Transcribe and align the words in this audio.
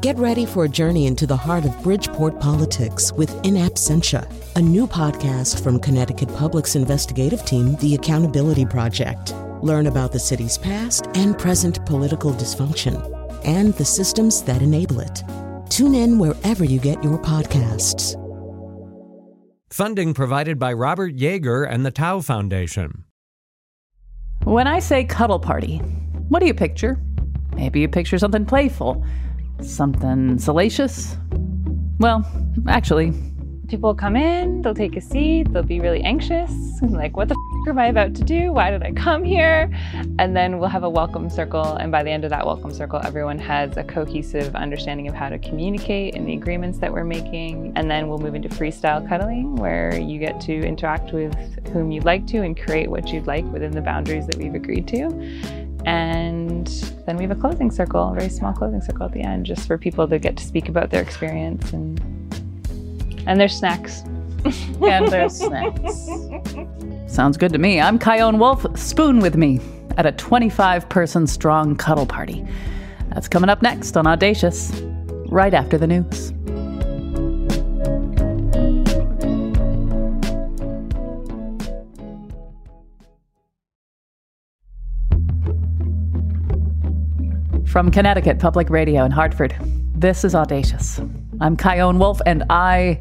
Get 0.00 0.16
ready 0.16 0.46
for 0.46 0.64
a 0.64 0.68
journey 0.68 1.06
into 1.06 1.26
the 1.26 1.36
heart 1.36 1.66
of 1.66 1.82
Bridgeport 1.82 2.40
politics 2.40 3.12
with 3.12 3.30
In 3.44 3.52
Absentia, 3.52 4.26
a 4.56 4.62
new 4.62 4.86
podcast 4.86 5.62
from 5.62 5.78
Connecticut 5.78 6.34
Public's 6.36 6.74
investigative 6.74 7.44
team, 7.44 7.76
The 7.76 7.96
Accountability 7.96 8.64
Project. 8.64 9.34
Learn 9.60 9.88
about 9.88 10.10
the 10.10 10.18
city's 10.18 10.56
past 10.56 11.08
and 11.12 11.38
present 11.38 11.84
political 11.84 12.32
dysfunction 12.32 12.96
and 13.44 13.74
the 13.74 13.84
systems 13.84 14.42
that 14.44 14.62
enable 14.62 15.00
it. 15.00 15.22
Tune 15.68 15.94
in 15.94 16.18
wherever 16.18 16.64
you 16.64 16.80
get 16.80 17.04
your 17.04 17.18
podcasts. 17.18 18.16
Funding 19.70 20.14
provided 20.14 20.58
by 20.58 20.72
Robert 20.72 21.14
Yeager 21.14 21.70
and 21.70 21.84
the 21.84 21.90
Tow 21.90 22.22
Foundation. 22.22 23.04
When 24.44 24.66
I 24.66 24.78
say 24.78 25.04
cuddle 25.04 25.40
party, 25.40 25.76
what 26.30 26.40
do 26.40 26.46
you 26.46 26.54
picture? 26.54 26.98
Maybe 27.54 27.80
you 27.80 27.88
picture 27.88 28.16
something 28.16 28.46
playful, 28.46 29.04
something 29.68 30.38
salacious. 30.38 31.16
Well, 31.98 32.24
actually, 32.66 33.12
people 33.68 33.94
come 33.94 34.16
in, 34.16 34.62
they'll 34.62 34.74
take 34.74 34.96
a 34.96 35.00
seat, 35.00 35.52
they'll 35.52 35.62
be 35.62 35.80
really 35.80 36.02
anxious, 36.02 36.50
like, 36.82 37.16
what 37.16 37.28
the 37.28 37.34
f- 37.34 37.68
am 37.68 37.78
I 37.78 37.86
about 37.86 38.14
to 38.16 38.24
do? 38.24 38.52
Why 38.52 38.70
did 38.70 38.82
I 38.82 38.90
come 38.92 39.22
here? 39.22 39.70
And 40.18 40.34
then 40.34 40.58
we'll 40.58 40.68
have 40.68 40.82
a 40.82 40.90
welcome 40.90 41.30
circle. 41.30 41.76
And 41.76 41.92
by 41.92 42.02
the 42.02 42.10
end 42.10 42.24
of 42.24 42.30
that 42.30 42.44
welcome 42.44 42.72
circle, 42.72 43.00
everyone 43.04 43.38
has 43.38 43.76
a 43.76 43.84
cohesive 43.84 44.56
understanding 44.56 45.06
of 45.08 45.14
how 45.14 45.28
to 45.28 45.38
communicate 45.38 46.16
and 46.16 46.26
the 46.26 46.32
agreements 46.32 46.78
that 46.78 46.92
we're 46.92 47.04
making. 47.04 47.72
And 47.76 47.90
then 47.90 48.08
we'll 48.08 48.18
move 48.18 48.34
into 48.34 48.48
freestyle 48.48 49.06
cuddling, 49.08 49.54
where 49.56 49.96
you 49.96 50.18
get 50.18 50.40
to 50.42 50.52
interact 50.52 51.12
with 51.12 51.34
whom 51.68 51.92
you'd 51.92 52.04
like 52.04 52.26
to 52.28 52.38
and 52.38 52.60
create 52.60 52.90
what 52.90 53.12
you'd 53.12 53.26
like 53.26 53.44
within 53.52 53.70
the 53.70 53.82
boundaries 53.82 54.26
that 54.26 54.36
we've 54.36 54.54
agreed 54.54 54.88
to. 54.88 55.69
And 55.86 56.66
then 57.06 57.16
we 57.16 57.22
have 57.24 57.30
a 57.30 57.40
closing 57.40 57.70
circle, 57.70 58.10
a 58.10 58.14
very 58.14 58.28
small 58.28 58.52
closing 58.52 58.80
circle 58.80 59.06
at 59.06 59.12
the 59.12 59.22
end, 59.22 59.46
just 59.46 59.66
for 59.66 59.78
people 59.78 60.06
to 60.08 60.18
get 60.18 60.36
to 60.36 60.44
speak 60.44 60.68
about 60.68 60.90
their 60.90 61.02
experience 61.02 61.72
and 61.72 62.00
and 63.26 63.38
there's 63.38 63.54
snacks. 63.54 64.00
and 64.82 65.08
there's 65.08 65.36
snacks. 65.36 66.08
Sounds 67.06 67.36
good 67.36 67.52
to 67.52 67.58
me. 67.58 67.80
I'm 67.80 67.98
Chion 67.98 68.38
Wolf. 68.38 68.66
Spoon 68.78 69.20
with 69.20 69.36
me 69.36 69.60
at 69.96 70.06
a 70.06 70.12
25 70.12 70.88
person 70.88 71.26
strong 71.26 71.76
cuddle 71.76 72.06
party. 72.06 72.46
That's 73.12 73.28
coming 73.28 73.50
up 73.50 73.60
next 73.62 73.96
on 73.96 74.06
Audacious, 74.06 74.70
right 75.28 75.52
after 75.52 75.76
the 75.76 75.86
news. 75.86 76.32
From 87.70 87.92
Connecticut 87.92 88.40
Public 88.40 88.68
Radio 88.68 89.04
in 89.04 89.12
Hartford, 89.12 89.54
this 89.94 90.24
is 90.24 90.34
Audacious. 90.34 91.00
I'm 91.40 91.56
Chion 91.56 92.00
Wolf, 92.00 92.20
and 92.26 92.42
I 92.50 93.00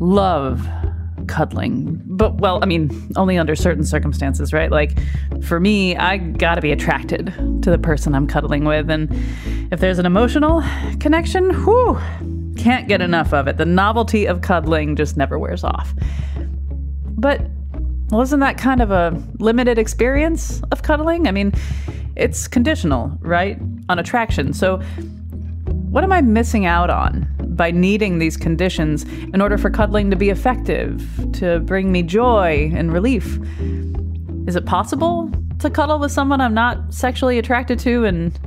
love 0.00 0.66
cuddling. 1.26 2.00
But, 2.06 2.40
well, 2.40 2.58
I 2.62 2.66
mean, 2.66 3.12
only 3.16 3.36
under 3.36 3.54
certain 3.54 3.84
circumstances, 3.84 4.54
right? 4.54 4.70
Like, 4.70 4.98
for 5.42 5.60
me, 5.60 5.94
I 5.94 6.16
gotta 6.16 6.62
be 6.62 6.72
attracted 6.72 7.34
to 7.64 7.70
the 7.70 7.76
person 7.76 8.14
I'm 8.14 8.26
cuddling 8.26 8.64
with. 8.64 8.88
And 8.88 9.12
if 9.70 9.78
there's 9.78 9.98
an 9.98 10.06
emotional 10.06 10.64
connection, 10.98 11.50
whew, 11.50 12.00
can't 12.56 12.88
get 12.88 13.02
enough 13.02 13.34
of 13.34 13.46
it. 13.46 13.58
The 13.58 13.66
novelty 13.66 14.24
of 14.24 14.40
cuddling 14.40 14.96
just 14.96 15.18
never 15.18 15.38
wears 15.38 15.64
off. 15.64 15.94
But 17.04 17.42
wasn't 18.08 18.40
that 18.40 18.56
kind 18.56 18.80
of 18.80 18.90
a 18.90 19.22
limited 19.38 19.76
experience 19.76 20.62
of 20.72 20.82
cuddling? 20.82 21.28
I 21.28 21.30
mean, 21.30 21.52
it's 22.16 22.48
conditional, 22.48 23.16
right? 23.20 23.58
On 23.88 23.98
attraction. 23.98 24.52
So, 24.52 24.78
what 25.68 26.02
am 26.02 26.12
I 26.12 26.20
missing 26.20 26.66
out 26.66 26.90
on 26.90 27.28
by 27.56 27.70
needing 27.70 28.18
these 28.18 28.36
conditions 28.36 29.04
in 29.32 29.40
order 29.40 29.56
for 29.56 29.70
cuddling 29.70 30.10
to 30.10 30.16
be 30.16 30.30
effective, 30.30 31.08
to 31.34 31.60
bring 31.60 31.92
me 31.92 32.02
joy 32.02 32.70
and 32.74 32.92
relief? 32.92 33.38
Is 34.46 34.56
it 34.56 34.66
possible 34.66 35.30
to 35.58 35.70
cuddle 35.70 35.98
with 35.98 36.12
someone 36.12 36.40
I'm 36.40 36.54
not 36.54 36.92
sexually 36.92 37.38
attracted 37.38 37.78
to 37.80 38.04
and, 38.04 38.38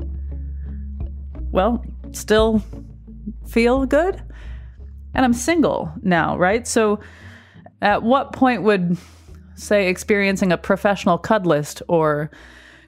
well, 1.52 1.84
still 2.12 2.64
feel 3.48 3.86
good? 3.86 4.22
And 5.14 5.26
I'm 5.26 5.34
single 5.34 5.92
now, 6.02 6.38
right? 6.38 6.68
So, 6.68 7.00
at 7.82 8.04
what 8.04 8.34
point 8.34 8.64
would, 8.64 8.98
say, 9.56 9.88
experiencing 9.88 10.52
a 10.52 10.58
professional 10.58 11.18
cuddlist 11.18 11.82
or 11.88 12.30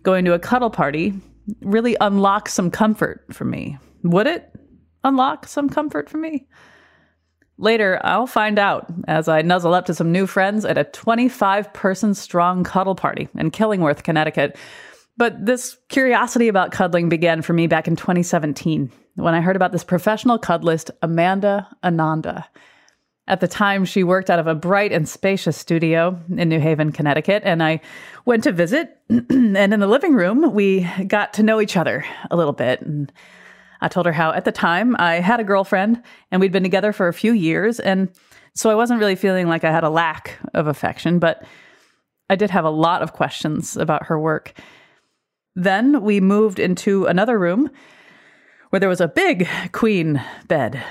going 0.03 0.25
to 0.25 0.33
a 0.33 0.39
cuddle 0.39 0.69
party 0.69 1.13
really 1.61 1.95
unlock 2.01 2.49
some 2.49 2.71
comfort 2.71 3.25
for 3.31 3.45
me? 3.45 3.77
Would 4.03 4.27
it 4.27 4.53
unlock 5.03 5.47
some 5.47 5.69
comfort 5.69 6.09
for 6.09 6.17
me? 6.17 6.47
Later, 7.57 7.99
I'll 8.03 8.27
find 8.27 8.57
out 8.57 8.91
as 9.07 9.27
I 9.27 9.43
nuzzle 9.43 9.73
up 9.73 9.85
to 9.85 9.93
some 9.93 10.11
new 10.11 10.25
friends 10.25 10.65
at 10.65 10.77
a 10.77 10.83
25 10.83 11.71
person 11.73 12.15
strong 12.15 12.63
cuddle 12.63 12.95
party 12.95 13.29
in 13.37 13.51
Killingworth, 13.51 14.03
Connecticut. 14.03 14.57
But 15.17 15.45
this 15.45 15.77
curiosity 15.89 16.47
about 16.47 16.71
cuddling 16.71 17.09
began 17.09 17.43
for 17.43 17.53
me 17.53 17.67
back 17.67 17.87
in 17.87 17.95
2017 17.95 18.91
when 19.15 19.33
I 19.35 19.41
heard 19.41 19.55
about 19.55 19.71
this 19.71 19.83
professional 19.83 20.39
cuddlist, 20.39 20.89
Amanda 21.01 21.67
Ananda. 21.83 22.47
At 23.31 23.39
the 23.39 23.47
time, 23.47 23.85
she 23.85 24.03
worked 24.03 24.29
out 24.29 24.39
of 24.39 24.47
a 24.47 24.53
bright 24.53 24.91
and 24.91 25.07
spacious 25.07 25.55
studio 25.55 26.19
in 26.35 26.49
New 26.49 26.59
Haven, 26.59 26.91
Connecticut, 26.91 27.43
and 27.45 27.63
I 27.63 27.79
went 28.25 28.43
to 28.43 28.51
visit. 28.51 28.99
and 29.09 29.55
in 29.55 29.79
the 29.79 29.87
living 29.87 30.15
room, 30.15 30.53
we 30.53 30.85
got 31.07 31.31
to 31.35 31.43
know 31.43 31.61
each 31.61 31.77
other 31.77 32.03
a 32.29 32.35
little 32.35 32.51
bit. 32.51 32.81
And 32.81 33.09
I 33.79 33.87
told 33.87 34.05
her 34.05 34.11
how 34.11 34.33
at 34.33 34.43
the 34.43 34.51
time 34.51 34.97
I 34.99 35.21
had 35.21 35.39
a 35.39 35.45
girlfriend 35.45 36.03
and 36.29 36.41
we'd 36.41 36.51
been 36.51 36.61
together 36.61 36.91
for 36.91 37.07
a 37.07 37.13
few 37.13 37.31
years. 37.31 37.79
And 37.79 38.09
so 38.53 38.69
I 38.69 38.75
wasn't 38.75 38.99
really 38.99 39.15
feeling 39.15 39.47
like 39.47 39.63
I 39.63 39.71
had 39.71 39.85
a 39.85 39.89
lack 39.89 40.37
of 40.53 40.67
affection, 40.67 41.17
but 41.17 41.41
I 42.29 42.35
did 42.35 42.49
have 42.49 42.65
a 42.65 42.69
lot 42.69 43.01
of 43.01 43.13
questions 43.13 43.77
about 43.77 44.07
her 44.07 44.19
work. 44.19 44.59
Then 45.55 46.01
we 46.01 46.19
moved 46.19 46.59
into 46.59 47.05
another 47.05 47.39
room 47.39 47.69
where 48.71 48.81
there 48.81 48.89
was 48.89 48.99
a 48.99 49.07
big 49.07 49.47
queen 49.71 50.21
bed. 50.49 50.83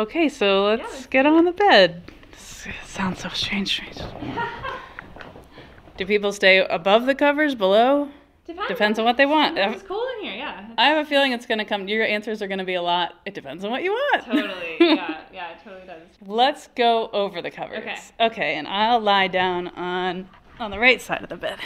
Okay, 0.00 0.30
so 0.30 0.64
let's 0.64 1.04
get 1.04 1.26
on 1.26 1.44
the 1.44 1.52
bed. 1.52 2.02
This 2.30 2.66
sounds 2.86 3.20
so 3.20 3.28
strange, 3.28 3.68
strange. 3.68 3.98
Do 5.98 6.06
people 6.06 6.32
stay 6.32 6.64
above 6.64 7.04
the 7.04 7.14
covers, 7.14 7.54
below? 7.54 8.08
Depends. 8.46 8.68
Depends 8.68 8.98
on 8.98 9.04
what 9.04 9.18
they 9.18 9.26
want. 9.26 9.58
It's 9.58 9.82
cool 9.82 10.08
in 10.16 10.24
here, 10.24 10.36
yeah. 10.36 10.70
I 10.78 10.86
have 10.86 11.04
a 11.04 11.06
feeling 11.06 11.32
it's 11.32 11.44
going 11.44 11.58
to 11.58 11.66
come. 11.66 11.86
Your 11.86 12.02
answers 12.02 12.40
are 12.40 12.48
going 12.48 12.60
to 12.60 12.64
be 12.64 12.76
a 12.76 12.82
lot. 12.82 13.16
It 13.26 13.34
depends 13.34 13.62
on 13.62 13.70
what 13.70 13.82
you 13.82 13.90
want. 13.90 14.24
Totally, 14.24 14.76
yeah, 14.80 15.20
yeah, 15.34 15.50
it 15.50 15.58
totally 15.62 15.86
does. 15.86 16.00
Let's 16.26 16.68
go 16.68 17.10
over 17.12 17.42
the 17.42 17.50
covers. 17.50 17.80
Okay. 17.80 17.98
Okay, 18.20 18.54
and 18.54 18.66
I'll 18.68 19.00
lie 19.00 19.28
down 19.28 19.68
on 19.68 20.30
on 20.58 20.70
the 20.70 20.78
right 20.78 21.02
side 21.02 21.22
of 21.22 21.28
the 21.28 21.36
bed. 21.36 21.58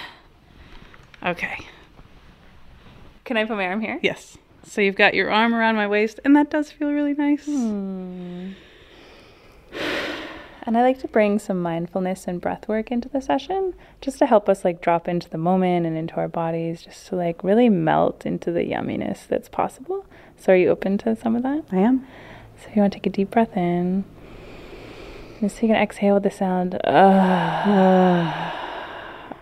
Okay. 1.22 1.68
Can 3.22 3.36
I 3.36 3.44
put 3.44 3.56
my 3.56 3.66
arm 3.66 3.80
here? 3.80 4.00
Yes. 4.02 4.38
So 4.66 4.80
you've 4.80 4.96
got 4.96 5.14
your 5.14 5.30
arm 5.30 5.54
around 5.54 5.76
my 5.76 5.86
waist, 5.86 6.20
and 6.24 6.34
that 6.36 6.50
does 6.50 6.70
feel 6.70 6.90
really 6.90 7.14
nice. 7.14 7.44
Hmm. 7.44 8.52
And 10.66 10.78
I 10.78 10.82
like 10.82 10.98
to 11.00 11.08
bring 11.08 11.38
some 11.38 11.60
mindfulness 11.60 12.26
and 12.26 12.40
breath 12.40 12.68
work 12.68 12.90
into 12.90 13.08
the 13.10 13.20
session 13.20 13.74
just 14.00 14.18
to 14.18 14.26
help 14.26 14.48
us 14.48 14.64
like 14.64 14.80
drop 14.80 15.06
into 15.08 15.28
the 15.28 15.36
moment 15.36 15.84
and 15.84 15.94
into 15.96 16.14
our 16.14 16.28
bodies, 16.28 16.82
just 16.82 17.06
to 17.08 17.16
like 17.16 17.44
really 17.44 17.68
melt 17.68 18.24
into 18.24 18.50
the 18.50 18.60
yumminess 18.60 19.26
that's 19.28 19.50
possible. 19.50 20.06
So, 20.38 20.54
are 20.54 20.56
you 20.56 20.70
open 20.70 20.96
to 20.98 21.14
some 21.16 21.36
of 21.36 21.42
that? 21.42 21.64
I 21.70 21.76
am. 21.76 22.06
So, 22.56 22.70
you 22.74 22.80
want 22.80 22.94
to 22.94 22.98
take 22.98 23.06
a 23.06 23.10
deep 23.10 23.30
breath 23.30 23.54
in. 23.56 24.04
Just 25.40 25.60
you 25.60 25.68
can 25.68 25.76
exhale 25.76 26.14
with 26.14 26.22
the 26.22 26.30
sound. 26.30 26.76
Uh, 26.82 28.52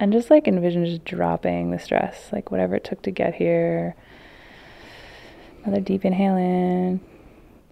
and 0.01 0.13
just 0.13 0.29
like 0.29 0.49
envision 0.49 0.85
just 0.85 1.05
dropping 1.05 1.71
the 1.71 1.79
stress, 1.79 2.31
like 2.33 2.51
whatever 2.51 2.75
it 2.75 2.83
took 2.83 3.03
to 3.03 3.13
get 3.13 3.37
here. 3.37 3.95
Another 5.65 5.81
deep 5.81 6.05
inhale 6.05 6.37
in. 6.37 7.01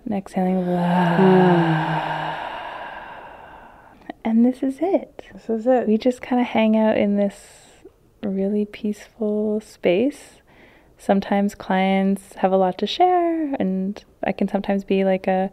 And 0.05 0.15
exhaling. 0.15 0.57
And 4.23 4.45
this 4.45 4.63
is 4.63 4.79
it. 4.83 5.25
This 5.33 5.49
is 5.49 5.67
it. 5.67 5.89
We 5.89 5.97
just 5.97 6.21
kind 6.21 6.41
of 6.41 6.47
hang 6.47 6.77
out 6.77 6.99
in 6.99 7.17
this 7.17 7.81
really 8.23 8.65
peaceful 8.65 9.61
space. 9.61 10.41
Sometimes 10.99 11.55
clients 11.55 12.35
have 12.35 12.53
a 12.53 12.57
lot 12.57 12.77
to 12.79 12.87
share, 12.87 13.55
and 13.55 14.05
I 14.23 14.33
can 14.33 14.47
sometimes 14.47 14.85
be 14.85 15.05
like 15.05 15.27
a, 15.27 15.51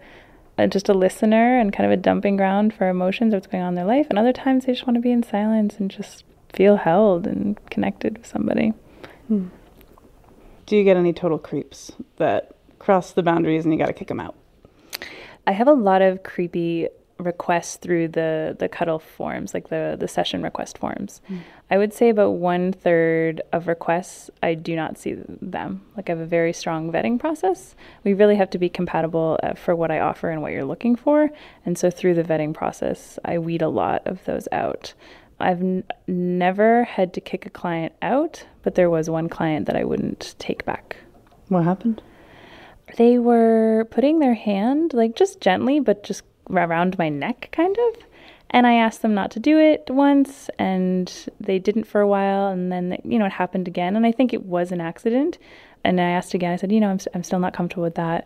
a 0.58 0.68
just 0.68 0.90
a 0.90 0.94
listener 0.94 1.58
and 1.58 1.72
kind 1.72 1.92
of 1.92 1.98
a 1.98 2.02
dumping 2.02 2.36
ground 2.36 2.74
for 2.74 2.90
emotions 2.90 3.34
of 3.34 3.38
what's 3.38 3.48
going 3.48 3.64
on 3.64 3.70
in 3.70 3.76
their 3.76 3.86
life. 3.86 4.08
And 4.10 4.20
other 4.20 4.34
times 4.34 4.66
they 4.66 4.74
just 4.74 4.86
want 4.86 4.96
to 4.96 5.02
be 5.02 5.12
in 5.12 5.24
silence 5.24 5.78
and 5.80 5.90
just 5.90 6.26
feel 6.52 6.76
held 6.76 7.26
and 7.26 7.58
connected 7.70 8.18
with 8.18 8.28
somebody. 8.28 8.74
Hmm. 9.28 9.48
Do 10.68 10.76
you 10.76 10.84
get 10.84 10.98
any 10.98 11.14
total 11.14 11.40
creeps 11.40 11.94
that 12.18 12.52
cross 12.78 13.14
the 13.14 13.24
boundaries 13.24 13.64
and 13.66 13.74
you 13.74 13.80
got 13.80 13.88
to 13.88 13.94
kick 13.94 14.10
them 14.10 14.20
out? 14.20 14.36
I 15.48 15.54
have 15.54 15.68
a 15.68 15.74
lot 15.74 16.02
of 16.02 16.24
creepy 16.24 16.90
requests 17.20 17.78
through 17.78 18.10
the 18.10 18.56
the 18.60 18.70
cuddle 18.70 19.00
forms, 19.00 19.54
like 19.54 19.70
the 19.70 19.96
the 20.00 20.08
session 20.08 20.44
request 20.44 20.78
forms. 20.78 21.22
Mm. 21.30 21.40
I 21.72 21.78
would 21.78 21.94
say 21.94 22.10
about 22.10 22.32
one 22.32 22.74
third 22.74 23.42
of 23.52 23.68
requests 23.68 24.30
I 24.44 24.54
do 24.54 24.76
not 24.76 24.98
see 24.98 25.16
them. 25.16 25.86
Like 25.96 26.10
I 26.10 26.14
have 26.14 26.20
a 26.20 26.26
very 26.26 26.54
strong 26.54 26.92
vetting 26.92 27.20
process. 27.20 27.76
We 28.04 28.14
really 28.14 28.36
have 28.36 28.50
to 28.52 28.58
be 28.58 28.70
compatible 28.70 29.40
uh, 29.42 29.54
for 29.54 29.76
what 29.76 29.90
I 29.90 30.00
offer 30.00 30.30
and 30.30 30.42
what 30.42 30.52
you're 30.52 30.66
looking 30.66 30.96
for, 30.96 31.30
and 31.66 31.78
so 31.78 31.90
through 31.90 32.16
the 32.16 32.24
vetting 32.24 32.54
process, 32.54 33.18
I 33.26 33.40
weed 33.40 33.62
a 33.62 33.70
lot 33.70 34.06
of 34.06 34.24
those 34.26 34.48
out. 34.52 34.94
I've 35.40 35.62
n- 35.62 35.84
never 36.08 36.84
had 36.86 37.14
to 37.14 37.22
kick 37.22 37.46
a 37.46 37.50
client 37.50 37.94
out, 38.02 38.46
but 38.64 38.76
there 38.76 38.90
was 38.90 39.10
one 39.10 39.30
client 39.30 39.68
that 39.68 39.76
I 39.76 39.84
wouldn't 39.84 40.36
take 40.40 40.66
back. 40.66 40.98
What 41.50 41.64
happened? 41.64 42.02
They 42.98 43.20
were 43.20 43.88
putting 43.92 44.20
their 44.20 44.34
hand, 44.34 44.94
like 44.94 45.16
just 45.16 45.42
gently, 45.42 45.80
but 45.80 46.04
just 46.04 46.24
around 46.50 46.98
my 46.98 47.10
neck, 47.10 47.50
kind 47.52 47.76
of. 47.78 48.04
And 48.50 48.66
I 48.66 48.76
asked 48.76 49.02
them 49.02 49.14
not 49.14 49.32
to 49.32 49.40
do 49.40 49.60
it 49.60 49.84
once, 49.90 50.50
and 50.58 51.12
they 51.40 51.60
didn't 51.60 51.84
for 51.84 52.00
a 52.00 52.08
while. 52.08 52.48
And 52.48 52.72
then, 52.72 52.98
you 53.04 53.20
know, 53.20 53.26
it 53.26 53.34
happened 53.34 53.68
again. 53.68 53.96
And 53.96 54.06
I 54.06 54.12
think 54.14 54.34
it 54.34 54.46
was 54.46 54.72
an 54.72 54.80
accident. 54.80 55.38
And 55.84 56.00
I 56.00 56.10
asked 56.12 56.34
again, 56.34 56.54
I 56.54 56.56
said, 56.56 56.72
you 56.72 56.80
know, 56.80 56.90
I'm, 56.90 57.00
I'm 57.14 57.24
still 57.24 57.40
not 57.40 57.54
comfortable 57.54 57.84
with 57.84 57.96
that. 57.96 58.26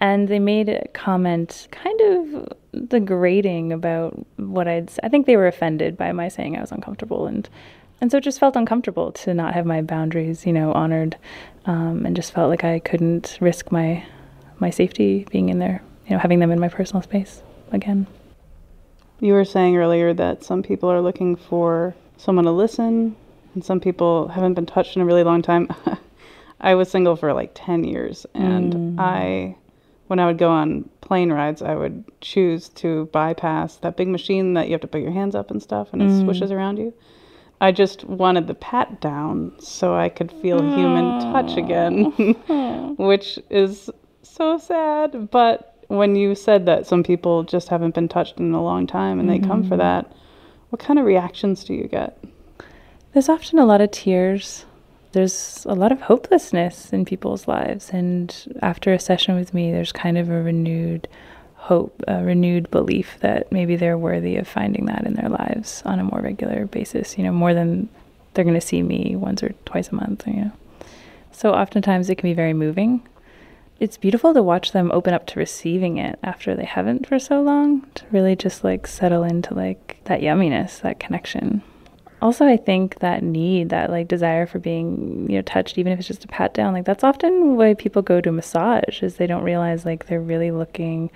And 0.00 0.28
they 0.28 0.38
made 0.38 0.68
a 0.68 0.86
comment 0.88 1.68
kind 1.70 2.00
of 2.02 2.88
degrading 2.88 3.72
about 3.72 4.26
what 4.36 4.68
I'd 4.68 4.90
I 5.02 5.08
think 5.08 5.26
they 5.26 5.36
were 5.36 5.46
offended 5.46 5.96
by 5.96 6.12
my 6.12 6.28
saying 6.28 6.56
I 6.56 6.60
was 6.60 6.72
uncomfortable. 6.72 7.26
And, 7.26 7.48
and 8.00 8.10
so 8.10 8.18
it 8.18 8.24
just 8.24 8.38
felt 8.38 8.56
uncomfortable 8.56 9.12
to 9.12 9.32
not 9.32 9.54
have 9.54 9.64
my 9.64 9.80
boundaries, 9.80 10.44
you 10.44 10.52
know, 10.52 10.72
honored. 10.72 11.16
Um, 11.64 12.06
and 12.06 12.14
just 12.14 12.32
felt 12.32 12.50
like 12.50 12.62
I 12.62 12.78
couldn't 12.78 13.38
risk 13.40 13.72
my, 13.72 14.04
my 14.60 14.70
safety 14.70 15.26
being 15.30 15.48
in 15.48 15.58
there, 15.58 15.82
you 16.06 16.12
know, 16.14 16.20
having 16.20 16.38
them 16.38 16.52
in 16.52 16.60
my 16.60 16.68
personal 16.68 17.02
space 17.02 17.42
again. 17.72 18.06
You 19.20 19.32
were 19.32 19.44
saying 19.44 19.76
earlier 19.76 20.12
that 20.14 20.44
some 20.44 20.62
people 20.62 20.90
are 20.90 21.00
looking 21.00 21.36
for 21.36 21.94
someone 22.18 22.44
to 22.44 22.50
listen, 22.50 23.16
and 23.54 23.64
some 23.64 23.80
people 23.80 24.28
haven't 24.28 24.54
been 24.54 24.66
touched 24.66 24.96
in 24.96 25.02
a 25.02 25.06
really 25.06 25.24
long 25.24 25.42
time. 25.42 25.68
I 26.60 26.74
was 26.74 26.90
single 26.90 27.16
for 27.16 27.32
like 27.32 27.52
10 27.54 27.84
years, 27.84 28.26
and 28.34 28.72
mm. 28.72 29.00
I, 29.00 29.56
when 30.06 30.18
I 30.18 30.26
would 30.26 30.38
go 30.38 30.50
on 30.50 30.88
plane 31.00 31.32
rides, 31.32 31.62
I 31.62 31.74
would 31.74 32.04
choose 32.20 32.68
to 32.70 33.06
bypass 33.06 33.76
that 33.76 33.96
big 33.96 34.08
machine 34.08 34.54
that 34.54 34.66
you 34.66 34.72
have 34.72 34.80
to 34.82 34.86
put 34.86 35.00
your 35.00 35.12
hands 35.12 35.34
up 35.34 35.50
and 35.50 35.62
stuff, 35.62 35.88
and 35.92 36.02
it 36.02 36.08
mm. 36.08 36.24
swishes 36.24 36.50
around 36.50 36.78
you. 36.78 36.92
I 37.60 37.72
just 37.72 38.04
wanted 38.04 38.46
the 38.46 38.54
pat 38.54 39.00
down 39.00 39.52
so 39.58 39.94
I 39.94 40.08
could 40.08 40.30
feel 40.30 40.60
human 40.60 41.20
touch 41.32 41.56
again, 41.56 42.04
which 42.98 43.38
is 43.50 43.90
so 44.22 44.58
sad, 44.58 45.30
but 45.30 45.76
when 45.88 46.16
you 46.16 46.34
said 46.34 46.66
that 46.66 46.86
some 46.86 47.02
people 47.02 47.44
just 47.44 47.68
haven't 47.68 47.94
been 47.94 48.08
touched 48.08 48.38
in 48.38 48.52
a 48.52 48.62
long 48.62 48.86
time 48.86 49.18
and 49.18 49.28
mm-hmm. 49.28 49.42
they 49.42 49.48
come 49.48 49.62
for 49.62 49.70
mm-hmm. 49.70 49.78
that, 49.78 50.12
what 50.70 50.80
kind 50.80 50.98
of 50.98 51.06
reactions 51.06 51.64
do 51.64 51.74
you 51.74 51.86
get? 51.86 52.18
There's 53.12 53.28
often 53.28 53.58
a 53.58 53.64
lot 53.64 53.80
of 53.80 53.90
tears. 53.92 54.66
There's 55.12 55.64
a 55.68 55.74
lot 55.74 55.92
of 55.92 56.02
hopelessness 56.02 56.92
in 56.92 57.04
people's 57.04 57.48
lives. 57.48 57.90
And 57.90 58.58
after 58.62 58.92
a 58.92 58.98
session 58.98 59.34
with 59.36 59.54
me, 59.54 59.72
there's 59.72 59.92
kind 59.92 60.18
of 60.18 60.28
a 60.28 60.42
renewed 60.42 61.08
hope, 61.54 62.02
a 62.06 62.22
renewed 62.22 62.70
belief 62.70 63.16
that 63.20 63.50
maybe 63.50 63.76
they're 63.76 63.98
worthy 63.98 64.36
of 64.36 64.46
finding 64.46 64.86
that 64.86 65.06
in 65.06 65.14
their 65.14 65.28
lives 65.28 65.82
on 65.84 65.98
a 65.98 66.04
more 66.04 66.20
regular 66.20 66.66
basis, 66.66 67.16
you 67.16 67.24
know, 67.24 67.32
more 67.32 67.54
than 67.54 67.88
they're 68.34 68.44
going 68.44 68.54
to 68.54 68.60
see 68.60 68.82
me 68.82 69.16
once 69.16 69.42
or 69.42 69.54
twice 69.64 69.88
a 69.88 69.94
month, 69.94 70.26
you 70.26 70.34
know. 70.34 70.52
So 71.32 71.52
oftentimes 71.52 72.10
it 72.10 72.16
can 72.16 72.28
be 72.28 72.34
very 72.34 72.52
moving 72.54 73.02
it's 73.78 73.98
beautiful 73.98 74.32
to 74.32 74.42
watch 74.42 74.72
them 74.72 74.90
open 74.92 75.12
up 75.12 75.26
to 75.26 75.38
receiving 75.38 75.98
it 75.98 76.18
after 76.22 76.54
they 76.54 76.64
haven't 76.64 77.06
for 77.06 77.18
so 77.18 77.42
long 77.42 77.82
to 77.94 78.04
really 78.10 78.34
just 78.34 78.64
like 78.64 78.86
settle 78.86 79.22
into 79.22 79.52
like 79.54 79.98
that 80.04 80.20
yumminess 80.20 80.80
that 80.80 80.98
connection 80.98 81.62
also 82.26 82.46
i 82.46 82.56
think 82.56 82.98
that 82.98 83.22
need 83.22 83.70
that 83.70 83.90
like 83.90 84.08
desire 84.08 84.46
for 84.46 84.58
being 84.58 85.26
you 85.30 85.36
know 85.36 85.42
touched 85.42 85.78
even 85.78 85.92
if 85.92 85.98
it's 85.98 86.08
just 86.08 86.24
a 86.24 86.28
pat 86.28 86.52
down 86.52 86.72
like 86.72 86.84
that's 86.84 87.04
often 87.04 87.56
why 87.56 87.72
people 87.74 88.02
go 88.02 88.20
to 88.20 88.30
massage 88.30 89.02
is 89.02 89.16
they 89.16 89.26
don't 89.26 89.44
realize 89.44 89.84
like 89.84 90.06
they're 90.06 90.20
really 90.20 90.50
looking 90.50 91.10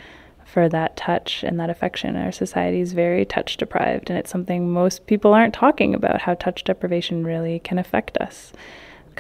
for 0.44 0.68
that 0.68 0.96
touch 0.96 1.42
and 1.42 1.60
that 1.60 1.70
affection 1.70 2.16
our 2.16 2.32
society 2.32 2.80
is 2.80 2.92
very 2.92 3.24
touch 3.24 3.56
deprived 3.56 4.08
and 4.08 4.18
it's 4.18 4.30
something 4.30 4.72
most 4.72 5.06
people 5.06 5.34
aren't 5.34 5.54
talking 5.54 5.94
about 5.94 6.22
how 6.22 6.34
touch 6.34 6.64
deprivation 6.64 7.24
really 7.24 7.58
can 7.60 7.78
affect 7.78 8.16
us 8.18 8.52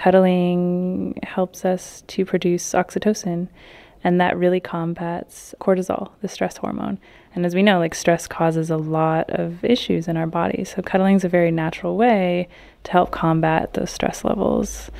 Cuddling 0.00 1.18
helps 1.22 1.64
us 1.64 2.04
to 2.06 2.24
produce 2.24 2.72
oxytocin, 2.72 3.48
and 4.02 4.20
that 4.20 4.36
really 4.36 4.58
combats 4.58 5.54
cortisol, 5.60 6.10
the 6.22 6.28
stress 6.28 6.56
hormone. 6.56 6.98
And 7.34 7.46
as 7.46 7.54
we 7.54 7.62
know, 7.62 7.78
like 7.78 7.94
stress 7.94 8.26
causes 8.26 8.70
a 8.70 8.76
lot 8.76 9.30
of 9.30 9.64
issues 9.64 10.08
in 10.08 10.16
our 10.16 10.26
bodies. 10.26 10.74
So 10.74 10.82
cuddling 10.82 11.16
is 11.16 11.24
a 11.24 11.28
very 11.28 11.50
natural 11.50 11.96
way 11.96 12.48
to 12.84 12.92
help 12.92 13.10
combat 13.10 13.74
those 13.74 13.90
stress 13.90 14.24
levels. 14.24 14.90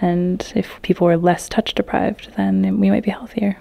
And 0.00 0.52
if 0.54 0.80
people 0.82 1.06
were 1.06 1.16
less 1.16 1.48
touch 1.48 1.74
deprived, 1.74 2.34
then 2.36 2.78
we 2.78 2.90
might 2.90 3.04
be 3.04 3.10
healthier. 3.10 3.58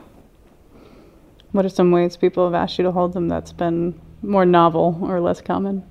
What 1.52 1.66
are 1.66 1.70
some 1.70 1.92
ways 1.92 2.18
people 2.18 2.46
have 2.46 2.54
asked 2.54 2.78
you 2.78 2.84
to 2.84 2.92
hold 2.92 3.14
them 3.14 3.28
that's 3.28 3.52
been 3.52 4.00
more 4.22 4.46
novel 4.46 5.00
or 5.02 5.20
less 5.20 5.42
common? 5.42 5.84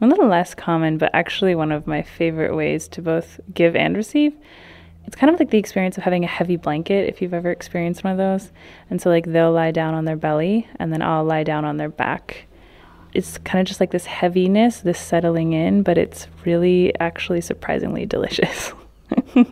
a 0.00 0.06
little 0.06 0.28
less 0.28 0.54
common, 0.54 0.98
but 0.98 1.10
actually 1.14 1.54
one 1.54 1.72
of 1.72 1.86
my 1.86 2.02
favorite 2.02 2.54
ways 2.54 2.86
to 2.88 3.02
both 3.02 3.40
give 3.54 3.74
and 3.74 3.96
receive. 3.96 4.34
It's 5.06 5.14
kind 5.14 5.32
of 5.32 5.38
like 5.38 5.50
the 5.50 5.58
experience 5.58 5.96
of 5.96 6.04
having 6.04 6.24
a 6.24 6.28
heavy 6.28 6.56
blanket, 6.56 7.08
if 7.08 7.22
you've 7.22 7.34
ever 7.34 7.50
experienced 7.50 8.02
one 8.02 8.12
of 8.12 8.18
those. 8.18 8.50
And 8.90 9.00
so, 9.00 9.08
like, 9.08 9.26
they'll 9.26 9.52
lie 9.52 9.70
down 9.70 9.94
on 9.94 10.04
their 10.04 10.16
belly, 10.16 10.68
and 10.76 10.92
then 10.92 11.00
I'll 11.00 11.24
lie 11.24 11.44
down 11.44 11.64
on 11.64 11.76
their 11.76 11.88
back. 11.88 12.46
It's 13.14 13.38
kind 13.38 13.60
of 13.60 13.68
just 13.68 13.78
like 13.78 13.92
this 13.92 14.06
heaviness, 14.06 14.80
this 14.80 14.98
settling 14.98 15.52
in, 15.52 15.82
but 15.82 15.96
it's 15.96 16.26
really 16.44 16.98
actually 16.98 17.40
surprisingly 17.40 18.04
delicious. 18.14 18.72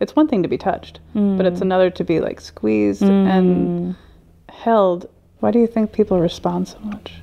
it's 0.00 0.14
one 0.14 0.28
thing 0.28 0.42
to 0.42 0.48
be 0.48 0.58
touched, 0.58 1.00
mm. 1.14 1.36
but 1.36 1.44
it's 1.44 1.58
mm. 1.58 1.62
another 1.62 1.90
to 1.90 2.04
be 2.04 2.20
like 2.20 2.40
squeezed 2.40 3.02
mm. 3.02 3.26
and 3.28 3.96
held. 4.48 5.08
Why 5.40 5.50
do 5.50 5.58
you 5.58 5.66
think 5.66 5.92
people 5.92 6.20
respond 6.20 6.68
so 6.68 6.78
much? 6.78 7.14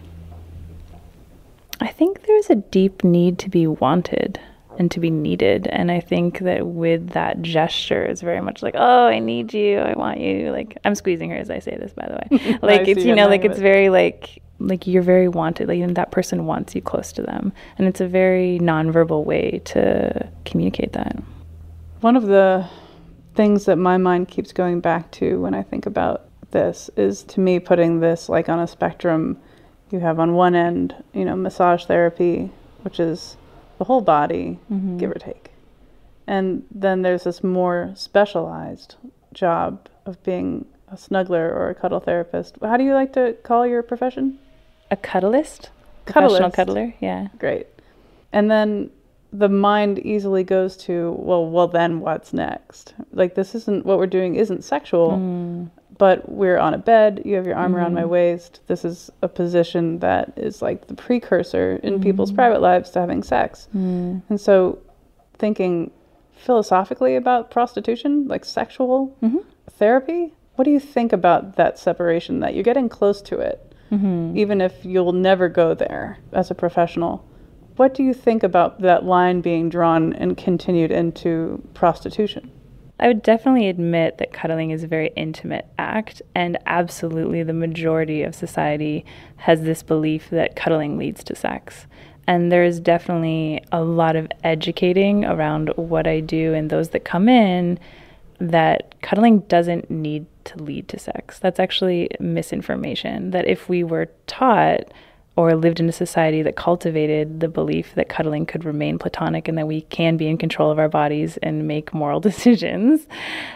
I 1.79 1.87
think 1.87 2.23
there's 2.23 2.49
a 2.49 2.55
deep 2.55 3.05
need 3.05 3.39
to 3.39 3.49
be 3.49 3.65
wanted 3.65 4.39
and 4.79 4.89
to 4.91 4.99
be 4.99 5.11
needed. 5.11 5.67
And 5.67 5.91
I 5.91 5.99
think 5.99 6.39
that 6.39 6.65
with 6.65 7.09
that 7.09 7.41
gesture, 7.41 8.03
it's 8.03 8.21
very 8.21 8.39
much 8.39 8.63
like, 8.63 8.75
oh, 8.77 9.07
I 9.07 9.19
need 9.19 9.53
you, 9.53 9.77
I 9.77 9.93
want 9.97 10.21
you. 10.21 10.51
Like 10.51 10.77
I'm 10.85 10.95
squeezing 10.95 11.29
her 11.29 11.35
as 11.35 11.51
I 11.51 11.59
say 11.59 11.77
this, 11.77 11.93
by 11.93 12.07
the 12.07 12.13
way. 12.15 12.59
Like 12.61 12.87
it's 12.87 13.03
you 13.03 13.13
know, 13.13 13.27
like 13.27 13.43
it's 13.45 13.59
very 13.59 13.89
like 13.89 14.41
like 14.59 14.87
you're 14.87 15.03
very 15.03 15.27
wanted. 15.27 15.67
Like 15.67 15.93
that 15.95 16.11
person 16.11 16.45
wants 16.45 16.73
you 16.73 16.81
close 16.81 17.11
to 17.13 17.21
them, 17.21 17.51
and 17.77 17.87
it's 17.87 18.01
a 18.01 18.07
very 18.07 18.57
nonverbal 18.61 19.25
way 19.25 19.61
to 19.65 20.29
communicate 20.45 20.93
that. 20.93 21.21
One 21.99 22.15
of 22.15 22.23
the 22.23 22.67
things 23.35 23.65
that 23.65 23.75
my 23.75 23.97
mind 23.97 24.29
keeps 24.29 24.53
going 24.53 24.79
back 24.79 25.11
to 25.11 25.41
when 25.41 25.53
I 25.53 25.63
think 25.63 25.85
about 25.85 26.25
this 26.51 26.89
is 26.95 27.23
to 27.23 27.39
me 27.39 27.59
putting 27.59 27.99
this 27.99 28.29
like 28.29 28.49
on 28.49 28.59
a 28.59 28.67
spectrum 28.67 29.37
you 29.91 29.99
have 29.99 30.19
on 30.19 30.33
one 30.33 30.55
end, 30.55 30.95
you 31.13 31.25
know, 31.25 31.35
massage 31.35 31.85
therapy, 31.85 32.51
which 32.83 32.99
is 32.99 33.37
the 33.79 33.85
whole 33.85 34.01
body, 34.01 34.59
mm-hmm. 34.71 34.97
give 34.97 35.09
or 35.09 35.15
take. 35.15 35.49
And 36.27 36.63
then 36.69 37.01
there's 37.01 37.23
this 37.23 37.43
more 37.43 37.91
specialized 37.95 38.95
job 39.33 39.89
of 40.05 40.21
being 40.23 40.65
a 40.89 40.95
snuggler 40.95 41.49
or 41.49 41.69
a 41.69 41.75
cuddle 41.75 41.99
therapist. 41.99 42.57
How 42.61 42.77
do 42.77 42.83
you 42.83 42.93
like 42.93 43.13
to 43.13 43.33
call 43.41 43.65
your 43.65 43.81
profession? 43.81 44.37
A 44.91 44.97
cuddlist? 44.97 45.69
Professional 46.05 46.51
cuddler, 46.51 46.93
yeah. 46.99 47.29
Great. 47.39 47.67
And 48.31 48.51
then 48.51 48.91
the 49.31 49.49
mind 49.49 49.99
easily 49.99 50.43
goes 50.43 50.75
to, 50.77 51.15
well, 51.17 51.49
well, 51.49 51.67
then 51.67 52.01
what's 52.01 52.33
next? 52.33 52.93
Like 53.11 53.35
this 53.35 53.55
isn't 53.55 53.85
what 53.85 53.97
we're 53.97 54.07
doing 54.07 54.35
isn't 54.35 54.63
sexual. 54.63 55.11
Mm 55.13 55.69
but 55.99 56.29
we're 56.29 56.57
on 56.57 56.73
a 56.73 56.77
bed. 56.77 57.21
You 57.25 57.35
have 57.35 57.45
your 57.45 57.55
arm 57.55 57.73
mm-hmm. 57.73 57.81
around 57.81 57.93
my 57.93 58.01
mm-hmm. 58.01 58.09
waist. 58.09 58.61
This 58.67 58.83
is 58.85 59.11
a 59.21 59.27
position 59.27 59.99
that 59.99 60.33
is 60.37 60.61
like 60.61 60.87
the 60.87 60.95
precursor 60.95 61.75
in 61.83 61.95
mm-hmm. 61.95 62.03
people's 62.03 62.31
private 62.31 62.61
lives 62.61 62.89
to 62.91 62.99
having 62.99 63.21
sex. 63.21 63.67
Mm. 63.75 64.23
And 64.29 64.41
so, 64.41 64.79
thinking 65.37 65.91
philosophically 66.37 67.17
about 67.17 67.51
prostitution, 67.51 68.29
like 68.29 68.45
sexual 68.45 69.15
mm-hmm. 69.21 69.39
therapy, 69.71 70.33
what 70.55 70.63
do 70.63 70.71
you 70.71 70.79
think 70.79 71.11
about 71.11 71.57
that 71.57 71.77
separation? 71.77 72.39
That 72.39 72.55
you're 72.55 72.63
getting 72.63 72.87
close 72.87 73.21
to 73.23 73.39
it, 73.39 73.75
mm-hmm. 73.91 74.37
even 74.37 74.61
if 74.61 74.85
you'll 74.85 75.11
never 75.11 75.49
go 75.49 75.73
there 75.73 76.17
as 76.31 76.49
a 76.49 76.55
professional. 76.55 77.25
What 77.75 77.93
do 77.93 78.03
you 78.03 78.13
think 78.13 78.43
about 78.43 78.81
that 78.81 79.03
line 79.03 79.41
being 79.41 79.69
drawn 79.69 80.13
and 80.13 80.37
continued 80.37 80.91
into 80.91 81.61
prostitution? 81.73 82.51
I 82.99 83.07
would 83.07 83.23
definitely 83.23 83.69
admit 83.69 84.17
that 84.17 84.33
cuddling 84.33 84.71
is 84.71 84.83
a 84.83 84.87
very 84.87 85.11
intimate 85.15 85.65
act, 85.77 86.21
and 86.35 86.57
absolutely 86.65 87.43
the 87.43 87.53
majority 87.53 88.23
of 88.23 88.35
society 88.35 89.05
has 89.37 89.61
this 89.61 89.83
belief 89.83 90.29
that 90.31 90.55
cuddling 90.55 90.97
leads 90.97 91.23
to 91.25 91.35
sex. 91.35 91.87
And 92.27 92.51
there 92.51 92.63
is 92.63 92.79
definitely 92.79 93.63
a 93.71 93.81
lot 93.81 94.15
of 94.15 94.27
educating 94.43 95.25
around 95.25 95.69
what 95.77 96.07
I 96.07 96.19
do, 96.19 96.53
and 96.53 96.69
those 96.69 96.89
that 96.89 97.05
come 97.05 97.29
in 97.29 97.79
that 98.39 98.99
cuddling 99.01 99.39
doesn't 99.41 99.89
need 99.89 100.25
to 100.45 100.61
lead 100.61 100.87
to 100.89 100.99
sex. 100.99 101.39
That's 101.39 101.59
actually 101.59 102.09
misinformation. 102.19 103.31
That 103.31 103.47
if 103.47 103.67
we 103.69 103.83
were 103.83 104.09
taught 104.27 104.91
or 105.39 105.55
lived 105.55 105.79
in 105.79 105.87
a 105.87 105.93
society 105.93 106.41
that 106.41 106.57
cultivated 106.57 107.39
the 107.39 107.47
belief 107.47 107.95
that 107.95 108.09
cuddling 108.09 108.45
could 108.45 108.65
remain 108.65 108.99
platonic 108.99 109.47
and 109.47 109.57
that 109.57 109.65
we 109.65 109.79
can 109.83 110.17
be 110.17 110.27
in 110.27 110.37
control 110.37 110.69
of 110.69 110.77
our 110.77 110.89
bodies 110.89 111.37
and 111.37 111.65
make 111.65 111.93
moral 111.93 112.19
decisions, 112.29 113.07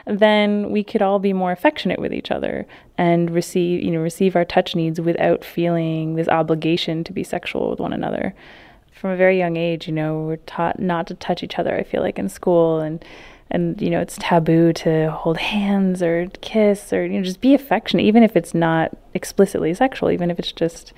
then 0.07 0.71
we 0.71 0.81
could 0.81 1.01
all 1.01 1.19
be 1.19 1.33
more 1.33 1.51
affectionate 1.51 1.99
with 1.99 2.13
each 2.13 2.31
other 2.31 2.65
and 2.97 3.29
receive, 3.31 3.83
you 3.83 3.91
know, 3.91 3.99
receive 3.99 4.33
our 4.33 4.45
touch 4.45 4.77
needs 4.77 5.01
without 5.01 5.43
feeling 5.43 6.15
this 6.15 6.29
obligation 6.29 7.03
to 7.03 7.11
be 7.11 7.21
sexual 7.21 7.69
with 7.69 7.81
one 7.81 7.91
another. 7.91 8.33
From 8.93 9.09
a 9.09 9.17
very 9.17 9.37
young 9.37 9.57
age, 9.57 9.85
you 9.85 9.93
know, 9.93 10.21
we're 10.21 10.37
taught 10.37 10.79
not 10.79 11.07
to 11.07 11.15
touch 11.15 11.43
each 11.43 11.59
other, 11.59 11.75
I 11.75 11.83
feel 11.83 12.01
like 12.01 12.17
in 12.17 12.29
school 12.29 12.79
and 12.79 13.03
and 13.51 13.79
you 13.81 13.89
know 13.89 13.99
it's 13.99 14.17
taboo 14.21 14.71
to 14.71 15.11
hold 15.11 15.37
hands 15.37 16.01
or 16.01 16.27
kiss 16.39 16.93
or 16.93 17.05
you 17.05 17.19
know 17.19 17.25
just 17.25 17.41
be 17.41 17.53
affectionate 17.53 18.03
even 18.03 18.23
if 18.23 18.37
it's 18.37 18.53
not 18.53 18.97
explicitly 19.13 19.73
sexual 19.73 20.09
even 20.09 20.31
if 20.31 20.39
it's 20.39 20.53
just 20.53 20.93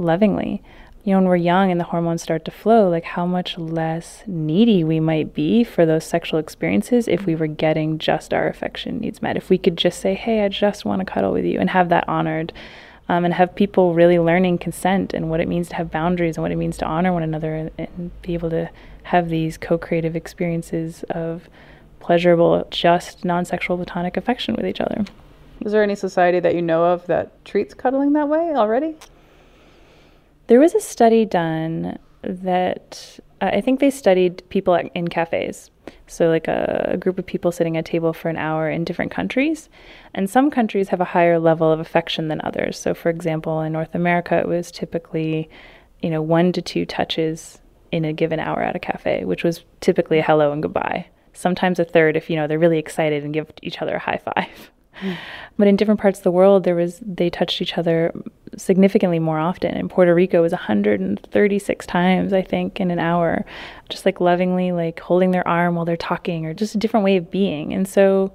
lovingly. 0.00 0.62
You 1.04 1.12
know, 1.12 1.18
when 1.18 1.28
we're 1.28 1.36
young 1.36 1.70
and 1.70 1.80
the 1.80 1.84
hormones 1.84 2.22
start 2.22 2.44
to 2.44 2.50
flow, 2.50 2.88
like 2.88 3.04
how 3.04 3.24
much 3.24 3.56
less 3.56 4.22
needy 4.26 4.84
we 4.84 5.00
might 5.00 5.32
be 5.32 5.64
for 5.64 5.86
those 5.86 6.04
sexual 6.04 6.38
experiences 6.38 7.08
if 7.08 7.24
we 7.24 7.34
were 7.34 7.46
getting 7.46 7.98
just 7.98 8.34
our 8.34 8.48
affection 8.48 8.98
needs 8.98 9.22
met. 9.22 9.36
If 9.36 9.48
we 9.48 9.56
could 9.56 9.78
just 9.78 10.00
say, 10.00 10.14
hey, 10.14 10.44
I 10.44 10.48
just 10.48 10.84
want 10.84 11.00
to 11.00 11.10
cuddle 11.10 11.32
with 11.32 11.44
you 11.44 11.58
and 11.58 11.70
have 11.70 11.88
that 11.88 12.08
honored. 12.08 12.52
Um, 13.08 13.24
and 13.24 13.34
have 13.34 13.56
people 13.56 13.92
really 13.92 14.20
learning 14.20 14.58
consent 14.58 15.14
and 15.14 15.28
what 15.28 15.40
it 15.40 15.48
means 15.48 15.68
to 15.70 15.74
have 15.74 15.90
boundaries 15.90 16.36
and 16.36 16.44
what 16.44 16.52
it 16.52 16.56
means 16.56 16.78
to 16.78 16.84
honor 16.84 17.12
one 17.12 17.24
another 17.24 17.56
and, 17.56 17.70
and 17.76 18.22
be 18.22 18.34
able 18.34 18.50
to 18.50 18.70
have 19.02 19.28
these 19.28 19.58
co 19.58 19.76
creative 19.76 20.14
experiences 20.14 21.02
of 21.10 21.48
pleasurable, 21.98 22.66
just 22.70 23.24
non 23.24 23.44
sexual 23.44 23.76
platonic 23.76 24.16
affection 24.16 24.54
with 24.54 24.64
each 24.64 24.80
other. 24.80 25.04
Is 25.64 25.72
there 25.72 25.82
any 25.82 25.94
society 25.94 26.40
that 26.40 26.54
you 26.54 26.62
know 26.62 26.84
of 26.84 27.06
that 27.06 27.44
treats 27.44 27.74
cuddling 27.74 28.14
that 28.14 28.28
way 28.28 28.54
already? 28.54 28.96
There 30.50 30.58
was 30.58 30.74
a 30.74 30.80
study 30.80 31.24
done 31.24 31.96
that 32.22 33.20
uh, 33.40 33.50
I 33.52 33.60
think 33.60 33.78
they 33.78 33.88
studied 33.88 34.42
people 34.48 34.74
in 34.74 35.06
cafes. 35.06 35.70
So, 36.08 36.26
like 36.26 36.48
a, 36.48 36.90
a, 36.94 36.96
group 36.96 37.20
of 37.20 37.26
people 37.26 37.52
sitting 37.52 37.76
at 37.76 37.88
a 37.88 37.92
table 37.92 38.12
for 38.12 38.28
an 38.28 38.36
hour 38.36 38.68
in 38.68 38.82
different 38.82 39.12
countries. 39.12 39.68
And 40.12 40.28
some 40.28 40.50
countries 40.50 40.88
have 40.88 41.00
a 41.00 41.04
higher 41.04 41.38
level 41.38 41.70
of 41.70 41.78
affection 41.78 42.26
than 42.26 42.40
others. 42.42 42.76
So, 42.80 42.94
for 42.94 43.10
example, 43.10 43.60
in 43.60 43.72
North 43.72 43.94
America, 43.94 44.38
it 44.38 44.48
was 44.48 44.72
typically, 44.72 45.48
you 46.02 46.10
know, 46.10 46.20
one 46.20 46.50
to 46.50 46.60
two 46.60 46.84
touches 46.84 47.60
in 47.92 48.04
a 48.04 48.12
given 48.12 48.40
hour 48.40 48.60
at 48.60 48.74
a 48.74 48.80
cafe, 48.80 49.24
which 49.24 49.44
was 49.44 49.64
typically 49.80 50.18
a 50.18 50.22
hello 50.24 50.50
and 50.50 50.64
goodbye. 50.64 51.06
Sometimes 51.32 51.78
a 51.78 51.84
third 51.84 52.16
if, 52.16 52.28
you 52.28 52.34
know, 52.34 52.48
they're 52.48 52.58
really 52.58 52.80
excited 52.80 53.22
and 53.22 53.32
give 53.32 53.52
each 53.62 53.80
other 53.80 53.94
a 53.94 54.00
high 54.00 54.20
five. 54.34 54.72
But 55.56 55.68
in 55.68 55.76
different 55.76 56.00
parts 56.00 56.18
of 56.18 56.24
the 56.24 56.30
world, 56.30 56.64
there 56.64 56.74
was 56.74 57.00
they 57.04 57.30
touched 57.30 57.60
each 57.60 57.76
other 57.76 58.12
significantly 58.56 59.18
more 59.18 59.38
often. 59.38 59.76
In 59.76 59.88
Puerto 59.88 60.14
Rico, 60.14 60.38
it 60.38 60.42
was 60.42 60.52
136 60.52 61.86
times, 61.86 62.32
I 62.32 62.42
think, 62.42 62.80
in 62.80 62.90
an 62.90 62.98
hour, 62.98 63.44
just 63.88 64.06
like 64.06 64.20
lovingly, 64.20 64.72
like 64.72 65.00
holding 65.00 65.30
their 65.30 65.46
arm 65.46 65.74
while 65.74 65.84
they're 65.84 65.96
talking, 65.96 66.46
or 66.46 66.54
just 66.54 66.74
a 66.74 66.78
different 66.78 67.04
way 67.04 67.16
of 67.16 67.30
being. 67.30 67.72
And 67.72 67.86
so, 67.86 68.32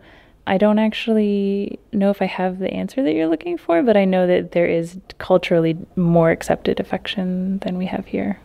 I 0.48 0.58
don't 0.60 0.78
actually 0.78 1.80
know 1.92 2.12
if 2.12 2.22
I 2.22 2.26
have 2.26 2.60
the 2.60 2.72
answer 2.72 3.02
that 3.02 3.14
you're 3.14 3.28
looking 3.28 3.58
for, 3.58 3.82
but 3.82 3.98
I 3.98 4.06
know 4.06 4.28
that 4.28 4.52
there 4.52 4.68
is 4.68 5.00
culturally 5.18 5.76
more 5.96 6.30
accepted 6.30 6.80
affection 6.80 7.58
than 7.60 7.78
we 7.78 7.88
have 7.88 8.06
here. 8.06 8.40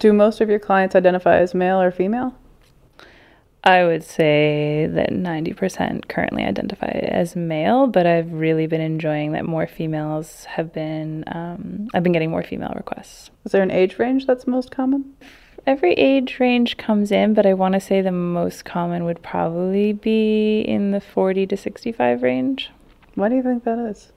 Do 0.00 0.12
most 0.12 0.40
of 0.40 0.48
your 0.48 0.58
clients 0.58 0.96
identify 0.96 1.38
as 1.38 1.54
male 1.54 1.80
or 1.80 1.92
female? 1.92 2.34
I 3.64 3.84
would 3.84 4.02
say 4.02 4.88
that 4.90 5.10
90% 5.10 6.08
currently 6.08 6.42
identify 6.42 6.86
as 6.86 7.36
male, 7.36 7.86
but 7.86 8.06
I've 8.06 8.32
really 8.32 8.66
been 8.66 8.80
enjoying 8.80 9.32
that 9.32 9.44
more 9.44 9.68
females 9.68 10.46
have 10.46 10.72
been, 10.72 11.22
um, 11.28 11.86
I've 11.94 12.02
been 12.02 12.12
getting 12.12 12.30
more 12.30 12.42
female 12.42 12.72
requests. 12.74 13.30
Is 13.44 13.52
there 13.52 13.62
an 13.62 13.70
age 13.70 14.00
range 14.00 14.26
that's 14.26 14.48
most 14.48 14.72
common? 14.72 15.14
Every 15.64 15.92
age 15.92 16.40
range 16.40 16.76
comes 16.76 17.12
in, 17.12 17.34
but 17.34 17.46
I 17.46 17.54
want 17.54 17.74
to 17.74 17.80
say 17.80 18.00
the 18.00 18.10
most 18.10 18.64
common 18.64 19.04
would 19.04 19.22
probably 19.22 19.92
be 19.92 20.62
in 20.62 20.90
the 20.90 21.00
40 21.00 21.46
to 21.46 21.56
65 21.56 22.24
range. 22.24 22.70
Why 23.14 23.28
do 23.28 23.36
you 23.36 23.44
think 23.44 23.62
that 23.62 23.78
is? 23.78 24.10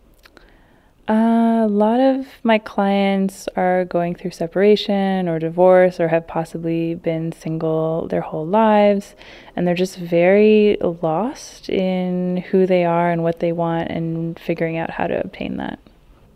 Uh, 1.08 1.66
a 1.66 1.68
lot 1.68 2.00
of 2.00 2.26
my 2.44 2.58
clients 2.58 3.48
are 3.56 3.86
going 3.86 4.16
through 4.16 4.32
separation 4.32 5.30
or 5.30 5.38
divorce 5.38 6.00
or 6.00 6.08
have 6.08 6.26
possibly 6.28 6.96
been 6.96 7.32
single 7.32 8.08
their 8.08 8.22
whole 8.22 8.46
lives, 8.46 9.14
and 9.56 9.68
they're 9.68 9.76
just 9.76 9.98
very 9.98 10.78
lost 10.82 11.70
in 11.70 12.38
who 12.50 12.66
they 12.66 12.86
are 12.86 13.12
and 13.12 13.22
what 13.22 13.40
they 13.40 13.52
want 13.52 13.92
and 13.92 14.40
figuring 14.40 14.78
out 14.78 14.90
how 14.90 15.06
to 15.06 15.20
obtain 15.20 15.58
that. 15.58 15.78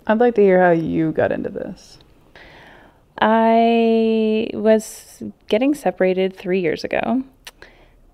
I'd 0.06 0.20
like 0.20 0.36
to 0.36 0.42
hear 0.42 0.64
how 0.64 0.72
you 0.72 1.14
got 1.14 1.32
into 1.32 1.50
this. 1.50 1.98
I 3.20 4.50
was 4.54 5.24
getting 5.48 5.74
separated 5.74 6.36
three 6.36 6.62
years 6.62 6.84
ago. 6.84 7.24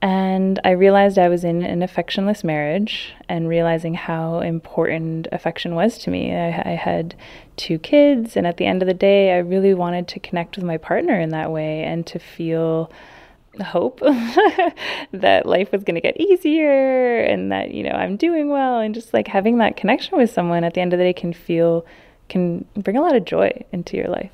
And 0.05 0.59
I 0.63 0.69
realized 0.69 1.17
I 1.17 1.29
was 1.29 1.43
in 1.43 1.63
an 1.63 1.79
affectionless 1.79 2.43
marriage 2.43 3.15
and 3.27 3.49
realizing 3.49 3.95
how 3.95 4.39
important 4.41 5.27
affection 5.31 5.73
was 5.73 5.97
to 5.99 6.11
me. 6.11 6.31
I, 6.31 6.49
I, 6.49 6.75
had 6.75 7.15
two 7.57 7.79
kids, 7.79 8.37
and 8.37 8.45
at 8.45 8.57
the 8.57 8.67
end 8.67 8.83
of 8.83 8.87
the 8.87 8.93
day, 8.93 9.33
I 9.33 9.39
really 9.39 9.73
wanted 9.73 10.07
to 10.09 10.19
connect 10.19 10.57
with 10.57 10.63
my 10.63 10.77
partner 10.77 11.19
in 11.19 11.29
that 11.29 11.49
way 11.49 11.81
and 11.81 12.05
to 12.05 12.19
feel 12.19 12.91
hope 13.65 13.99
that 15.11 15.47
life 15.47 15.71
was 15.71 15.83
going 15.83 15.95
to 15.95 16.01
get 16.01 16.21
easier 16.21 17.21
and 17.21 17.51
that, 17.51 17.71
you 17.71 17.81
know, 17.81 17.95
I'm 17.95 18.15
doing 18.15 18.49
well. 18.49 18.77
And 18.77 18.93
just 18.93 19.11
like 19.11 19.27
having 19.27 19.57
that 19.57 19.75
connection 19.75 20.19
with 20.19 20.29
someone 20.29 20.63
at 20.63 20.75
the 20.75 20.81
end 20.81 20.93
of 20.93 20.99
the 20.99 21.05
day 21.05 21.13
can 21.13 21.33
feel, 21.33 21.83
can 22.29 22.63
bring 22.75 22.95
a 22.95 23.01
lot 23.01 23.15
of 23.15 23.25
joy 23.25 23.51
into 23.71 23.97
your 23.97 24.09
life. 24.09 24.33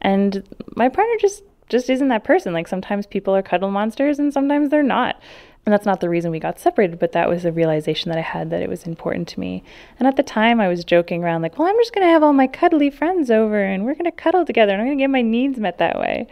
And 0.00 0.42
my 0.74 0.88
partner 0.88 1.14
just 1.20 1.44
just 1.74 1.90
isn't 1.90 2.08
that 2.08 2.24
person. 2.24 2.52
Like 2.52 2.68
sometimes 2.68 3.06
people 3.06 3.34
are 3.34 3.42
cuddle 3.42 3.70
monsters 3.70 4.18
and 4.18 4.32
sometimes 4.32 4.70
they're 4.70 4.82
not. 4.82 5.20
And 5.66 5.72
that's 5.72 5.86
not 5.86 6.00
the 6.00 6.10
reason 6.10 6.30
we 6.30 6.38
got 6.38 6.60
separated, 6.60 6.98
but 6.98 7.12
that 7.12 7.28
was 7.28 7.44
a 7.44 7.52
realization 7.52 8.10
that 8.10 8.18
I 8.18 8.22
had 8.22 8.50
that 8.50 8.62
it 8.62 8.68
was 8.68 8.84
important 8.84 9.28
to 9.28 9.40
me. 9.40 9.64
And 9.98 10.06
at 10.06 10.16
the 10.16 10.22
time, 10.22 10.60
I 10.60 10.68
was 10.68 10.84
joking 10.84 11.24
around, 11.24 11.40
like, 11.40 11.58
well, 11.58 11.66
I'm 11.66 11.78
just 11.78 11.94
going 11.94 12.06
to 12.06 12.12
have 12.12 12.22
all 12.22 12.34
my 12.34 12.46
cuddly 12.46 12.90
friends 12.90 13.30
over 13.30 13.62
and 13.62 13.84
we're 13.84 13.94
going 13.94 14.04
to 14.04 14.12
cuddle 14.12 14.44
together 14.44 14.72
and 14.72 14.82
I'm 14.82 14.88
going 14.88 14.98
to 14.98 15.02
get 15.02 15.10
my 15.10 15.22
needs 15.22 15.58
met 15.58 15.78
that 15.78 15.98
way. 15.98 16.26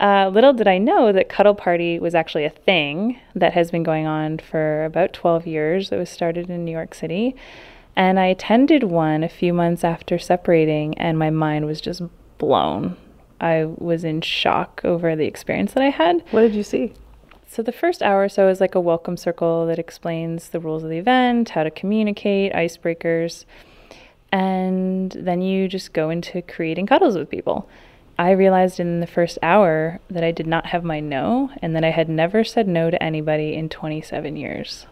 Uh, 0.00 0.30
little 0.32 0.52
did 0.52 0.68
I 0.68 0.78
know 0.78 1.12
that 1.12 1.28
Cuddle 1.28 1.56
Party 1.56 1.98
was 1.98 2.14
actually 2.14 2.44
a 2.44 2.50
thing 2.50 3.18
that 3.34 3.54
has 3.54 3.72
been 3.72 3.82
going 3.82 4.06
on 4.06 4.38
for 4.38 4.84
about 4.84 5.12
12 5.12 5.46
years. 5.46 5.90
It 5.90 5.96
was 5.96 6.08
started 6.08 6.48
in 6.48 6.64
New 6.64 6.70
York 6.70 6.94
City. 6.94 7.34
And 7.96 8.20
I 8.20 8.26
attended 8.26 8.84
one 8.84 9.24
a 9.24 9.28
few 9.28 9.52
months 9.52 9.82
after 9.82 10.16
separating, 10.20 10.96
and 10.98 11.18
my 11.18 11.30
mind 11.30 11.66
was 11.66 11.80
just 11.80 12.00
blown. 12.38 12.96
I 13.40 13.64
was 13.64 14.04
in 14.04 14.20
shock 14.20 14.80
over 14.84 15.14
the 15.14 15.26
experience 15.26 15.72
that 15.74 15.82
I 15.82 15.90
had. 15.90 16.24
What 16.30 16.42
did 16.42 16.54
you 16.54 16.62
see? 16.62 16.92
So 17.46 17.62
the 17.62 17.72
first 17.72 18.02
hour 18.02 18.24
or 18.24 18.28
so 18.28 18.48
is 18.48 18.60
like 18.60 18.74
a 18.74 18.80
welcome 18.80 19.16
circle 19.16 19.66
that 19.66 19.78
explains 19.78 20.50
the 20.50 20.60
rules 20.60 20.82
of 20.82 20.90
the 20.90 20.98
event, 20.98 21.50
how 21.50 21.62
to 21.62 21.70
communicate, 21.70 22.52
icebreakers, 22.52 23.46
and 24.30 25.12
then 25.12 25.40
you 25.40 25.68
just 25.68 25.94
go 25.94 26.10
into 26.10 26.42
creating 26.42 26.86
cuddles 26.86 27.16
with 27.16 27.30
people. 27.30 27.68
I 28.18 28.32
realized 28.32 28.80
in 28.80 29.00
the 29.00 29.06
first 29.06 29.38
hour 29.42 30.00
that 30.10 30.24
I 30.24 30.32
did 30.32 30.46
not 30.46 30.66
have 30.66 30.84
my 30.84 31.00
no 31.00 31.50
and 31.62 31.74
that 31.74 31.84
I 31.84 31.90
had 31.90 32.08
never 32.08 32.44
said 32.44 32.68
no 32.68 32.90
to 32.90 33.02
anybody 33.02 33.54
in 33.54 33.68
27 33.68 34.36
years 34.36 34.86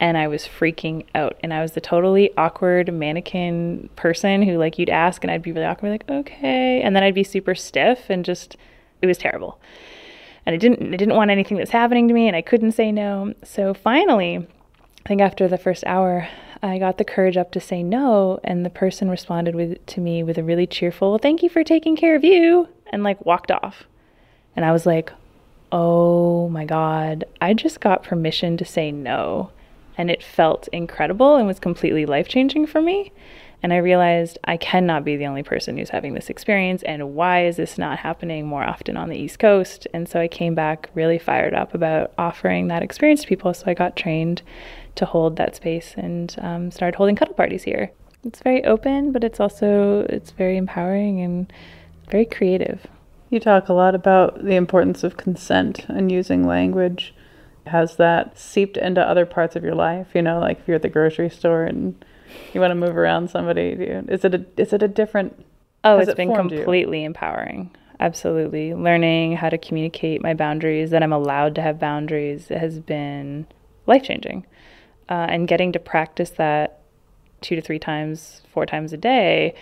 and 0.00 0.16
I 0.16 0.26
was 0.28 0.48
freaking 0.48 1.04
out. 1.14 1.38
And 1.42 1.52
I 1.52 1.60
was 1.60 1.72
the 1.72 1.80
totally 1.80 2.30
awkward 2.36 2.92
mannequin 2.92 3.90
person 3.96 4.42
who, 4.42 4.56
like, 4.56 4.78
you'd 4.78 4.88
ask 4.88 5.22
and 5.22 5.30
I'd 5.30 5.42
be 5.42 5.52
really 5.52 5.66
awkward, 5.66 5.90
like, 5.90 6.10
okay. 6.10 6.80
And 6.80 6.96
then 6.96 7.02
I'd 7.02 7.14
be 7.14 7.22
super 7.22 7.54
stiff 7.54 8.08
and 8.08 8.24
just, 8.24 8.56
it 9.02 9.06
was 9.06 9.18
terrible. 9.18 9.60
And 10.46 10.54
I 10.54 10.56
didn't, 10.56 10.94
I 10.94 10.96
didn't 10.96 11.16
want 11.16 11.30
anything 11.30 11.58
that's 11.58 11.70
happening 11.70 12.08
to 12.08 12.14
me 12.14 12.26
and 12.26 12.34
I 12.34 12.40
couldn't 12.40 12.72
say 12.72 12.90
no. 12.90 13.34
So 13.44 13.74
finally, 13.74 14.38
I 15.04 15.08
think 15.08 15.20
after 15.20 15.46
the 15.46 15.58
first 15.58 15.84
hour, 15.86 16.26
I 16.62 16.78
got 16.78 16.96
the 16.96 17.04
courage 17.04 17.36
up 17.36 17.52
to 17.52 17.60
say 17.60 17.82
no. 17.82 18.40
And 18.42 18.64
the 18.64 18.70
person 18.70 19.10
responded 19.10 19.54
with, 19.54 19.84
to 19.86 20.00
me 20.00 20.22
with 20.22 20.38
a 20.38 20.42
really 20.42 20.66
cheerful, 20.66 21.18
thank 21.18 21.42
you 21.42 21.50
for 21.50 21.62
taking 21.62 21.94
care 21.94 22.16
of 22.16 22.24
you, 22.24 22.68
and 22.90 23.04
like 23.04 23.24
walked 23.26 23.50
off. 23.50 23.84
And 24.56 24.64
I 24.64 24.72
was 24.72 24.86
like, 24.86 25.12
oh 25.70 26.48
my 26.48 26.64
God, 26.64 27.24
I 27.42 27.52
just 27.52 27.80
got 27.80 28.02
permission 28.02 28.56
to 28.56 28.64
say 28.64 28.90
no 28.90 29.50
and 29.96 30.10
it 30.10 30.22
felt 30.22 30.68
incredible 30.68 31.36
and 31.36 31.46
was 31.46 31.58
completely 31.58 32.06
life 32.06 32.28
changing 32.28 32.66
for 32.66 32.80
me. 32.80 33.12
And 33.62 33.72
I 33.72 33.76
realized 33.76 34.38
I 34.44 34.56
cannot 34.56 35.04
be 35.04 35.16
the 35.16 35.26
only 35.26 35.42
person 35.42 35.76
who's 35.76 35.90
having 35.90 36.14
this 36.14 36.30
experience, 36.30 36.82
and 36.82 37.14
why 37.14 37.44
is 37.44 37.56
this 37.56 37.76
not 37.76 37.98
happening 37.98 38.46
more 38.46 38.64
often 38.64 38.96
on 38.96 39.10
the 39.10 39.18
East 39.18 39.38
Coast? 39.38 39.86
And 39.92 40.08
so 40.08 40.18
I 40.18 40.28
came 40.28 40.54
back 40.54 40.88
really 40.94 41.18
fired 41.18 41.52
up 41.52 41.74
about 41.74 42.12
offering 42.16 42.68
that 42.68 42.82
experience 42.82 43.22
to 43.22 43.28
people. 43.28 43.52
So 43.52 43.64
I 43.66 43.74
got 43.74 43.96
trained 43.96 44.40
to 44.94 45.04
hold 45.04 45.36
that 45.36 45.56
space 45.56 45.94
and 45.96 46.34
um, 46.40 46.70
started 46.70 46.96
holding 46.96 47.16
cuddle 47.16 47.34
parties 47.34 47.64
here. 47.64 47.90
It's 48.24 48.40
very 48.40 48.64
open, 48.64 49.12
but 49.12 49.24
it's 49.24 49.40
also 49.40 50.06
it's 50.08 50.30
very 50.30 50.56
empowering 50.56 51.20
and 51.20 51.52
very 52.10 52.24
creative. 52.24 52.86
You 53.30 53.40
talk 53.40 53.68
a 53.68 53.72
lot 53.72 53.94
about 53.94 54.44
the 54.44 54.56
importance 54.56 55.04
of 55.04 55.16
consent 55.16 55.86
and 55.88 56.10
using 56.10 56.46
language 56.46 57.14
Has 57.70 57.96
that 57.96 58.38
seeped 58.38 58.76
into 58.76 59.00
other 59.00 59.26
parts 59.26 59.56
of 59.56 59.62
your 59.62 59.74
life? 59.74 60.08
You 60.14 60.22
know, 60.22 60.40
like 60.40 60.58
if 60.60 60.68
you're 60.68 60.76
at 60.76 60.82
the 60.82 60.88
grocery 60.88 61.30
store 61.30 61.64
and 61.64 62.04
you 62.52 62.60
want 62.60 62.70
to 62.70 62.74
move 62.74 62.96
around 62.96 63.30
somebody, 63.30 63.74
do 63.74 63.82
you, 63.82 64.04
is 64.08 64.24
it 64.24 64.34
a 64.34 64.44
is 64.56 64.72
it 64.72 64.82
a 64.82 64.88
different? 64.88 65.44
Oh, 65.84 65.98
it's 65.98 66.08
it 66.08 66.16
been 66.16 66.28
formed 66.28 66.52
you? 66.52 66.58
completely 66.58 67.04
empowering. 67.04 67.74
Absolutely. 68.00 68.74
Learning 68.74 69.36
how 69.36 69.50
to 69.50 69.58
communicate 69.58 70.22
my 70.22 70.34
boundaries, 70.34 70.90
that 70.90 71.02
I'm 71.02 71.12
allowed 71.12 71.54
to 71.56 71.62
have 71.62 71.78
boundaries, 71.78 72.48
has 72.48 72.78
been 72.78 73.46
life 73.86 74.02
changing. 74.02 74.46
Uh, 75.08 75.26
and 75.28 75.48
getting 75.48 75.72
to 75.72 75.78
practice 75.78 76.30
that 76.30 76.80
two 77.40 77.56
to 77.56 77.62
three 77.62 77.78
times, 77.78 78.42
four 78.52 78.64
times 78.64 78.92
a 78.92 78.96
day, 78.96 79.54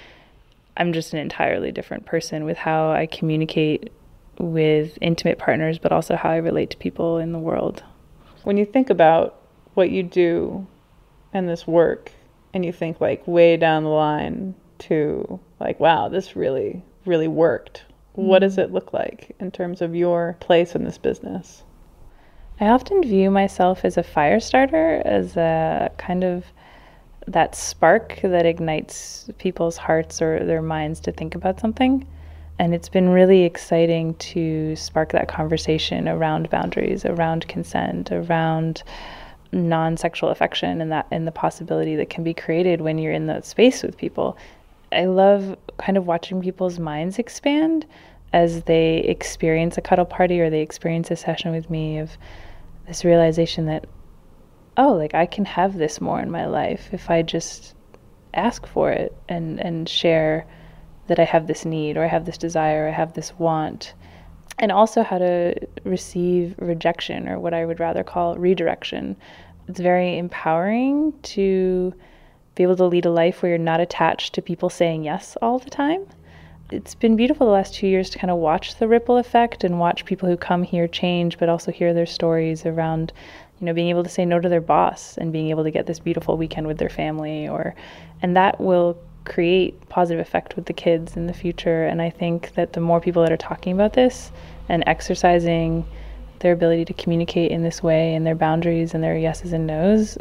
I'm 0.76 0.92
just 0.92 1.12
an 1.12 1.18
entirely 1.18 1.72
different 1.72 2.06
person 2.06 2.44
with 2.44 2.58
how 2.58 2.90
I 2.90 3.06
communicate 3.06 3.90
with 4.38 4.96
intimate 5.00 5.38
partners, 5.38 5.78
but 5.78 5.90
also 5.90 6.14
how 6.14 6.30
I 6.30 6.36
relate 6.36 6.70
to 6.70 6.76
people 6.76 7.18
in 7.18 7.32
the 7.32 7.38
world. 7.38 7.82
When 8.48 8.56
you 8.56 8.64
think 8.64 8.88
about 8.88 9.42
what 9.74 9.90
you 9.90 10.02
do 10.02 10.66
and 11.34 11.46
this 11.46 11.66
work, 11.66 12.12
and 12.54 12.64
you 12.64 12.72
think 12.72 12.98
like 12.98 13.28
way 13.28 13.58
down 13.58 13.84
the 13.84 13.90
line 13.90 14.54
to 14.78 15.38
like, 15.60 15.78
wow, 15.78 16.08
this 16.08 16.34
really, 16.34 16.82
really 17.04 17.28
worked. 17.28 17.84
What 18.14 18.38
does 18.38 18.54
mm-hmm. 18.54 18.62
it 18.62 18.72
look 18.72 18.94
like 18.94 19.36
in 19.38 19.50
terms 19.50 19.82
of 19.82 19.94
your 19.94 20.38
place 20.40 20.74
in 20.74 20.84
this 20.84 20.96
business? 20.96 21.62
I 22.58 22.68
often 22.68 23.02
view 23.02 23.30
myself 23.30 23.84
as 23.84 23.98
a 23.98 24.02
fire 24.02 24.40
starter, 24.40 25.02
as 25.04 25.36
a 25.36 25.90
kind 25.98 26.24
of 26.24 26.46
that 27.26 27.54
spark 27.54 28.18
that 28.22 28.46
ignites 28.46 29.28
people's 29.36 29.76
hearts 29.76 30.22
or 30.22 30.42
their 30.42 30.62
minds 30.62 31.00
to 31.00 31.12
think 31.12 31.34
about 31.34 31.60
something. 31.60 32.06
And 32.58 32.74
it's 32.74 32.88
been 32.88 33.10
really 33.10 33.44
exciting 33.44 34.14
to 34.14 34.74
spark 34.74 35.12
that 35.12 35.28
conversation 35.28 36.08
around 36.08 36.50
boundaries, 36.50 37.04
around 37.04 37.46
consent, 37.46 38.10
around 38.10 38.82
non-sexual 39.52 40.28
affection 40.28 40.80
and 40.80 40.92
that 40.92 41.06
and 41.10 41.26
the 41.26 41.32
possibility 41.32 41.96
that 41.96 42.10
can 42.10 42.22
be 42.22 42.34
created 42.34 42.80
when 42.80 42.98
you're 42.98 43.12
in 43.12 43.26
that 43.26 43.46
space 43.46 43.82
with 43.82 43.96
people. 43.96 44.36
I 44.92 45.04
love 45.04 45.56
kind 45.78 45.96
of 45.96 46.06
watching 46.06 46.40
people's 46.40 46.78
minds 46.78 47.18
expand 47.18 47.86
as 48.32 48.62
they 48.64 48.98
experience 48.98 49.78
a 49.78 49.80
cuddle 49.80 50.04
party 50.04 50.40
or 50.40 50.50
they 50.50 50.60
experience 50.60 51.10
a 51.10 51.16
session 51.16 51.52
with 51.52 51.70
me 51.70 51.98
of 51.98 52.10
this 52.86 53.04
realization 53.04 53.66
that 53.66 53.86
oh 54.76 54.92
like 54.92 55.14
i 55.14 55.24
can 55.24 55.44
have 55.44 55.76
this 55.78 56.00
more 56.00 56.20
in 56.20 56.30
my 56.30 56.46
life 56.46 56.88
if 56.92 57.08
i 57.10 57.22
just 57.22 57.74
ask 58.34 58.66
for 58.66 58.90
it 58.90 59.16
and 59.28 59.60
and 59.60 59.88
share 59.88 60.46
that 61.08 61.18
i 61.18 61.24
have 61.24 61.46
this 61.46 61.64
need 61.64 61.96
or 61.96 62.04
i 62.04 62.06
have 62.06 62.24
this 62.24 62.38
desire 62.38 62.84
or 62.84 62.88
i 62.88 62.92
have 62.92 63.12
this 63.14 63.38
want. 63.38 63.94
And 64.60 64.72
also 64.72 65.02
how 65.02 65.18
to 65.18 65.54
receive 65.84 66.54
rejection 66.58 67.28
or 67.28 67.38
what 67.38 67.54
i 67.54 67.64
would 67.64 67.80
rather 67.80 68.02
call 68.02 68.36
redirection. 68.36 69.16
It's 69.68 69.80
very 69.80 70.16
empowering 70.18 71.12
to 71.34 71.92
be 72.54 72.64
able 72.64 72.76
to 72.76 72.86
lead 72.86 73.06
a 73.06 73.10
life 73.10 73.40
where 73.40 73.50
you're 73.50 73.58
not 73.58 73.80
attached 73.80 74.34
to 74.34 74.42
people 74.42 74.68
saying 74.68 75.04
yes 75.04 75.36
all 75.40 75.58
the 75.58 75.70
time. 75.70 76.06
It's 76.70 76.94
been 76.94 77.16
beautiful 77.16 77.46
the 77.46 77.52
last 77.52 77.74
two 77.74 77.86
years 77.86 78.10
to 78.10 78.18
kind 78.18 78.30
of 78.30 78.38
watch 78.38 78.76
the 78.76 78.88
ripple 78.88 79.16
effect 79.16 79.64
and 79.64 79.78
watch 79.78 80.04
people 80.04 80.28
who 80.28 80.36
come 80.36 80.64
here 80.64 80.88
change, 80.88 81.38
but 81.38 81.48
also 81.48 81.70
hear 81.70 81.94
their 81.94 82.04
stories 82.04 82.66
around, 82.66 83.12
you 83.58 83.64
know, 83.64 83.72
being 83.72 83.88
able 83.88 84.02
to 84.02 84.10
say 84.10 84.26
no 84.26 84.40
to 84.40 84.48
their 84.48 84.60
boss 84.60 85.16
and 85.16 85.32
being 85.32 85.48
able 85.48 85.64
to 85.64 85.70
get 85.70 85.86
this 85.86 86.00
beautiful 86.00 86.36
weekend 86.36 86.66
with 86.66 86.78
their 86.78 86.90
family, 86.90 87.48
or, 87.48 87.74
and 88.20 88.36
that 88.36 88.60
will 88.60 88.98
create 89.28 89.88
positive 89.88 90.20
effect 90.20 90.56
with 90.56 90.66
the 90.66 90.72
kids 90.72 91.16
in 91.16 91.26
the 91.26 91.32
future. 91.32 91.84
And 91.84 92.02
I 92.02 92.10
think 92.10 92.54
that 92.54 92.72
the 92.72 92.80
more 92.80 93.00
people 93.00 93.22
that 93.22 93.32
are 93.32 93.36
talking 93.36 93.72
about 93.72 93.92
this 93.92 94.32
and 94.68 94.82
exercising 94.86 95.84
their 96.40 96.52
ability 96.52 96.84
to 96.86 96.92
communicate 96.94 97.50
in 97.50 97.62
this 97.62 97.82
way 97.82 98.14
and 98.14 98.26
their 98.26 98.34
boundaries 98.34 98.94
and 98.94 99.02
their 99.02 99.16
yeses 99.16 99.52
and 99.52 99.66
nos, 99.66 100.18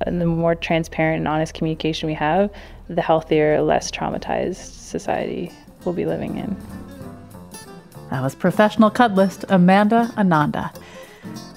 and 0.00 0.20
the 0.20 0.26
more 0.26 0.54
transparent 0.54 1.18
and 1.18 1.28
honest 1.28 1.54
communication 1.54 2.06
we 2.06 2.14
have, 2.14 2.50
the 2.88 3.02
healthier, 3.02 3.60
less 3.60 3.90
traumatized 3.90 4.56
society 4.56 5.52
we'll 5.84 5.94
be 5.94 6.06
living 6.06 6.36
in. 6.38 6.56
That 8.10 8.22
was 8.22 8.34
professional 8.34 8.90
cuddlist 8.90 9.44
Amanda 9.48 10.10
Ananda. 10.16 10.72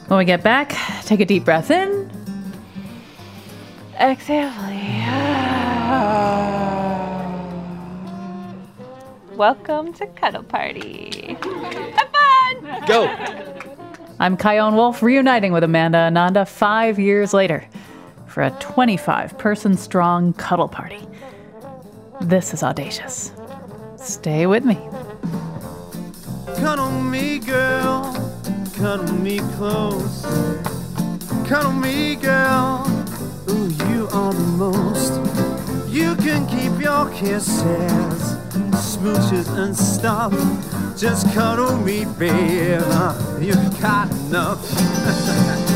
When 0.08 0.18
we 0.18 0.26
get 0.26 0.44
back, 0.44 0.76
take 1.06 1.22
a 1.22 1.26
deep 1.26 1.46
breath 1.46 1.72
in. 1.72 2.12
Exhale. 4.00 4.52
Welcome 9.36 9.94
to 9.94 10.06
Cuddle 10.08 10.44
Party. 10.44 11.38
Have 11.42 12.10
fun! 12.12 12.86
Go. 12.86 13.08
I'm 14.20 14.38
Chion 14.38 14.76
Wolf, 14.76 15.02
reuniting 15.02 15.54
with 15.54 15.64
Amanda 15.64 16.00
Ananda 16.00 16.46
five 16.46 17.00
years 17.00 17.34
later 17.34 17.66
for 18.28 18.44
a 18.44 18.52
25 18.60 19.38
person 19.38 19.78
strong 19.78 20.34
cuddle 20.34 20.68
party. 20.68 21.00
This 22.20 22.54
is 22.54 22.62
audacious. 22.62 23.32
Stay 23.96 24.48
with 24.48 24.66
me. 24.66 24.76
Cuddle 26.58 26.92
me, 26.92 27.40
girl. 27.40 28.14
Cuddle 28.76 29.16
me 29.16 29.40
close. 29.56 30.26
Cuddle 31.48 31.72
me, 31.72 32.16
girl. 32.16 32.86
Ooh, 33.50 33.70
you 33.90 34.10
are 34.12 34.34
the 34.34 34.40
most. 34.58 35.51
You 35.92 36.16
can 36.16 36.48
keep 36.48 36.82
your 36.82 37.10
kisses, 37.12 38.38
smooches 38.80 39.50
and 39.58 39.76
stuff. 39.76 40.32
Just 40.98 41.30
cuddle 41.34 41.76
me, 41.76 42.06
babe. 42.18 42.80
You've 43.42 43.82
got 43.82 44.10
enough. 44.10 44.66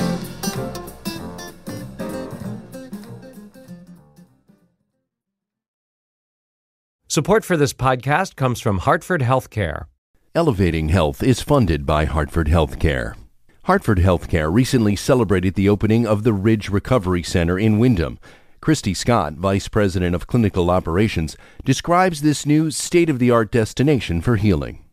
Support 7.10 7.44
for 7.44 7.58
this 7.58 7.74
podcast 7.74 8.38
comes 8.38 8.62
from 8.62 8.78
Hartford 8.80 9.22
Healthcare. 9.22 9.88
Elevating 10.34 10.90
Health 10.90 11.22
is 11.22 11.42
funded 11.42 11.86
by 11.86 12.06
Hartford 12.06 12.48
Healthcare. 12.48 13.16
Hartford 13.64 14.00
Healthcare 14.00 14.54
recently 14.54 14.96
celebrated 14.96 15.56
the 15.56 15.68
opening 15.68 16.08
of 16.08 16.24
the 16.24 16.32
Ridge 16.34 16.70
Recovery 16.70 17.24
Center 17.24 17.60
in 17.60 17.80
Windham. 17.80 18.18
Christy 18.62 18.94
Scott, 18.94 19.34
Vice 19.34 19.68
President 19.68 20.16
of 20.16 20.28
Clinical 20.28 20.70
Operations, 20.72 21.38
describes 21.64 22.22
this 22.22 22.46
new 22.46 22.72
state 22.72 23.10
of 23.10 23.20
the 23.20 23.32
art 23.32 23.52
destination 23.52 24.22
for 24.22 24.38
healing. 24.38 24.86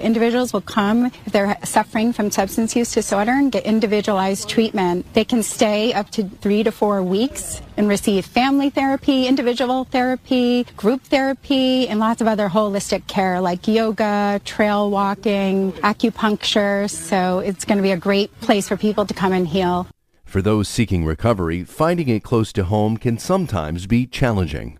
Individuals 0.00 0.52
will 0.52 0.62
come 0.62 1.06
if 1.06 1.32
they're 1.32 1.58
suffering 1.62 2.12
from 2.12 2.30
substance 2.30 2.74
use 2.74 2.92
disorder 2.92 3.32
and 3.32 3.52
get 3.52 3.64
individualized 3.64 4.48
treatment. 4.48 5.04
They 5.12 5.24
can 5.24 5.42
stay 5.42 5.92
up 5.92 6.08
to 6.10 6.24
three 6.24 6.62
to 6.62 6.72
four 6.72 7.02
weeks 7.02 7.60
and 7.76 7.86
receive 7.86 8.24
family 8.24 8.70
therapy, 8.70 9.26
individual 9.26 9.84
therapy, 9.84 10.64
group 10.76 11.02
therapy, 11.02 11.86
and 11.86 12.00
lots 12.00 12.22
of 12.22 12.28
other 12.28 12.48
holistic 12.48 13.06
care 13.08 13.40
like 13.40 13.68
yoga, 13.68 14.40
trail 14.44 14.90
walking, 14.90 15.72
acupuncture. 15.72 16.88
So 16.88 17.40
it's 17.40 17.66
going 17.66 17.78
to 17.78 17.82
be 17.82 17.92
a 17.92 17.98
great 17.98 18.38
place 18.40 18.68
for 18.68 18.76
people 18.76 19.04
to 19.04 19.14
come 19.14 19.32
and 19.32 19.46
heal. 19.46 19.86
For 20.30 20.40
those 20.40 20.68
seeking 20.68 21.04
recovery, 21.04 21.64
finding 21.64 22.08
it 22.08 22.22
close 22.22 22.52
to 22.52 22.62
home 22.62 22.98
can 22.98 23.18
sometimes 23.18 23.88
be 23.88 24.06
challenging. 24.06 24.78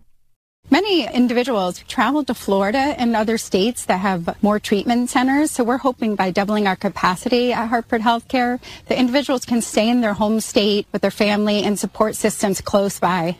Many 0.69 1.13
individuals 1.13 1.83
travel 1.89 2.23
to 2.23 2.33
Florida 2.33 2.95
and 2.97 3.13
other 3.17 3.37
states 3.37 3.83
that 3.87 3.97
have 3.97 4.41
more 4.41 4.61
treatment 4.61 5.09
centers. 5.09 5.51
So 5.51 5.65
we're 5.65 5.79
hoping 5.79 6.15
by 6.15 6.31
doubling 6.31 6.67
our 6.67 6.77
capacity 6.77 7.51
at 7.51 7.67
Hartford 7.67 7.99
Healthcare, 7.99 8.61
the 8.85 8.97
individuals 8.97 9.43
can 9.43 9.61
stay 9.61 9.89
in 9.89 9.99
their 9.99 10.13
home 10.13 10.39
state 10.39 10.87
with 10.93 11.01
their 11.01 11.11
family 11.11 11.63
and 11.63 11.77
support 11.77 12.15
systems 12.15 12.61
close 12.61 12.97
by. 12.97 13.35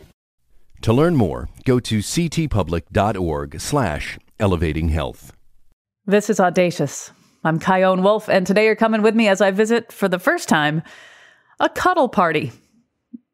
To 0.82 0.92
learn 0.92 1.16
more, 1.16 1.48
go 1.64 1.80
to 1.80 2.00
ctpublic.org 2.00 3.58
slash 3.58 4.18
elevating 4.38 4.90
health. 4.90 5.32
This 6.04 6.28
is 6.28 6.40
Audacious. 6.40 7.10
I'm 7.42 7.58
Chion 7.58 8.02
Wolf, 8.02 8.28
and 8.28 8.46
today 8.46 8.66
you're 8.66 8.76
coming 8.76 9.00
with 9.00 9.14
me 9.14 9.28
as 9.28 9.40
I 9.40 9.50
visit, 9.50 9.90
for 9.90 10.08
the 10.08 10.18
first 10.18 10.50
time, 10.50 10.82
a 11.62 11.68
cuddle 11.68 12.08
party 12.08 12.52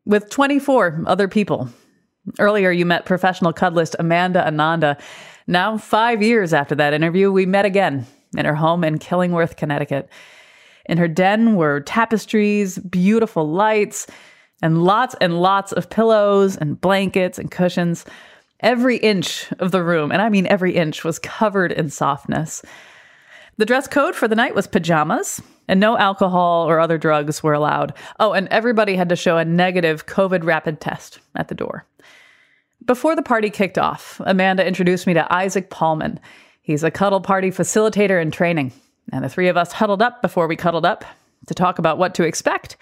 with 0.05 0.31
24 0.31 1.03
other 1.07 1.27
people. 1.27 1.69
Earlier, 2.39 2.71
you 2.71 2.85
met 2.85 3.07
professional 3.07 3.55
cuddlist 3.55 3.97
Amanda 3.99 4.47
Ananda. 4.47 4.99
Now, 5.47 5.79
five 5.79 6.23
years 6.23 6.53
after 6.53 6.75
that 6.75 6.93
interview, 6.93 7.33
we 7.33 7.47
met 7.47 7.65
again 7.65 8.07
in 8.37 8.45
her 8.45 8.55
home 8.55 8.85
in 8.85 8.99
Killingworth, 8.99 9.57
Connecticut. 9.57 10.11
In 10.85 10.99
her 10.99 11.09
den 11.09 11.57
were 11.57 11.81
tapestries, 11.81 12.79
beautiful 12.79 13.49
lights, 13.49 14.07
and 14.61 14.85
lots 14.85 15.15
and 15.23 15.41
lots 15.41 15.73
of 15.73 15.89
pillows 15.89 16.57
and 16.57 16.79
blankets 16.79 17.39
and 17.39 17.51
cushions. 17.51 18.05
Every 18.61 18.99
inch 18.99 19.51
of 19.59 19.71
the 19.71 19.83
room, 19.83 20.13
and 20.13 20.21
I 20.21 20.29
mean 20.29 20.47
every 20.49 20.75
inch, 20.75 21.03
was 21.03 21.19
covered 21.19 21.73
in 21.73 21.89
softness. 21.89 22.63
The 23.57 23.67
dress 23.67 23.89
code 23.89 24.15
for 24.15 24.29
the 24.29 24.37
night 24.37 24.55
was 24.55 24.67
pajamas, 24.67 25.41
and 25.69 25.79
no 25.79 25.97
alcohol 25.97 26.69
or 26.69 26.81
other 26.81 26.99
drugs 26.99 27.43
were 27.43 27.53
allowed. 27.53 27.95
Oh, 28.19 28.33
and 28.33 28.49
everybody 28.49 28.97
had 28.97 29.09
to 29.11 29.17
show 29.17 29.37
a 29.37 29.45
negative 29.45 30.07
COVID 30.07 30.45
rapid 30.45 30.81
test 30.81 31.21
at 31.37 31.49
the 31.49 31.55
door. 31.55 31.85
Before 32.85 33.15
the 33.15 33.23
party 33.23 33.51
kicked 33.51 33.79
off, 33.79 34.21
Amanda 34.25 34.67
introduced 34.67 35.07
me 35.07 35.15
to 35.15 35.33
Isaac 35.33 35.71
Paulman. 35.71 36.19
He's 36.63 36.83
a 36.83 36.91
cuddle 36.91 37.21
party 37.21 37.51
facilitator 37.51 38.21
in 38.21 38.31
training, 38.31 38.73
and 39.13 39.25
the 39.25 39.29
three 39.29 39.49
of 39.49 39.57
us 39.57 39.73
huddled 39.73 40.03
up 40.03 40.23
before 40.23 40.47
we 40.47 40.57
cuddled 40.57 40.87
up 40.87 41.05
to 41.47 41.55
talk 41.55 41.79
about 41.79 41.99
what 41.99 42.15
to 42.15 42.25
expect 42.25 42.77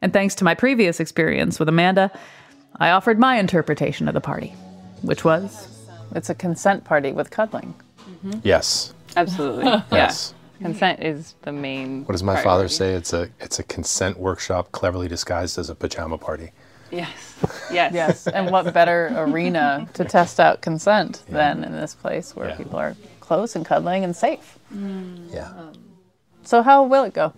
And 0.00 0.12
thanks 0.12 0.34
to 0.36 0.44
my 0.44 0.54
previous 0.54 1.00
experience 1.00 1.58
with 1.58 1.68
Amanda, 1.68 2.10
I 2.76 2.90
offered 2.90 3.18
my 3.18 3.38
interpretation 3.38 4.06
of 4.06 4.14
the 4.14 4.20
party, 4.20 4.54
which 5.02 5.24
was 5.24 5.68
it's 6.14 6.30
a 6.30 6.34
consent 6.34 6.84
party 6.84 7.12
with 7.12 7.30
cuddling. 7.30 7.74
Yes. 8.42 8.94
Absolutely. 9.16 9.82
Yes. 9.92 10.34
Consent 10.60 11.02
is 11.02 11.34
the 11.42 11.52
main. 11.52 12.04
What 12.04 12.12
does 12.12 12.22
my 12.22 12.34
part. 12.34 12.44
father 12.44 12.68
say? 12.68 12.94
It's 12.94 13.12
a 13.12 13.30
it's 13.40 13.58
a 13.58 13.62
consent 13.62 14.18
workshop 14.18 14.72
cleverly 14.72 15.08
disguised 15.08 15.58
as 15.58 15.70
a 15.70 15.74
pajama 15.74 16.18
party. 16.18 16.52
Yes. 16.90 17.08
Yes. 17.70 17.92
Yes, 17.94 18.26
and 18.26 18.50
what 18.50 18.72
better 18.72 19.12
arena 19.16 19.88
to 19.94 20.04
test 20.04 20.40
out 20.40 20.62
consent 20.62 21.22
than 21.28 21.62
in 21.62 21.72
this 21.72 21.94
place 21.94 22.34
where 22.34 22.48
Yeah. 22.48 22.56
people 22.56 22.78
are 22.78 22.96
close 23.20 23.54
and 23.54 23.64
cuddling 23.64 24.04
and 24.04 24.16
safe. 24.16 24.58
Mm. 24.74 25.32
Yeah. 25.32 25.52
So, 26.44 26.62
how 26.62 26.82
will 26.84 27.04
it 27.04 27.12
go? 27.12 27.34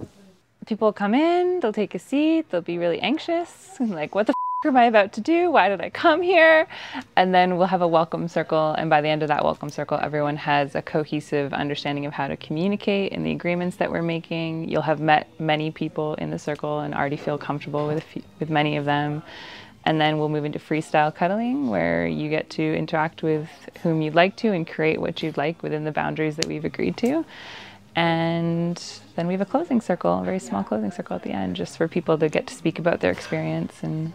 People 0.67 0.93
come 0.93 1.15
in, 1.15 1.59
they'll 1.61 1.73
take 1.73 1.97
a 1.97 1.99
seat, 1.99 2.51
they'll 2.51 2.61
be 2.61 2.79
really 2.79 3.01
anxious, 3.01 3.77
like, 3.81 4.15
what 4.15 4.27
the 4.29 4.31
f- 4.33 4.50
am 4.69 4.77
I 4.77 4.85
about 4.85 5.15
to 5.15 5.23
do? 5.23 5.51
Why 5.51 5.71
did 5.71 5.81
I 5.81 5.89
come 5.89 6.21
here? 6.21 6.69
And 7.17 7.35
then 7.35 7.57
we'll 7.57 7.67
have 7.69 7.81
a 7.81 7.89
welcome 7.89 8.29
circle. 8.29 8.73
And 8.73 8.91
by 8.91 9.01
the 9.01 9.09
end 9.09 9.23
of 9.23 9.29
that 9.29 9.43
welcome 9.43 9.71
circle, 9.71 9.99
everyone 10.03 10.37
has 10.37 10.75
a 10.75 10.83
cohesive 10.83 11.55
understanding 11.55 12.05
of 12.05 12.13
how 12.13 12.29
to 12.29 12.37
communicate 12.37 13.13
in 13.13 13.23
the 13.23 13.31
agreements 13.31 13.77
that 13.77 13.91
we're 13.91 14.03
making. 14.03 14.69
You'll 14.69 14.83
have 14.83 15.01
met 15.01 15.29
many 15.41 15.71
people 15.71 16.13
in 16.17 16.29
the 16.29 16.39
circle 16.39 16.81
and 16.81 16.95
already 16.95 17.17
feel 17.17 17.39
comfortable 17.39 17.87
with, 17.87 18.03
few, 18.03 18.23
with 18.39 18.51
many 18.51 18.77
of 18.77 18.85
them. 18.85 19.23
And 19.87 19.99
then 19.99 20.19
we'll 20.19 20.29
move 20.29 20.45
into 20.45 20.59
freestyle 20.59 21.15
cuddling, 21.15 21.71
where 21.71 22.07
you 22.07 22.29
get 22.29 22.51
to 22.51 22.63
interact 22.63 23.23
with 23.23 23.49
whom 23.83 24.03
you'd 24.03 24.15
like 24.15 24.37
to 24.37 24.53
and 24.53 24.69
create 24.69 25.01
what 25.01 25.23
you'd 25.23 25.39
like 25.39 25.63
within 25.63 25.85
the 25.85 25.93
boundaries 25.93 26.37
that 26.37 26.45
we've 26.45 26.67
agreed 26.67 26.99
to. 26.99 27.25
And 27.97 28.77
then 29.17 29.27
we 29.27 29.33
have 29.33 29.41
a 29.41 29.47
closing 29.47 29.81
circle, 29.81 30.21
a 30.21 30.23
very 30.23 30.39
small 30.39 30.63
closing 30.65 30.91
circle 30.91 31.17
at 31.17 31.23
the 31.23 31.31
end, 31.31 31.57
just 31.57 31.79
for 31.79 31.89
people 31.89 32.19
to 32.19 32.29
get 32.29 32.47
to 32.49 32.55
speak 32.55 32.79
about 32.79 33.01
their 33.01 33.11
experience 33.11 33.83
and 33.83 34.13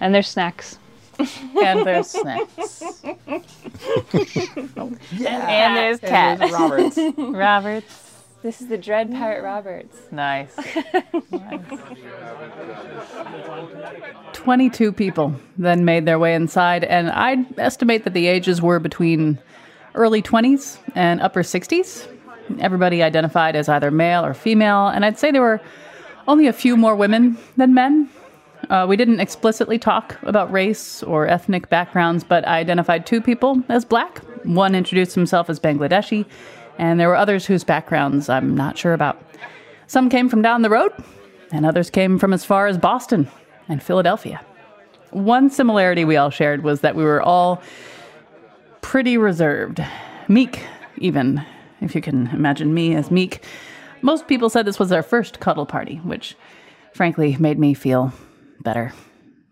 and 0.00 0.14
there's 0.14 0.28
snacks. 0.28 0.78
And 1.62 1.86
there's 1.86 2.08
snacks. 2.08 2.82
And 5.26 5.76
there's 5.76 6.00
cat. 6.00 6.40
Roberts. 6.40 6.98
Roberts. 7.16 8.00
This 8.42 8.60
is 8.60 8.68
the 8.68 8.76
Dread 8.76 9.10
Pirate 9.10 9.42
Roberts. 9.42 9.96
Nice. 10.10 10.54
22 14.32 14.92
people 14.92 15.34
then 15.56 15.84
made 15.84 16.04
their 16.04 16.18
way 16.18 16.34
inside, 16.34 16.84
and 16.84 17.10
I'd 17.10 17.58
estimate 17.58 18.04
that 18.04 18.12
the 18.12 18.26
ages 18.26 18.60
were 18.60 18.80
between 18.80 19.38
early 19.94 20.20
20s 20.20 20.78
and 20.94 21.20
upper 21.22 21.42
60s. 21.42 22.06
Everybody 22.60 23.02
identified 23.02 23.56
as 23.56 23.68
either 23.68 23.90
male 23.90 24.24
or 24.26 24.34
female, 24.34 24.88
and 24.88 25.04
I'd 25.04 25.18
say 25.18 25.30
there 25.30 25.40
were 25.40 25.60
only 26.28 26.46
a 26.46 26.52
few 26.52 26.76
more 26.76 26.96
women 26.96 27.38
than 27.56 27.72
men. 27.72 28.10
Uh, 28.70 28.86
we 28.88 28.96
didn't 28.96 29.20
explicitly 29.20 29.78
talk 29.78 30.16
about 30.22 30.50
race 30.50 31.02
or 31.02 31.26
ethnic 31.26 31.68
backgrounds, 31.68 32.24
but 32.24 32.46
I 32.46 32.58
identified 32.58 33.06
two 33.06 33.20
people 33.20 33.62
as 33.68 33.84
black. 33.84 34.18
One 34.44 34.74
introduced 34.74 35.14
himself 35.14 35.50
as 35.50 35.60
Bangladeshi, 35.60 36.24
and 36.78 36.98
there 36.98 37.08
were 37.08 37.16
others 37.16 37.46
whose 37.46 37.64
backgrounds 37.64 38.28
I'm 38.28 38.54
not 38.54 38.78
sure 38.78 38.92
about. 38.92 39.20
Some 39.86 40.08
came 40.08 40.28
from 40.28 40.42
down 40.42 40.62
the 40.62 40.70
road, 40.70 40.92
and 41.52 41.66
others 41.66 41.90
came 41.90 42.18
from 42.18 42.32
as 42.32 42.44
far 42.44 42.66
as 42.66 42.78
Boston 42.78 43.28
and 43.68 43.82
Philadelphia. 43.82 44.40
One 45.10 45.50
similarity 45.50 46.04
we 46.04 46.16
all 46.16 46.30
shared 46.30 46.62
was 46.62 46.80
that 46.80 46.96
we 46.96 47.04
were 47.04 47.22
all 47.22 47.62
pretty 48.80 49.16
reserved, 49.16 49.84
meek, 50.28 50.60
even, 50.98 51.44
if 51.80 51.94
you 51.94 52.00
can 52.00 52.28
imagine 52.28 52.72
me 52.72 52.94
as 52.94 53.10
meek. 53.10 53.44
Most 54.02 54.26
people 54.26 54.50
said 54.50 54.64
this 54.66 54.78
was 54.78 54.92
our 54.92 55.02
first 55.02 55.40
cuddle 55.40 55.66
party, 55.66 55.96
which 55.98 56.36
frankly 56.92 57.36
made 57.38 57.58
me 57.58 57.74
feel 57.74 58.12
better. 58.60 58.92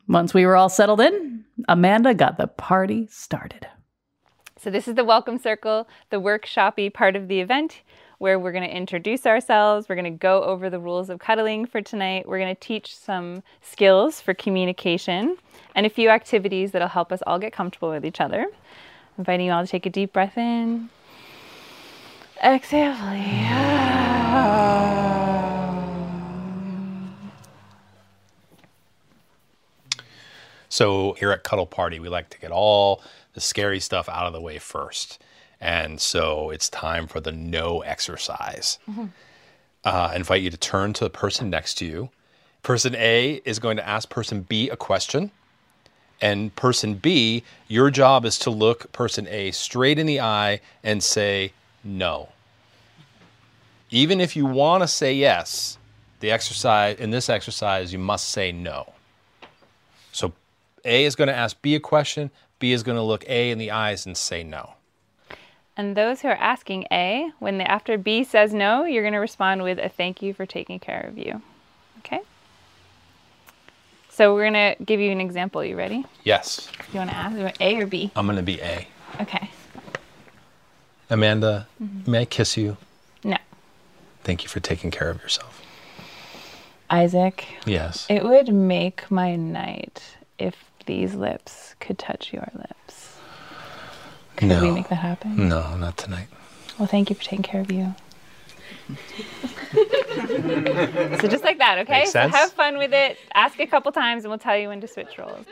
Once 0.08 0.34
we 0.34 0.44
were 0.44 0.56
all 0.56 0.68
settled 0.68 1.00
in, 1.00 1.44
Amanda 1.68 2.14
got 2.14 2.38
the 2.38 2.46
party 2.46 3.08
started. 3.10 3.66
So 4.58 4.70
this 4.70 4.86
is 4.86 4.94
the 4.94 5.04
welcome 5.04 5.38
circle, 5.38 5.88
the 6.10 6.20
workshoppy 6.20 6.92
part 6.92 7.16
of 7.16 7.28
the 7.28 7.40
event 7.40 7.82
where 8.18 8.38
we're 8.38 8.52
going 8.52 8.62
to 8.62 8.76
introduce 8.76 9.26
ourselves, 9.26 9.88
we're 9.88 9.96
going 9.96 10.04
to 10.04 10.10
go 10.10 10.44
over 10.44 10.70
the 10.70 10.78
rules 10.78 11.10
of 11.10 11.18
cuddling 11.18 11.66
for 11.66 11.82
tonight, 11.82 12.28
we're 12.28 12.38
going 12.38 12.54
to 12.54 12.60
teach 12.60 12.96
some 12.96 13.42
skills 13.62 14.20
for 14.20 14.32
communication 14.32 15.36
and 15.74 15.86
a 15.86 15.90
few 15.90 16.08
activities 16.08 16.70
that'll 16.70 16.86
help 16.86 17.10
us 17.10 17.20
all 17.26 17.40
get 17.40 17.52
comfortable 17.52 17.90
with 17.90 18.06
each 18.06 18.20
other. 18.20 18.46
Inviting 19.18 19.46
you 19.46 19.52
all 19.52 19.64
to 19.64 19.68
take 19.68 19.86
a 19.86 19.90
deep 19.90 20.12
breath 20.12 20.38
in. 20.38 20.88
Exhale. 22.44 22.94
So 30.72 31.12
here 31.18 31.30
at 31.32 31.42
Cuddle 31.42 31.66
Party, 31.66 32.00
we 32.00 32.08
like 32.08 32.30
to 32.30 32.38
get 32.38 32.50
all 32.50 33.02
the 33.34 33.42
scary 33.42 33.78
stuff 33.78 34.08
out 34.08 34.26
of 34.26 34.32
the 34.32 34.40
way 34.40 34.56
first. 34.56 35.22
And 35.60 36.00
so 36.00 36.48
it's 36.48 36.70
time 36.70 37.06
for 37.06 37.20
the 37.20 37.30
no 37.30 37.82
exercise. 37.82 38.78
Uh, 39.84 40.08
I 40.12 40.16
invite 40.16 40.40
you 40.40 40.48
to 40.48 40.56
turn 40.56 40.94
to 40.94 41.04
the 41.04 41.10
person 41.10 41.50
next 41.50 41.74
to 41.74 41.84
you. 41.84 42.08
Person 42.62 42.94
A 42.96 43.42
is 43.44 43.58
going 43.58 43.76
to 43.76 43.86
ask 43.86 44.08
person 44.08 44.46
B 44.48 44.70
a 44.70 44.76
question. 44.76 45.30
And 46.22 46.56
person 46.56 46.94
B, 46.94 47.42
your 47.68 47.90
job 47.90 48.24
is 48.24 48.38
to 48.38 48.48
look 48.48 48.90
person 48.92 49.28
A 49.28 49.50
straight 49.50 49.98
in 49.98 50.06
the 50.06 50.20
eye 50.20 50.62
and 50.82 51.02
say 51.02 51.52
no. 51.84 52.30
Even 53.90 54.22
if 54.22 54.36
you 54.36 54.46
want 54.46 54.84
to 54.84 54.88
say 54.88 55.12
yes, 55.12 55.76
the 56.20 56.30
exercise 56.30 56.98
in 56.98 57.10
this 57.10 57.28
exercise 57.28 57.92
you 57.92 57.98
must 57.98 58.30
say 58.30 58.52
no. 58.52 58.94
So 60.12 60.32
A 60.84 61.04
is 61.04 61.14
going 61.16 61.28
to 61.28 61.34
ask 61.34 61.60
B 61.62 61.74
a 61.74 61.80
question, 61.80 62.30
B 62.58 62.72
is 62.72 62.82
going 62.82 62.96
to 62.96 63.02
look 63.02 63.24
A 63.28 63.50
in 63.50 63.58
the 63.58 63.70
eyes 63.70 64.06
and 64.06 64.16
say 64.16 64.42
no. 64.42 64.74
And 65.76 65.96
those 65.96 66.20
who 66.20 66.28
are 66.28 66.36
asking 66.36 66.86
A, 66.92 67.30
when 67.38 67.58
the, 67.58 67.70
after 67.70 67.96
B 67.96 68.24
says 68.24 68.52
no, 68.52 68.84
you're 68.84 69.02
going 69.02 69.14
to 69.14 69.18
respond 69.18 69.62
with 69.62 69.78
a 69.78 69.88
thank 69.88 70.20
you 70.20 70.34
for 70.34 70.44
taking 70.44 70.78
care 70.78 71.06
of 71.08 71.16
you. 71.16 71.40
Okay? 72.00 72.20
So 74.10 74.34
we're 74.34 74.50
going 74.50 74.76
to 74.76 74.84
give 74.84 75.00
you 75.00 75.10
an 75.10 75.20
example. 75.20 75.64
You 75.64 75.76
ready? 75.76 76.04
Yes, 76.24 76.70
You 76.92 76.98
want 76.98 77.10
to 77.10 77.16
ask 77.16 77.60
A 77.60 77.80
or 77.80 77.86
B? 77.86 78.10
I'm 78.14 78.26
going 78.26 78.36
to 78.36 78.42
be 78.42 78.60
A. 78.60 78.86
Okay. 79.20 79.50
Amanda, 81.08 81.66
mm-hmm. 81.82 82.10
may 82.10 82.20
I 82.20 82.24
kiss 82.26 82.56
you? 82.56 82.76
No. 83.24 83.38
Thank 84.22 84.42
you 84.42 84.48
for 84.48 84.60
taking 84.60 84.90
care 84.90 85.08
of 85.08 85.22
yourself. 85.22 85.62
Isaac, 86.90 87.46
Yes. 87.64 88.06
it 88.10 88.22
would 88.22 88.52
make 88.52 89.10
my 89.10 89.34
night 89.34 90.16
if 90.38 90.54
these 90.86 91.14
lips 91.14 91.74
could 91.80 91.98
touch 91.98 92.32
your 92.32 92.48
lips. 92.54 93.18
Could 94.36 94.48
no. 94.48 94.62
we 94.62 94.70
make 94.70 94.88
that 94.88 94.96
happen? 94.96 95.48
No, 95.48 95.76
not 95.76 95.96
tonight. 95.96 96.28
Well, 96.78 96.88
thank 96.88 97.10
you 97.10 97.16
for 97.16 97.22
taking 97.22 97.42
care 97.42 97.60
of 97.60 97.70
you. 97.70 97.94
so 99.72 101.28
just 101.28 101.44
like 101.44 101.58
that, 101.58 101.78
okay? 101.80 102.00
Makes 102.00 102.12
So 102.12 102.28
have 102.28 102.52
fun 102.52 102.78
with 102.78 102.92
it. 102.92 103.18
Ask 103.34 103.60
a 103.60 103.66
couple 103.66 103.92
times, 103.92 104.24
and 104.24 104.30
we'll 104.30 104.38
tell 104.38 104.56
you 104.56 104.68
when 104.68 104.80
to 104.80 104.88
switch 104.88 105.18
roles. 105.18 105.46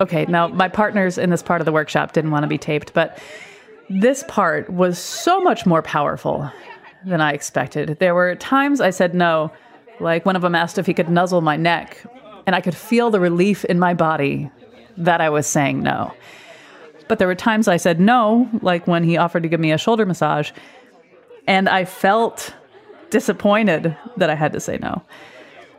Okay, 0.00 0.24
now 0.26 0.48
my 0.48 0.68
partners 0.68 1.18
in 1.18 1.30
this 1.30 1.42
part 1.42 1.60
of 1.60 1.64
the 1.64 1.72
workshop 1.72 2.12
didn't 2.12 2.30
want 2.30 2.44
to 2.44 2.48
be 2.48 2.58
taped, 2.58 2.94
but 2.94 3.18
this 3.88 4.24
part 4.28 4.70
was 4.70 4.98
so 4.98 5.40
much 5.40 5.66
more 5.66 5.82
powerful 5.82 6.50
than 7.04 7.20
I 7.20 7.32
expected. 7.32 7.98
There 7.98 8.14
were 8.14 8.34
times 8.36 8.80
I 8.80 8.90
said 8.90 9.14
no, 9.14 9.52
like 10.00 10.26
one 10.26 10.36
of 10.36 10.42
them 10.42 10.54
asked 10.54 10.78
if 10.78 10.86
he 10.86 10.94
could 10.94 11.08
nuzzle 11.08 11.40
my 11.40 11.56
neck, 11.56 12.04
and 12.46 12.56
I 12.56 12.60
could 12.60 12.76
feel 12.76 13.10
the 13.10 13.20
relief 13.20 13.64
in 13.64 13.78
my 13.78 13.94
body 13.94 14.50
that 14.96 15.20
I 15.20 15.30
was 15.30 15.46
saying 15.46 15.82
no. 15.82 16.12
But 17.08 17.18
there 17.18 17.28
were 17.28 17.34
times 17.34 17.68
I 17.68 17.76
said 17.76 18.00
no, 18.00 18.48
like 18.62 18.86
when 18.86 19.04
he 19.04 19.16
offered 19.16 19.42
to 19.42 19.48
give 19.48 19.60
me 19.60 19.72
a 19.72 19.78
shoulder 19.78 20.06
massage, 20.06 20.50
and 21.46 21.68
I 21.68 21.84
felt 21.84 22.54
disappointed 23.10 23.96
that 24.16 24.30
I 24.30 24.34
had 24.34 24.52
to 24.52 24.60
say 24.60 24.78
no. 24.80 25.02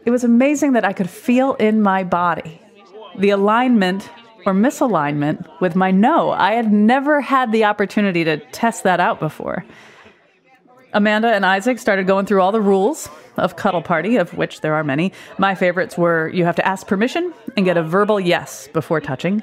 It 0.06 0.12
was 0.12 0.24
amazing 0.24 0.74
that 0.74 0.86
I 0.86 0.94
could 0.94 1.10
feel 1.10 1.54
in 1.56 1.82
my 1.82 2.04
body 2.04 2.62
the 3.18 3.30
alignment 3.30 4.10
or 4.46 4.54
misalignment 4.54 5.46
with 5.60 5.76
my 5.76 5.92
no. 5.92 6.32
I 6.32 6.54
had 6.54 6.72
never 6.72 7.22
had 7.22 7.52
the 7.52 7.66
opportunity 7.66 8.24
to 8.24 8.38
test 8.52 8.84
that 8.84 9.00
out 9.00 9.20
before. 9.20 9.66
Amanda 10.94 11.34
and 11.34 11.46
Isaac 11.46 11.80
started 11.80 12.06
going 12.08 12.26
through 12.26 12.42
all 12.42 12.52
the 12.52 12.62
rules 12.62 13.10
of 13.38 13.56
Cuddle 13.56 13.82
Party, 13.82 14.18
of 14.18 14.34
which 14.34 14.62
there 14.62 14.74
are 14.76 14.84
many. 14.84 15.14
My 15.38 15.56
favorites 15.56 15.98
were 15.98 16.30
you 16.30 16.44
have 16.46 16.56
to 16.58 16.68
ask 16.68 16.86
permission 16.88 17.34
and 17.56 17.66
get 17.66 17.78
a 17.78 17.84
verbal 17.84 18.20
yes 18.20 18.68
before 18.74 19.00
touching, 19.00 19.42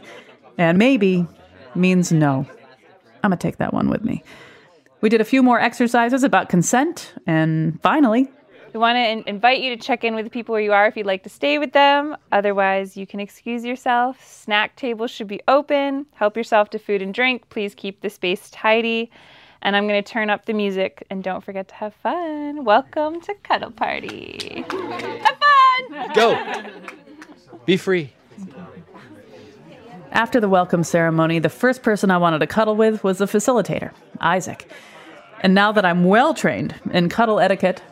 and 0.58 0.78
maybe 0.78 1.26
means 1.74 2.12
no. 2.12 2.46
I'm 3.24 3.30
going 3.30 3.38
to 3.38 3.42
take 3.42 3.56
that 3.58 3.72
one 3.72 3.88
with 3.88 4.04
me. 4.04 4.22
We 5.00 5.08
did 5.08 5.20
a 5.20 5.24
few 5.24 5.42
more 5.42 5.60
exercises 5.60 6.22
about 6.22 6.48
consent, 6.48 7.14
and 7.26 7.80
finally, 7.82 8.28
We 8.74 8.80
want 8.80 8.96
to 8.96 9.08
in- 9.08 9.24
invite 9.26 9.60
you 9.60 9.74
to 9.74 9.82
check 9.82 10.04
in 10.04 10.14
with 10.14 10.24
the 10.26 10.30
people 10.30 10.52
where 10.52 10.60
you 10.62 10.72
are 10.72 10.86
if 10.86 10.96
you'd 10.96 11.06
like 11.06 11.22
to 11.22 11.30
stay 11.30 11.58
with 11.58 11.72
them. 11.72 12.16
Otherwise, 12.32 12.96
you 12.96 13.06
can 13.06 13.20
excuse 13.20 13.64
yourself. 13.64 14.22
Snack 14.26 14.76
tables 14.76 15.10
should 15.10 15.28
be 15.28 15.40
open. 15.48 16.04
Help 16.14 16.36
yourself 16.36 16.68
to 16.70 16.78
food 16.78 17.00
and 17.00 17.14
drink. 17.14 17.48
Please 17.48 17.74
keep 17.74 18.02
the 18.02 18.10
space 18.10 18.50
tidy. 18.50 19.10
And 19.62 19.74
I'm 19.76 19.88
going 19.88 20.02
to 20.02 20.08
turn 20.08 20.30
up 20.30 20.46
the 20.46 20.52
music 20.52 21.04
and 21.10 21.22
don't 21.22 21.42
forget 21.42 21.68
to 21.68 21.74
have 21.74 21.94
fun. 21.94 22.64
Welcome 22.64 23.20
to 23.22 23.34
Cuddle 23.42 23.70
Party. 23.70 24.64
Have 24.70 25.38
fun! 25.38 26.12
Go. 26.14 26.64
Be 27.66 27.76
free. 27.76 28.12
After 30.12 30.40
the 30.40 30.48
welcome 30.48 30.84
ceremony, 30.84 31.38
the 31.38 31.48
first 31.48 31.82
person 31.82 32.10
I 32.10 32.18
wanted 32.18 32.38
to 32.38 32.46
cuddle 32.46 32.76
with 32.76 33.04
was 33.04 33.18
the 33.18 33.26
facilitator, 33.26 33.92
Isaac. 34.20 34.70
And 35.40 35.54
now 35.54 35.72
that 35.72 35.84
I'm 35.84 36.04
well 36.04 36.34
trained 36.34 36.74
in 36.92 37.08
cuddle 37.08 37.40
etiquette, 37.40 37.82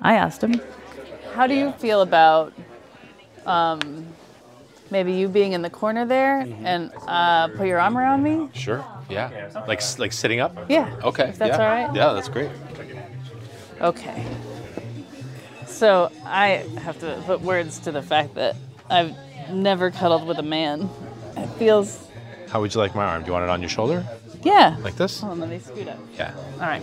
I 0.00 0.14
asked 0.14 0.42
him, 0.42 0.60
How 1.34 1.46
do 1.46 1.54
you 1.54 1.72
feel 1.72 2.02
about 2.02 2.52
um, 3.46 4.06
maybe 4.90 5.12
you 5.12 5.28
being 5.28 5.52
in 5.52 5.62
the 5.62 5.70
corner 5.70 6.06
there 6.06 6.40
and 6.40 6.92
uh, 7.06 7.48
put 7.48 7.66
your 7.66 7.80
arm 7.80 7.98
around 7.98 8.22
me? 8.22 8.48
Sure. 8.54 8.84
Yeah. 9.08 9.50
Like 9.66 9.80
like 9.98 10.12
sitting 10.12 10.40
up. 10.40 10.56
Yeah. 10.68 10.94
Okay. 11.04 11.28
If 11.28 11.38
that's 11.38 11.58
yeah. 11.58 11.62
all 11.62 11.68
right. 11.86 11.94
Yeah, 11.94 12.12
that's 12.12 12.28
great. 12.28 12.50
Okay. 13.80 14.24
So 15.66 16.10
I 16.24 16.64
have 16.78 16.98
to 17.00 17.22
put 17.26 17.42
words 17.42 17.78
to 17.80 17.92
the 17.92 18.02
fact 18.02 18.34
that 18.34 18.56
I've 18.88 19.14
never 19.50 19.90
cuddled 19.90 20.26
with 20.26 20.38
a 20.38 20.42
man. 20.42 20.88
It 21.36 21.48
feels, 21.58 22.08
How 22.48 22.60
would 22.60 22.74
you 22.74 22.80
like 22.80 22.94
my 22.94 23.04
arm? 23.04 23.22
Do 23.22 23.26
you 23.26 23.32
want 23.32 23.44
it 23.44 23.50
on 23.50 23.60
your 23.60 23.68
shoulder? 23.68 24.06
yeah. 24.42 24.76
Like 24.80 24.96
this? 24.96 25.20
Hold 25.20 25.32
on, 25.32 25.40
let 25.40 25.50
me 25.50 25.58
scoot 25.58 25.88
up. 25.88 25.98
Yeah. 26.16 26.32
All 26.54 26.60
right. 26.60 26.82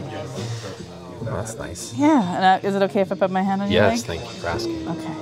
That's 1.24 1.56
nice. 1.56 1.94
Yeah. 1.96 2.36
And 2.36 2.64
uh, 2.64 2.68
is 2.68 2.76
it 2.76 2.82
okay 2.84 3.02
if 3.02 3.12
I 3.12 3.16
put 3.16 3.32
my 3.32 3.42
hand 3.42 3.62
on 3.62 3.72
your 3.72 3.84
Yes, 3.84 4.04
thank 4.04 4.22
you 4.22 4.28
for 4.28 4.48
asking. 4.48 4.88
Okay. 4.88 5.14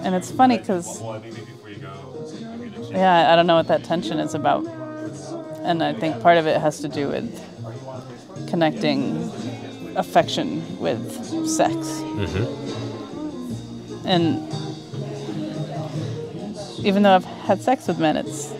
And 0.00 0.14
it's 0.14 0.30
funny 0.30 0.58
because, 0.58 1.00
yeah, 2.94 3.32
I 3.32 3.36
don't 3.36 3.46
know 3.46 3.56
what 3.56 3.68
that 3.68 3.84
tension 3.84 4.18
is 4.18 4.34
about. 4.34 4.66
And 5.62 5.82
I 5.82 5.94
think 5.94 6.20
part 6.20 6.36
of 6.36 6.46
it 6.46 6.60
has 6.60 6.80
to 6.80 6.88
do 6.88 7.08
with 7.08 8.48
connecting 8.48 9.30
affection 9.96 10.78
with 10.78 11.48
sex. 11.48 11.74
And 14.04 14.52
even 16.84 17.02
though 17.02 17.14
I've 17.14 17.24
had 17.24 17.62
sex 17.62 17.88
with 17.88 17.98
men, 17.98 18.16
it's 18.16 18.52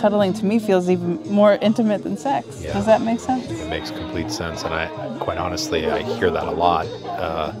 cuddling 0.00 0.32
to 0.32 0.44
me 0.44 0.58
feels 0.58 0.88
even 0.88 1.22
more 1.30 1.58
intimate 1.60 2.02
than 2.02 2.16
sex. 2.16 2.62
Yeah. 2.62 2.72
Does 2.72 2.86
that 2.86 3.02
make 3.02 3.20
sense? 3.20 3.48
It 3.50 3.68
makes 3.68 3.90
complete 3.90 4.30
sense, 4.32 4.64
and 4.64 4.72
I, 4.74 4.88
quite 5.20 5.38
honestly, 5.38 5.88
I 5.88 6.02
hear 6.02 6.30
that 6.30 6.48
a 6.48 6.50
lot. 6.50 6.86
Uh, 7.04 7.52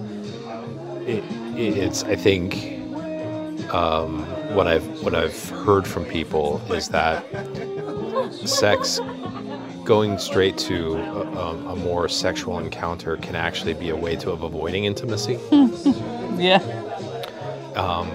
it, 1.06 1.22
it's, 1.56 2.02
I 2.04 2.16
think, 2.16 2.79
um, 3.72 4.24
what 4.54 4.66
I've 4.66 4.86
what 5.02 5.14
I've 5.14 5.48
heard 5.50 5.86
from 5.86 6.04
people 6.04 6.60
is 6.72 6.88
that 6.88 7.24
sex, 8.44 9.00
going 9.84 10.18
straight 10.18 10.56
to 10.58 10.94
a, 10.96 11.36
um, 11.40 11.66
a 11.66 11.76
more 11.76 12.08
sexual 12.08 12.58
encounter, 12.58 13.16
can 13.16 13.34
actually 13.36 13.74
be 13.74 13.90
a 13.90 13.96
way 13.96 14.16
to 14.16 14.30
of 14.30 14.42
avoiding 14.42 14.84
intimacy. 14.84 15.38
Yeah. 16.38 16.62
Um, 17.76 18.08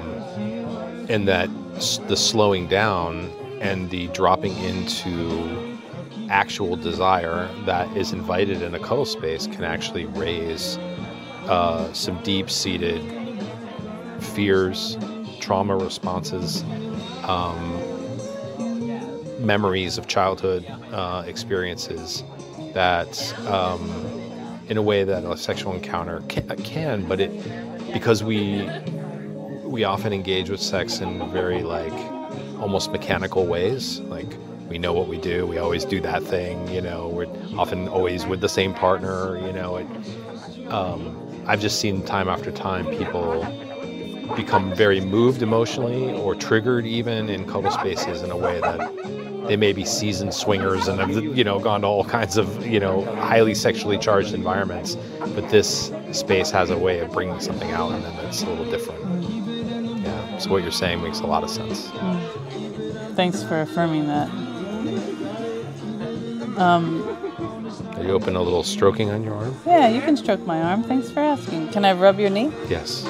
and 1.10 1.28
that 1.28 1.48
s- 1.76 2.00
the 2.08 2.18
slowing 2.18 2.68
down 2.68 3.30
and 3.62 3.88
the 3.92 4.08
dropping 4.08 4.58
into 4.58 5.78
actual 6.30 6.76
desire 6.76 7.48
that 7.66 7.96
is 7.96 8.14
invited 8.14 8.64
in 8.64 8.74
a 8.74 8.80
cuddle 8.80 9.06
space 9.06 9.46
can 9.46 9.64
actually 9.64 10.06
raise 10.06 10.78
uh, 11.48 11.92
some 11.94 12.20
deep-seated 12.24 13.00
fears, 14.20 14.98
trauma 15.46 15.78
responses, 15.78 16.64
um, 17.26 17.80
memories 19.46 20.00
of 20.00 20.08
childhood 20.08 20.66
uh, 20.92 21.24
experiences 21.28 22.24
that, 22.74 23.34
um, 23.48 23.80
in 24.70 24.78
a 24.78 24.82
way 24.82 25.04
that 25.04 25.24
a 25.24 25.38
sexual 25.38 25.74
encounter 25.74 26.24
can, 26.30 26.48
can 26.64 27.08
but 27.08 27.20
it 27.20 27.32
because 27.94 28.24
we 28.24 28.68
we 29.64 29.84
often 29.84 30.12
engage 30.12 30.50
with 30.50 30.60
sex 30.60 31.00
in 31.02 31.30
very 31.32 31.62
like 31.62 31.94
almost 32.60 32.92
mechanical 32.92 33.46
ways 33.46 34.00
like 34.00 34.26
we 34.68 34.80
know 34.80 34.92
what 34.92 35.08
we 35.08 35.20
do 35.20 35.46
we 35.46 35.60
always 35.60 35.86
do 35.86 36.02
that 36.02 36.24
thing 36.24 36.68
you 36.70 36.82
know 36.82 37.10
we're 37.10 37.28
often 37.60 37.88
always 37.90 38.26
with 38.26 38.42
the 38.42 38.50
same 38.50 38.74
partner 38.74 39.38
you 39.46 39.54
know 39.54 39.78
it, 39.78 39.88
um, 40.72 41.44
i've 41.46 41.62
just 41.62 41.80
seen 41.80 42.04
time 42.04 42.28
after 42.28 42.52
time 42.52 42.88
people 42.98 43.46
become 44.36 44.74
very 44.76 45.00
moved 45.02 45.42
emotionally 45.42 46.14
or 46.14 46.36
triggered 46.36 46.86
even 46.86 47.30
in 47.30 47.46
cuddle 47.46 47.72
spaces 47.72 48.22
in 48.22 48.32
a 48.32 48.38
way 48.38 48.60
that 48.62 48.80
they 49.48 49.56
may 49.56 49.72
be 49.74 49.86
seasoned 49.86 50.34
swingers 50.34 50.88
and 50.88 51.00
have 51.00 51.12
you 51.12 51.44
know 51.44 51.60
gone 51.60 51.82
to 51.82 51.88
all 51.88 52.04
kinds 52.04 52.36
of 52.38 52.66
you 52.66 52.80
know 52.80 53.04
highly 53.18 53.54
sexually 53.54 53.98
charged 53.98 54.34
environments 54.34 54.96
but 55.36 55.48
this 55.50 55.92
space 56.12 56.50
has 56.50 56.70
a 56.72 56.78
way 56.78 57.00
of 57.00 57.12
bringing 57.12 57.40
something 57.40 57.72
out 57.72 57.92
and 57.92 58.04
then 58.04 58.14
it's 58.26 58.42
a 58.42 58.50
little 58.50 58.66
different 58.72 59.02
yeah 60.04 60.38
so 60.40 60.50
what 60.50 60.64
you're 60.64 60.72
saying 60.72 61.02
makes 61.04 61.20
a 61.20 61.28
lot 61.28 61.44
of 61.44 61.50
sense 61.50 61.92
Thanks 63.16 63.42
for 63.44 63.62
affirming 63.62 64.08
that. 64.08 64.28
Um, 66.58 67.02
are 67.96 68.04
you 68.04 68.12
open 68.12 68.36
a 68.36 68.42
little 68.42 68.62
stroking 68.64 69.10
on 69.10 69.24
your 69.24 69.34
arm 69.36 69.56
Yeah, 69.66 69.88
you 69.88 70.02
can 70.02 70.18
stroke 70.18 70.46
my 70.46 70.62
arm. 70.62 70.84
Thanks 70.84 71.10
for 71.12 71.22
asking. 71.22 71.70
Can 71.70 71.86
I 71.86 71.94
rub 71.94 72.20
your 72.20 72.30
knee? 72.30 72.52
yes 72.68 73.06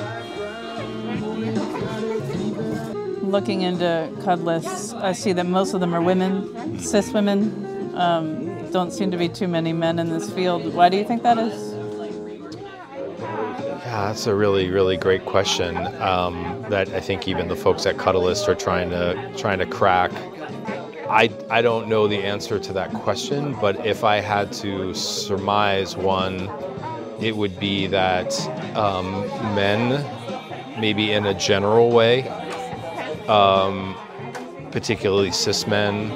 Looking 3.25 3.63
into 3.63 4.11
cuddlists, 4.19 4.93
I 5.01 5.11
see 5.11 5.33
that 5.33 5.45
most 5.45 5.73
of 5.73 5.79
them 5.79 5.93
are 5.95 6.01
women, 6.01 6.79
cis 6.79 7.11
women. 7.11 7.95
Um, 7.95 8.71
don't 8.71 8.91
seem 8.91 9.09
to 9.11 9.17
be 9.17 9.27
too 9.27 9.47
many 9.47 9.73
men 9.73 9.99
in 9.99 10.09
this 10.09 10.31
field. 10.31 10.73
Why 10.73 10.89
do 10.89 10.97
you 10.97 11.03
think 11.03 11.23
that 11.23 11.37
is? 11.37 11.73
Yeah, 13.85 14.07
that's 14.07 14.27
a 14.27 14.35
really, 14.35 14.69
really 14.69 14.95
great 14.95 15.25
question 15.25 15.75
um, 16.01 16.65
that 16.69 16.89
I 16.89 16.99
think 16.99 17.27
even 17.27 17.47
the 17.47 17.55
folks 17.55 17.85
at 17.85 17.97
Cuddlist 17.97 18.47
are 18.47 18.55
trying 18.55 18.89
to 18.91 19.33
trying 19.37 19.59
to 19.59 19.65
crack. 19.65 20.11
I, 21.09 21.29
I 21.49 21.61
don't 21.61 21.87
know 21.87 22.07
the 22.07 22.21
answer 22.23 22.59
to 22.59 22.73
that 22.73 22.93
question, 22.93 23.55
but 23.61 23.85
if 23.85 24.03
I 24.03 24.17
had 24.17 24.51
to 24.53 24.93
surmise 24.93 25.95
one, 25.95 26.49
it 27.19 27.35
would 27.35 27.59
be 27.59 27.87
that 27.87 28.33
um, 28.75 29.21
men, 29.55 30.03
maybe 30.79 31.11
in 31.11 31.25
a 31.25 31.33
general 31.33 31.91
way, 31.91 32.23
um, 33.29 33.95
particularly 34.71 35.31
cis 35.31 35.67
men, 35.67 36.11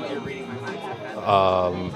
um, 1.25 1.93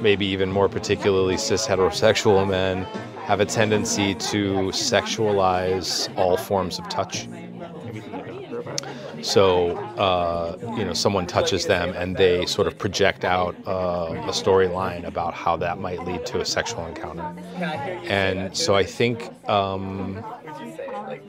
maybe 0.00 0.26
even 0.26 0.50
more 0.50 0.68
particularly 0.68 1.36
cis 1.36 1.66
heterosexual 1.66 2.48
men, 2.48 2.84
have 3.24 3.40
a 3.40 3.46
tendency 3.46 4.14
to 4.14 4.70
sexualize 4.72 6.12
all 6.16 6.36
forms 6.36 6.78
of 6.78 6.88
touch. 6.88 7.28
So, 9.22 9.76
uh, 9.98 10.56
you 10.76 10.84
know, 10.84 10.92
someone 10.92 11.26
touches 11.28 11.66
them 11.66 11.94
and 11.94 12.16
they 12.16 12.44
sort 12.46 12.66
of 12.66 12.76
project 12.76 13.24
out 13.24 13.54
uh, 13.66 14.14
a 14.26 14.32
storyline 14.32 15.06
about 15.06 15.34
how 15.34 15.56
that 15.58 15.78
might 15.78 16.04
lead 16.04 16.26
to 16.26 16.40
a 16.40 16.44
sexual 16.44 16.84
encounter. 16.86 17.32
And 18.08 18.56
so 18.56 18.74
I 18.74 18.82
think 18.82 19.30
um, 19.48 20.24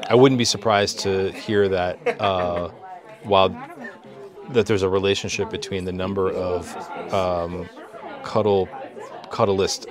I 0.10 0.16
wouldn't 0.16 0.40
be 0.40 0.46
surprised 0.46 1.00
to 1.02 1.32
hear 1.34 1.70
that 1.70 2.20
uh, 2.20 2.70
while 3.24 3.50
that 4.50 4.66
there's 4.66 4.84
a 4.84 4.90
relationship 4.90 5.50
between 5.50 5.86
the 5.86 5.92
number 5.92 6.32
of 6.32 6.76
um, 7.14 7.68
cuddle 8.24 8.68
cuddlist 9.26 9.88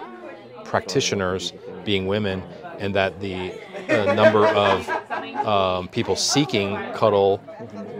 practitioners 0.64 1.52
being 1.84 2.06
women 2.06 2.42
and 2.78 2.94
that 2.94 3.20
the 3.20 3.52
uh, 3.88 4.14
number 4.14 4.46
of 4.46 4.88
um, 5.46 5.88
people 5.88 6.16
seeking 6.16 6.76
cuddle 6.94 7.40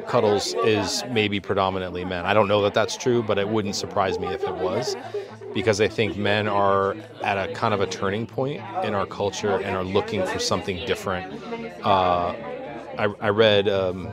cuddles 0.07 0.55
is 0.65 1.05
maybe 1.11 1.41
predominantly 1.41 2.05
men. 2.05 2.25
I 2.25 2.35
don't 2.35 2.49
know 2.49 2.63
that 2.63 2.75
that's 2.75 2.97
true, 2.97 3.23
but 3.23 3.39
it 3.39 3.49
wouldn't 3.49 3.77
surprise 3.77 4.19
me 4.19 4.29
if 4.29 4.43
it 4.43 4.55
was, 4.55 4.97
because 5.55 5.81
I 5.81 5.89
think 5.89 6.17
men 6.17 6.49
are 6.49 6.97
at 7.23 7.39
a 7.39 7.53
kind 7.53 7.73
of 7.73 7.81
a 7.81 7.87
turning 7.87 8.27
point 8.27 8.61
in 8.85 8.95
our 8.95 9.07
culture 9.07 9.61
and 9.61 9.77
are 9.77 9.85
looking 9.85 10.27
for 10.27 10.39
something 10.39 10.85
different. 10.87 11.33
Uh, 11.85 12.35
I, 12.99 13.15
I 13.21 13.29
read. 13.29 13.69
Um, 13.69 14.09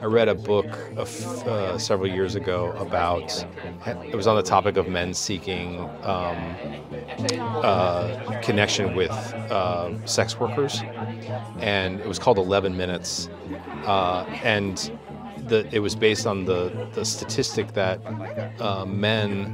I 0.00 0.06
read 0.06 0.28
a 0.28 0.34
book 0.34 0.78
uh, 0.96 1.76
several 1.78 2.08
years 2.08 2.34
ago 2.34 2.72
about 2.72 3.44
it 3.86 4.14
was 4.14 4.26
on 4.26 4.36
the 4.36 4.42
topic 4.42 4.76
of 4.76 4.88
men 4.88 5.12
seeking 5.12 5.78
um, 6.02 6.58
uh, 7.62 8.38
connection 8.42 8.94
with 8.94 9.12
uh, 9.50 9.92
sex 10.06 10.38
workers, 10.38 10.84
and 11.58 12.00
it 12.00 12.06
was 12.06 12.18
called 12.18 12.38
11 12.38 12.76
Minutes, 12.76 13.28
uh, 13.84 14.24
and 14.42 14.90
the, 15.50 15.68
it 15.72 15.80
was 15.80 15.94
based 15.94 16.26
on 16.26 16.46
the, 16.46 16.88
the 16.94 17.04
statistic 17.04 17.74
that 17.74 18.00
uh, 18.60 18.86
men 18.86 19.44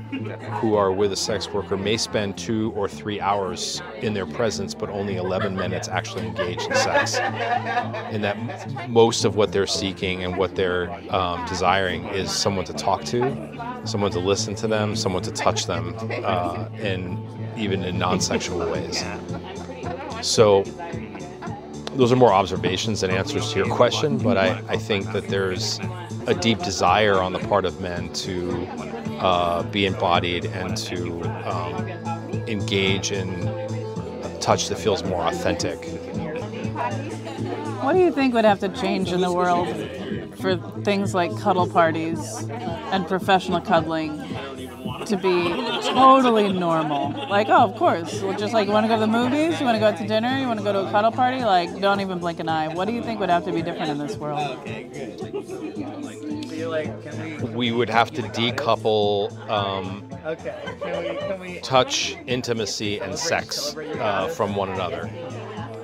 who 0.60 0.76
are 0.76 0.92
with 0.92 1.12
a 1.12 1.16
sex 1.16 1.48
worker 1.48 1.76
may 1.76 1.96
spend 1.96 2.38
two 2.38 2.72
or 2.76 2.88
three 2.88 3.20
hours 3.20 3.82
in 3.96 4.14
their 4.14 4.26
presence, 4.26 4.74
but 4.74 4.88
only 4.90 5.16
11 5.16 5.56
minutes 5.56 5.88
actually 5.88 6.26
engage 6.26 6.62
in 6.62 6.74
sex. 6.74 7.16
And 7.16 8.22
that 8.22 8.88
most 8.88 9.24
of 9.24 9.34
what 9.34 9.50
they're 9.50 9.66
seeking 9.66 10.22
and 10.22 10.36
what 10.36 10.54
they're 10.54 10.92
um, 11.12 11.44
desiring 11.46 12.06
is 12.08 12.30
someone 12.30 12.64
to 12.66 12.72
talk 12.72 13.04
to 13.06 13.56
someone 13.84 14.10
to 14.10 14.20
listen 14.20 14.54
to 14.56 14.66
them, 14.66 14.96
someone 14.96 15.22
to 15.22 15.30
touch 15.30 15.66
them, 15.66 15.94
uh, 16.24 16.68
in 16.80 17.24
even 17.56 17.84
in 17.84 17.98
non-sexual 17.98 18.70
ways. 18.70 19.04
So 20.22 20.64
those 21.96 22.12
are 22.12 22.16
more 22.16 22.32
observations 22.32 23.00
than 23.00 23.10
answers 23.10 23.52
to 23.52 23.58
your 23.58 23.74
question, 23.74 24.18
but 24.18 24.36
I, 24.36 24.62
I 24.68 24.76
think 24.76 25.12
that 25.12 25.28
there's 25.28 25.80
a 26.26 26.34
deep 26.34 26.58
desire 26.58 27.20
on 27.20 27.32
the 27.32 27.38
part 27.40 27.64
of 27.64 27.80
men 27.80 28.12
to 28.12 28.66
uh, 29.20 29.62
be 29.64 29.86
embodied 29.86 30.46
and 30.46 30.76
to 30.76 31.22
um, 31.48 31.88
engage 32.48 33.12
in 33.12 33.30
a 33.48 34.38
touch 34.40 34.68
that 34.68 34.76
feels 34.76 35.02
more 35.04 35.26
authentic. 35.26 35.84
What 37.82 37.94
do 37.94 38.00
you 38.00 38.12
think 38.12 38.34
would 38.34 38.44
have 38.44 38.60
to 38.60 38.68
change 38.68 39.12
in 39.12 39.20
the 39.20 39.32
world 39.32 39.68
for 40.36 40.56
things 40.82 41.14
like 41.14 41.36
cuddle 41.38 41.66
parties 41.68 42.48
and 42.50 43.06
professional 43.06 43.60
cuddling 43.60 44.18
to 45.06 45.16
be 45.16 45.48
totally 45.82 46.52
normal? 46.52 47.10
Like, 47.28 47.48
oh, 47.48 47.64
of 47.64 47.76
course. 47.76 48.22
Well, 48.22 48.36
just 48.36 48.52
like 48.54 48.66
you 48.66 48.72
want 48.72 48.84
to 48.84 48.88
go 48.88 48.94
to 48.96 49.00
the 49.00 49.06
movies, 49.06 49.58
you 49.60 49.66
want 49.66 49.76
to 49.76 49.80
go 49.80 49.86
out 49.86 49.96
to 49.98 50.06
dinner, 50.06 50.38
you 50.38 50.46
want 50.46 50.58
to 50.58 50.64
go 50.64 50.72
to 50.72 50.86
a 50.86 50.90
cuddle 50.90 51.12
party, 51.12 51.44
like, 51.44 51.80
don't 51.80 52.00
even 52.00 52.18
blink 52.18 52.40
an 52.40 52.48
eye. 52.48 52.68
What 52.68 52.86
do 52.86 52.92
you 52.92 53.02
think 53.02 53.20
would 53.20 53.30
have 53.30 53.44
to 53.44 53.52
be 53.52 53.62
different 53.62 53.90
in 53.90 53.98
this 53.98 54.16
world? 54.16 54.58
Okay, 54.58 54.84
good. 54.92 55.36
We 57.54 57.70
would 57.72 57.90
have 57.90 58.10
to 58.12 58.22
decouple 58.22 59.30
um, 59.48 60.08
touch, 61.62 62.16
intimacy, 62.26 63.00
and 63.00 63.18
sex 63.18 63.76
uh, 63.76 64.28
from 64.28 64.56
one 64.56 64.70
another 64.70 65.10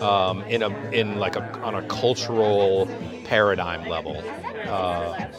um, 0.03 0.43
in 0.45 0.63
a 0.63 0.69
in 0.91 1.19
like 1.19 1.37
a 1.37 1.61
on 1.61 1.75
a 1.75 1.83
cultural 1.87 2.89
paradigm 3.25 3.89
level. 3.89 4.23
Uh, 4.67 5.31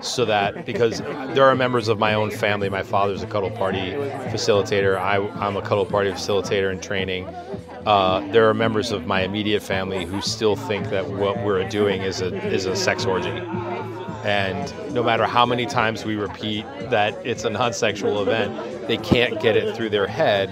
so 0.00 0.24
that 0.24 0.64
because 0.64 0.98
there 0.98 1.44
are 1.44 1.54
members 1.54 1.88
of 1.88 1.98
my 1.98 2.14
own 2.14 2.30
family, 2.30 2.68
my 2.68 2.82
father's 2.82 3.22
a 3.22 3.26
cuddle 3.26 3.50
party 3.50 3.92
facilitator. 4.30 4.96
I, 4.96 5.16
I'm 5.44 5.56
a 5.56 5.62
cuddle 5.62 5.86
party 5.86 6.10
facilitator 6.10 6.70
in 6.72 6.80
training. 6.80 7.26
Uh, 7.86 8.20
there 8.32 8.48
are 8.48 8.54
members 8.54 8.92
of 8.92 9.06
my 9.06 9.22
immediate 9.22 9.62
family 9.62 10.04
who 10.04 10.20
still 10.20 10.56
think 10.56 10.90
that 10.90 11.08
what 11.08 11.42
we're 11.44 11.66
doing 11.68 12.02
is 12.02 12.20
a 12.20 12.34
is 12.46 12.66
a 12.66 12.76
sex 12.76 13.04
orgy. 13.04 13.42
And 14.24 14.92
no 14.92 15.02
matter 15.02 15.24
how 15.24 15.46
many 15.46 15.64
times 15.64 16.04
we 16.04 16.16
repeat 16.16 16.66
that 16.90 17.14
it's 17.24 17.44
a 17.44 17.50
non 17.50 17.72
sexual 17.72 18.20
event, 18.20 18.86
they 18.88 18.98
can't 18.98 19.40
get 19.40 19.56
it 19.56 19.76
through 19.76 19.90
their 19.90 20.06
head 20.06 20.50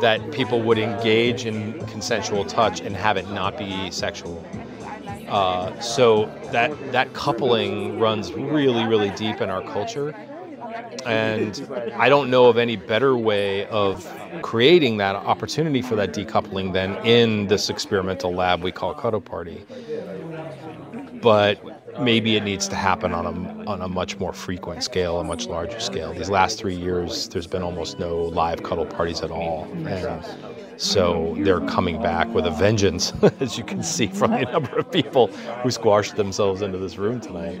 that 0.00 0.30
people 0.32 0.62
would 0.62 0.78
engage 0.78 1.44
in 1.44 1.84
consensual 1.86 2.44
touch 2.44 2.80
and 2.80 2.96
have 2.96 3.16
it 3.16 3.28
not 3.30 3.58
be 3.58 3.90
sexual. 3.90 4.42
Uh, 5.28 5.78
so 5.80 6.26
that, 6.52 6.92
that 6.92 7.12
coupling 7.12 7.98
runs 7.98 8.32
really, 8.32 8.84
really 8.86 9.10
deep 9.10 9.40
in 9.40 9.50
our 9.50 9.62
culture. 9.62 10.14
And 11.06 11.68
I 11.96 12.08
don't 12.08 12.30
know 12.30 12.46
of 12.46 12.58
any 12.58 12.76
better 12.76 13.16
way 13.16 13.66
of 13.66 14.06
creating 14.42 14.98
that 14.98 15.16
opportunity 15.16 15.82
for 15.82 15.96
that 15.96 16.12
decoupling 16.12 16.72
than 16.72 16.96
in 17.06 17.46
this 17.46 17.70
experimental 17.70 18.32
lab 18.32 18.62
we 18.62 18.72
call 18.72 18.94
Cuddle 18.94 19.20
Party. 19.20 19.64
But 21.20 21.60
maybe 22.00 22.36
it 22.36 22.44
needs 22.44 22.68
to 22.68 22.76
happen 22.76 23.12
on 23.12 23.26
a, 23.26 23.64
on 23.68 23.82
a 23.82 23.88
much 23.88 24.18
more 24.18 24.32
frequent 24.32 24.84
scale, 24.84 25.18
a 25.20 25.24
much 25.24 25.46
larger 25.46 25.80
scale. 25.80 26.12
These 26.12 26.30
last 26.30 26.58
three 26.58 26.76
years, 26.76 27.28
there's 27.28 27.46
been 27.46 27.62
almost 27.62 27.98
no 27.98 28.16
live 28.22 28.62
cuddle 28.62 28.86
parties 28.86 29.20
at 29.22 29.30
all. 29.30 29.64
And 29.86 30.24
so 30.78 31.34
they're 31.38 31.60
coming 31.60 32.00
back 32.00 32.28
with 32.28 32.46
a 32.46 32.50
vengeance, 32.50 33.12
as 33.40 33.58
you 33.58 33.64
can 33.64 33.82
see 33.82 34.06
from 34.06 34.30
the 34.30 34.44
number 34.44 34.78
of 34.78 34.90
people 34.90 35.26
who 35.62 35.70
squashed 35.70 36.16
themselves 36.16 36.62
into 36.62 36.78
this 36.78 36.96
room 36.96 37.20
tonight. 37.20 37.60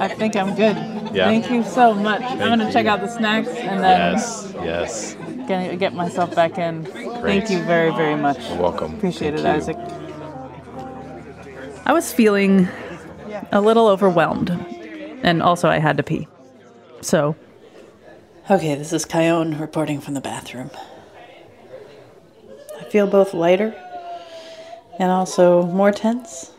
I 0.00 0.08
think 0.08 0.36
I'm 0.36 0.54
good. 0.54 0.76
Yeah. 1.14 1.26
Thank 1.26 1.50
you 1.50 1.64
so 1.64 1.94
much. 1.94 2.20
I'm 2.22 2.38
going 2.38 2.58
to 2.58 2.70
check 2.72 2.86
out 2.86 3.00
the 3.00 3.08
snacks 3.08 3.48
and 3.48 3.82
then 3.82 4.12
Yes, 4.12 4.52
yes. 4.56 5.16
get, 5.48 5.78
get 5.78 5.94
myself 5.94 6.34
back 6.34 6.58
in. 6.58 6.84
Thank 6.84 7.50
you 7.50 7.62
very, 7.64 7.90
very 7.92 8.16
much. 8.16 8.38
You're 8.48 8.58
welcome. 8.58 8.94
Appreciate 8.94 9.34
it, 9.34 9.40
you. 9.40 9.46
Isaac. 9.46 9.76
I 11.86 11.92
was 11.92 12.12
feeling 12.12 12.68
a 13.52 13.60
little 13.60 13.86
overwhelmed, 13.86 14.50
and 15.22 15.42
also 15.42 15.68
I 15.68 15.78
had 15.78 15.96
to 15.98 16.02
pee. 16.02 16.26
So, 17.00 17.36
Okay, 18.48 18.76
this 18.76 18.92
is 18.92 19.04
Chion 19.04 19.58
reporting 19.58 20.00
from 20.00 20.14
the 20.14 20.20
bathroom. 20.20 20.70
I 22.80 22.84
feel 22.84 23.08
both 23.08 23.34
lighter 23.34 23.74
and 25.00 25.10
also 25.10 25.64
more 25.64 25.90
tense. 25.90 26.52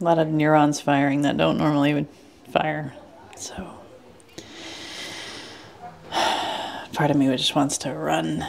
A 0.00 0.04
lot 0.04 0.18
of 0.18 0.28
neurons 0.28 0.80
firing 0.80 1.20
that 1.20 1.36
don't 1.36 1.58
normally 1.58 1.92
would 1.92 2.08
fire. 2.50 2.94
So, 3.36 3.74
part 6.94 7.10
of 7.10 7.18
me 7.18 7.26
just 7.36 7.54
wants 7.54 7.76
to 7.78 7.92
run, 7.92 8.42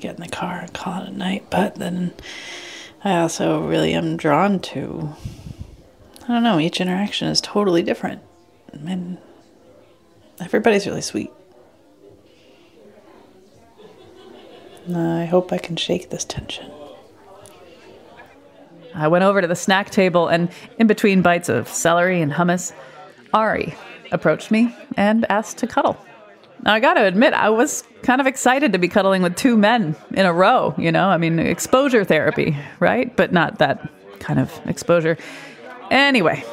get 0.00 0.14
in 0.14 0.22
the 0.22 0.28
car, 0.28 0.60
and 0.60 0.72
call 0.72 1.02
it 1.02 1.10
a 1.10 1.12
night. 1.12 1.50
But 1.50 1.74
then 1.74 2.14
I 3.04 3.18
also 3.18 3.66
really 3.66 3.92
am 3.92 4.16
drawn 4.16 4.58
to, 4.60 5.14
I 6.22 6.28
don't 6.28 6.44
know, 6.44 6.58
each 6.58 6.80
interaction 6.80 7.28
is 7.28 7.42
totally 7.42 7.82
different. 7.82 8.22
And 8.72 9.18
everybody's 10.40 10.86
really 10.86 11.02
sweet. 11.02 11.30
I 14.96 15.24
hope 15.24 15.52
I 15.52 15.58
can 15.58 15.76
shake 15.76 16.10
this 16.10 16.24
tension. 16.24 16.70
I 18.94 19.08
went 19.08 19.24
over 19.24 19.40
to 19.40 19.46
the 19.46 19.56
snack 19.56 19.90
table, 19.90 20.28
and 20.28 20.50
in 20.78 20.86
between 20.86 21.22
bites 21.22 21.48
of 21.48 21.68
celery 21.68 22.20
and 22.20 22.32
hummus, 22.32 22.72
Ari 23.32 23.74
approached 24.12 24.50
me 24.50 24.74
and 24.96 25.24
asked 25.30 25.58
to 25.58 25.66
cuddle. 25.66 25.96
Now, 26.62 26.74
I 26.74 26.80
gotta 26.80 27.04
admit, 27.04 27.32
I 27.32 27.48
was 27.50 27.84
kind 28.02 28.20
of 28.20 28.26
excited 28.26 28.72
to 28.72 28.78
be 28.78 28.88
cuddling 28.88 29.22
with 29.22 29.36
two 29.36 29.56
men 29.56 29.96
in 30.12 30.26
a 30.26 30.32
row, 30.32 30.74
you 30.76 30.92
know? 30.92 31.08
I 31.08 31.16
mean, 31.16 31.38
exposure 31.38 32.04
therapy, 32.04 32.56
right? 32.80 33.14
But 33.16 33.32
not 33.32 33.58
that 33.58 33.88
kind 34.18 34.38
of 34.38 34.60
exposure. 34.66 35.16
Anyway. 35.90 36.44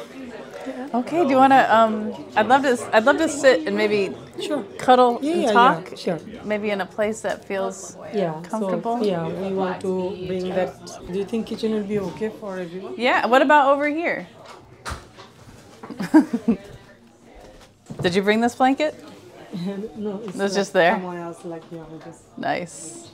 Okay, 0.94 1.24
do 1.24 1.30
you 1.30 1.36
wanna, 1.36 1.66
um, 1.70 2.14
I'd 2.36 2.46
love 2.46 2.62
to, 2.62 2.96
I'd 2.96 3.04
love 3.04 3.18
to 3.18 3.28
sit 3.28 3.66
and 3.66 3.76
maybe 3.76 4.16
Sure. 4.40 4.62
cuddle 4.78 5.18
Yeah, 5.22 5.32
and 5.32 5.42
yeah, 5.42 5.52
talk. 5.52 5.90
yeah, 5.90 5.96
sure. 5.96 6.20
Maybe 6.44 6.70
in 6.70 6.80
a 6.80 6.86
place 6.86 7.20
that 7.22 7.44
feels 7.44 7.96
Yeah. 8.14 8.40
comfortable. 8.42 8.98
So, 8.98 9.04
yeah, 9.04 9.26
we 9.26 9.54
want 9.54 9.80
to 9.82 10.16
bring 10.26 10.48
that. 10.54 10.70
Do 11.12 11.18
you 11.18 11.24
think 11.24 11.46
kitchen 11.46 11.72
will 11.72 11.84
be 11.84 11.98
okay 11.98 12.30
for 12.40 12.58
everyone? 12.58 12.94
Yeah, 12.96 13.26
what 13.26 13.42
about 13.42 13.72
over 13.72 13.88
here? 13.88 14.26
Did 18.02 18.14
you 18.14 18.22
bring 18.22 18.40
this 18.40 18.54
blanket? 18.54 18.94
no, 19.96 20.20
it's, 20.24 20.38
It's 20.38 20.54
just 20.54 20.72
there? 20.72 20.94
Else, 20.94 21.44
like 21.44 21.62
yeah, 21.72 21.84
just. 22.04 22.22
Nice. 22.38 23.10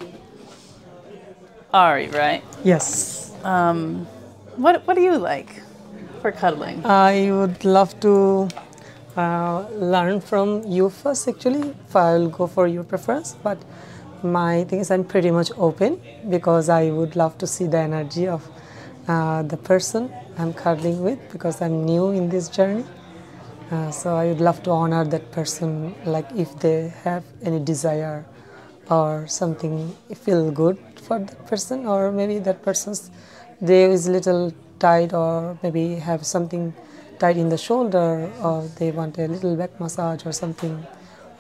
Ari, 1.73 2.09
right? 2.09 2.43
Yes. 2.65 3.33
Um, 3.45 4.07
what 4.57 4.87
what 4.87 4.95
do 4.95 5.03
you 5.03 5.17
like 5.17 5.63
for 6.21 6.31
cuddling? 6.33 6.85
I 6.85 7.31
would 7.31 7.65
love 7.65 7.99
to 8.01 8.49
uh, 9.17 9.67
learn 9.71 10.21
from 10.21 10.63
you 10.67 10.91
first. 10.91 11.29
Actually, 11.29 11.71
if 11.71 11.97
I'll 11.97 12.29
go 12.29 12.47
for 12.47 12.67
your 12.67 12.85
preference, 12.85 13.37
but 13.43 13.59
my 14.23 14.65
thing 14.65 14.81
is 14.81 14.91
I'm 14.91 15.05
pretty 15.05 15.31
much 15.31 15.51
open 15.57 16.01
because 16.29 16.69
I 16.69 16.91
would 16.91 17.15
love 17.15 17.37
to 17.39 17.47
see 17.47 17.67
the 17.67 17.79
energy 17.79 18.27
of 18.27 18.49
uh, 19.07 19.43
the 19.43 19.57
person 19.57 20.13
I'm 20.39 20.53
cuddling 20.53 21.03
with 21.03 21.19
because 21.31 21.61
I'm 21.61 21.85
new 21.85 22.11
in 22.11 22.29
this 22.29 22.49
journey. 22.49 22.85
Uh, 23.71 23.91
so 23.91 24.17
I 24.17 24.27
would 24.27 24.41
love 24.41 24.63
to 24.65 24.71
honor 24.71 25.05
that 25.05 25.33
person, 25.33 25.95
like 26.05 26.31
if 26.37 26.59
they 26.59 26.93
have 27.03 27.25
any 27.43 27.59
desire 27.59 28.25
or 28.91 29.27
something 29.27 29.97
feel 30.15 30.51
good 30.51 30.79
for 30.97 31.19
that 31.19 31.47
person, 31.47 31.87
or 31.87 32.13
maybe 32.13 32.39
that 32.41 32.63
person's 32.63 33.11
day 33.65 33.85
is 33.85 34.07
little 34.09 34.53
tight, 34.79 35.15
or 35.15 35.59
maybe 35.63 35.95
have 35.95 36.27
something 36.27 36.75
tight 37.19 37.37
in 37.37 37.49
the 37.49 37.59
shoulder, 37.59 38.31
or 38.43 38.69
they 38.79 38.91
want 38.91 39.19
a 39.19 39.27
little 39.27 39.57
back 39.57 39.79
massage 39.81 40.25
or 40.27 40.33
something, 40.33 40.87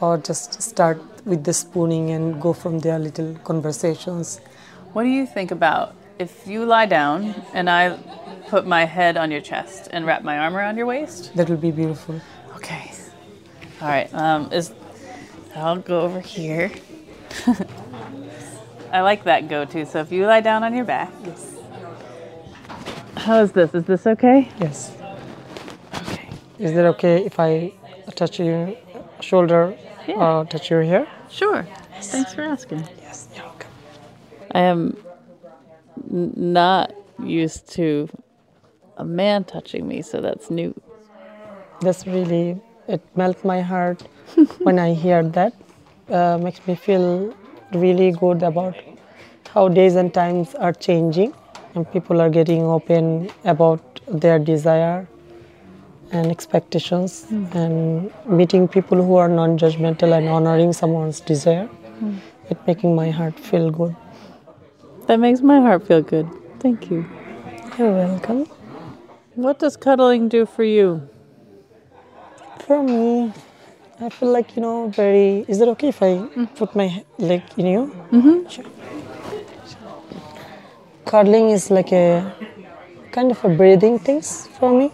or 0.00 0.18
just 0.18 0.62
start 0.62 1.00
with 1.24 1.44
the 1.44 1.52
spooning 1.52 2.10
and 2.10 2.40
go 2.40 2.52
from 2.52 2.78
there 2.80 2.98
little 2.98 3.34
conversations. 3.44 4.40
What 4.92 5.04
do 5.04 5.08
you 5.08 5.26
think 5.26 5.50
about 5.50 5.94
if 6.18 6.46
you 6.46 6.64
lie 6.64 6.86
down 6.86 7.34
and 7.52 7.68
I 7.68 7.98
put 8.48 8.66
my 8.66 8.84
head 8.84 9.16
on 9.16 9.30
your 9.30 9.40
chest 9.40 9.88
and 9.92 10.06
wrap 10.06 10.22
my 10.22 10.38
arm 10.38 10.56
around 10.56 10.76
your 10.76 10.86
waist? 10.86 11.34
That 11.34 11.50
will 11.50 11.56
be 11.56 11.70
beautiful. 11.70 12.20
Okay. 12.56 12.92
All 13.80 13.88
right. 13.88 14.12
Um, 14.14 14.52
is 14.52 14.72
I'll 15.56 15.78
go 15.78 16.02
over 16.02 16.20
here. 16.20 16.70
I 18.92 19.00
like 19.00 19.24
that 19.24 19.48
go 19.48 19.64
to. 19.64 19.84
So 19.86 20.00
if 20.00 20.12
you 20.12 20.26
lie 20.26 20.40
down 20.40 20.62
on 20.62 20.74
your 20.74 20.84
back. 20.84 21.12
Yes. 21.24 21.56
How 23.16 23.40
is 23.40 23.52
this? 23.52 23.74
Is 23.74 23.84
this 23.84 24.06
okay? 24.06 24.48
Yes. 24.60 24.96
Okay. 26.54 26.64
Is 26.64 26.72
that 26.74 26.86
okay 26.86 27.24
if 27.24 27.38
I 27.40 27.72
touch 28.14 28.38
your 28.38 28.74
shoulder 29.20 29.76
or 30.08 30.44
touch 30.44 30.70
your 30.70 30.82
hair? 30.82 31.06
Sure. 31.30 31.66
Thanks 32.00 32.34
for 32.34 32.42
asking. 32.42 32.86
Yes. 33.02 33.28
You're 33.34 33.44
welcome. 33.44 33.70
I 34.52 34.60
am 34.60 34.96
not 36.36 36.94
used 37.22 37.70
to 37.72 38.08
a 38.96 39.04
man 39.04 39.44
touching 39.44 39.86
me, 39.88 40.02
so 40.02 40.20
that's 40.20 40.50
new. 40.50 40.74
That's 41.80 42.06
really 42.06 42.60
it 42.88 43.00
melts 43.16 43.44
my 43.44 43.60
heart 43.60 44.02
when 44.58 44.78
I 44.78 44.94
hear 44.94 45.22
that. 45.22 45.54
Uh, 46.08 46.38
makes 46.38 46.66
me 46.66 46.74
feel 46.74 47.34
really 47.72 48.12
good 48.12 48.42
about 48.42 48.76
how 49.50 49.68
days 49.68 49.96
and 49.96 50.12
times 50.12 50.54
are 50.54 50.72
changing 50.72 51.32
and 51.74 51.90
people 51.92 52.20
are 52.20 52.28
getting 52.28 52.62
open 52.62 53.30
about 53.44 54.00
their 54.06 54.38
desire 54.38 55.08
and 56.12 56.30
expectations 56.30 57.26
Mm. 57.30 57.54
and 57.62 58.10
meeting 58.40 58.68
people 58.76 59.02
who 59.02 59.16
are 59.22 59.28
non-judgmental 59.28 60.12
and 60.18 60.28
honoring 60.28 60.72
someone's 60.80 61.20
desire 61.32 61.68
Mm. 62.00 62.16
it 62.50 62.58
making 62.66 62.94
my 63.02 63.10
heart 63.20 63.38
feel 63.50 63.70
good 63.70 63.94
That 65.06 65.18
makes 65.20 65.40
my 65.42 65.60
heart 65.60 65.82
feel 65.86 66.02
good. 66.02 66.26
Thank 66.60 66.90
you. 66.90 67.04
you're 67.78 67.92
welcome 67.92 68.46
What 69.46 69.58
does 69.58 69.76
cuddling 69.76 70.28
do 70.34 70.46
for 70.46 70.64
you? 70.64 70.88
for 72.66 72.82
me 72.82 73.32
i 74.06 74.08
feel 74.18 74.30
like 74.36 74.54
you 74.56 74.62
know 74.62 74.76
very 74.98 75.44
is 75.54 75.60
it 75.64 75.68
okay 75.72 75.88
if 75.94 76.00
i 76.06 76.12
put 76.60 76.74
my 76.82 76.88
leg 77.18 77.42
in 77.62 77.66
you 77.74 77.82
Mm-hmm. 78.12 78.36
Sure. 78.54 78.64
cuddling 81.04 81.50
is 81.50 81.70
like 81.70 81.92
a 81.92 82.32
kind 83.16 83.30
of 83.30 83.44
a 83.44 83.50
breathing 83.60 83.98
things 83.98 84.30
for 84.58 84.72
me 84.78 84.90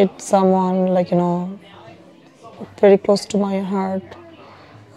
it's 0.00 0.24
someone 0.24 0.78
like 0.96 1.10
you 1.10 1.16
know 1.16 1.58
very 2.80 2.98
close 2.98 3.24
to 3.24 3.38
my 3.38 3.60
heart 3.60 4.02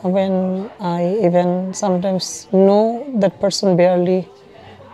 when 0.01 0.69
i 0.79 1.01
even 1.27 1.73
sometimes 1.73 2.47
know 2.51 2.83
that 3.21 3.39
person 3.39 3.77
barely 3.77 4.27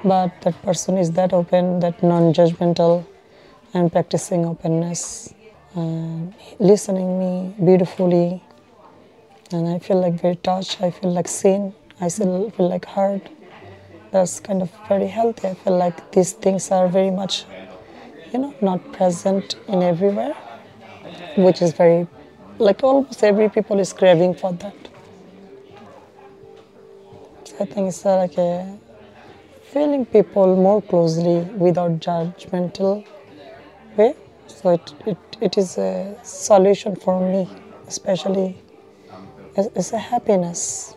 but 0.03 0.29
that 0.41 0.55
person 0.61 0.97
is 1.03 1.11
that 1.13 1.33
open 1.33 1.79
that 1.79 2.03
non-judgmental 2.03 3.03
and 3.73 3.91
practicing 3.91 4.45
openness 4.45 5.33
and 5.73 6.33
listening 6.59 7.09
me 7.21 7.33
beautifully 7.65 8.27
and 9.51 9.67
i 9.67 9.79
feel 9.79 9.99
like 9.99 10.13
very 10.25 10.35
touched 10.49 10.81
i 10.83 10.91
feel 10.91 11.11
like 11.11 11.27
seen 11.27 11.73
i 11.99 12.07
still 12.07 12.49
feel 12.51 12.69
like 12.69 12.85
heard. 12.85 13.21
That's 14.11 14.39
kind 14.39 14.61
of 14.61 14.71
very 14.87 15.07
healthy. 15.07 15.49
I 15.49 15.55
feel 15.55 15.77
like 15.77 16.11
these 16.11 16.31
things 16.31 16.71
are 16.71 16.87
very 16.87 17.11
much 17.11 17.43
you 18.33 18.39
know 18.39 18.53
not 18.61 18.81
present 18.93 19.55
in 19.67 19.83
everywhere 19.83 20.33
which 21.35 21.61
is 21.61 21.73
very 21.73 22.07
like 22.59 22.83
almost 22.83 23.23
every 23.23 23.49
people 23.49 23.79
is 23.79 23.93
craving 23.93 24.33
for 24.33 24.51
that 24.53 24.89
so 27.43 27.55
i 27.61 27.65
think 27.65 27.87
it's 27.89 28.05
uh, 28.05 28.17
like 28.17 28.37
a 28.37 28.77
feeling 29.73 30.05
people 30.05 30.55
more 30.67 30.81
closely 30.81 31.37
without 31.65 31.91
judgmental 32.07 33.05
way 33.97 34.13
so 34.47 34.69
it, 34.71 34.93
it, 35.05 35.17
it 35.41 35.57
is 35.57 35.77
a 35.77 36.15
solution 36.23 36.95
for 36.95 37.15
me 37.31 37.47
especially 37.87 38.57
it's, 39.55 39.69
it's 39.75 39.93
a 39.93 39.97
happiness 39.97 40.95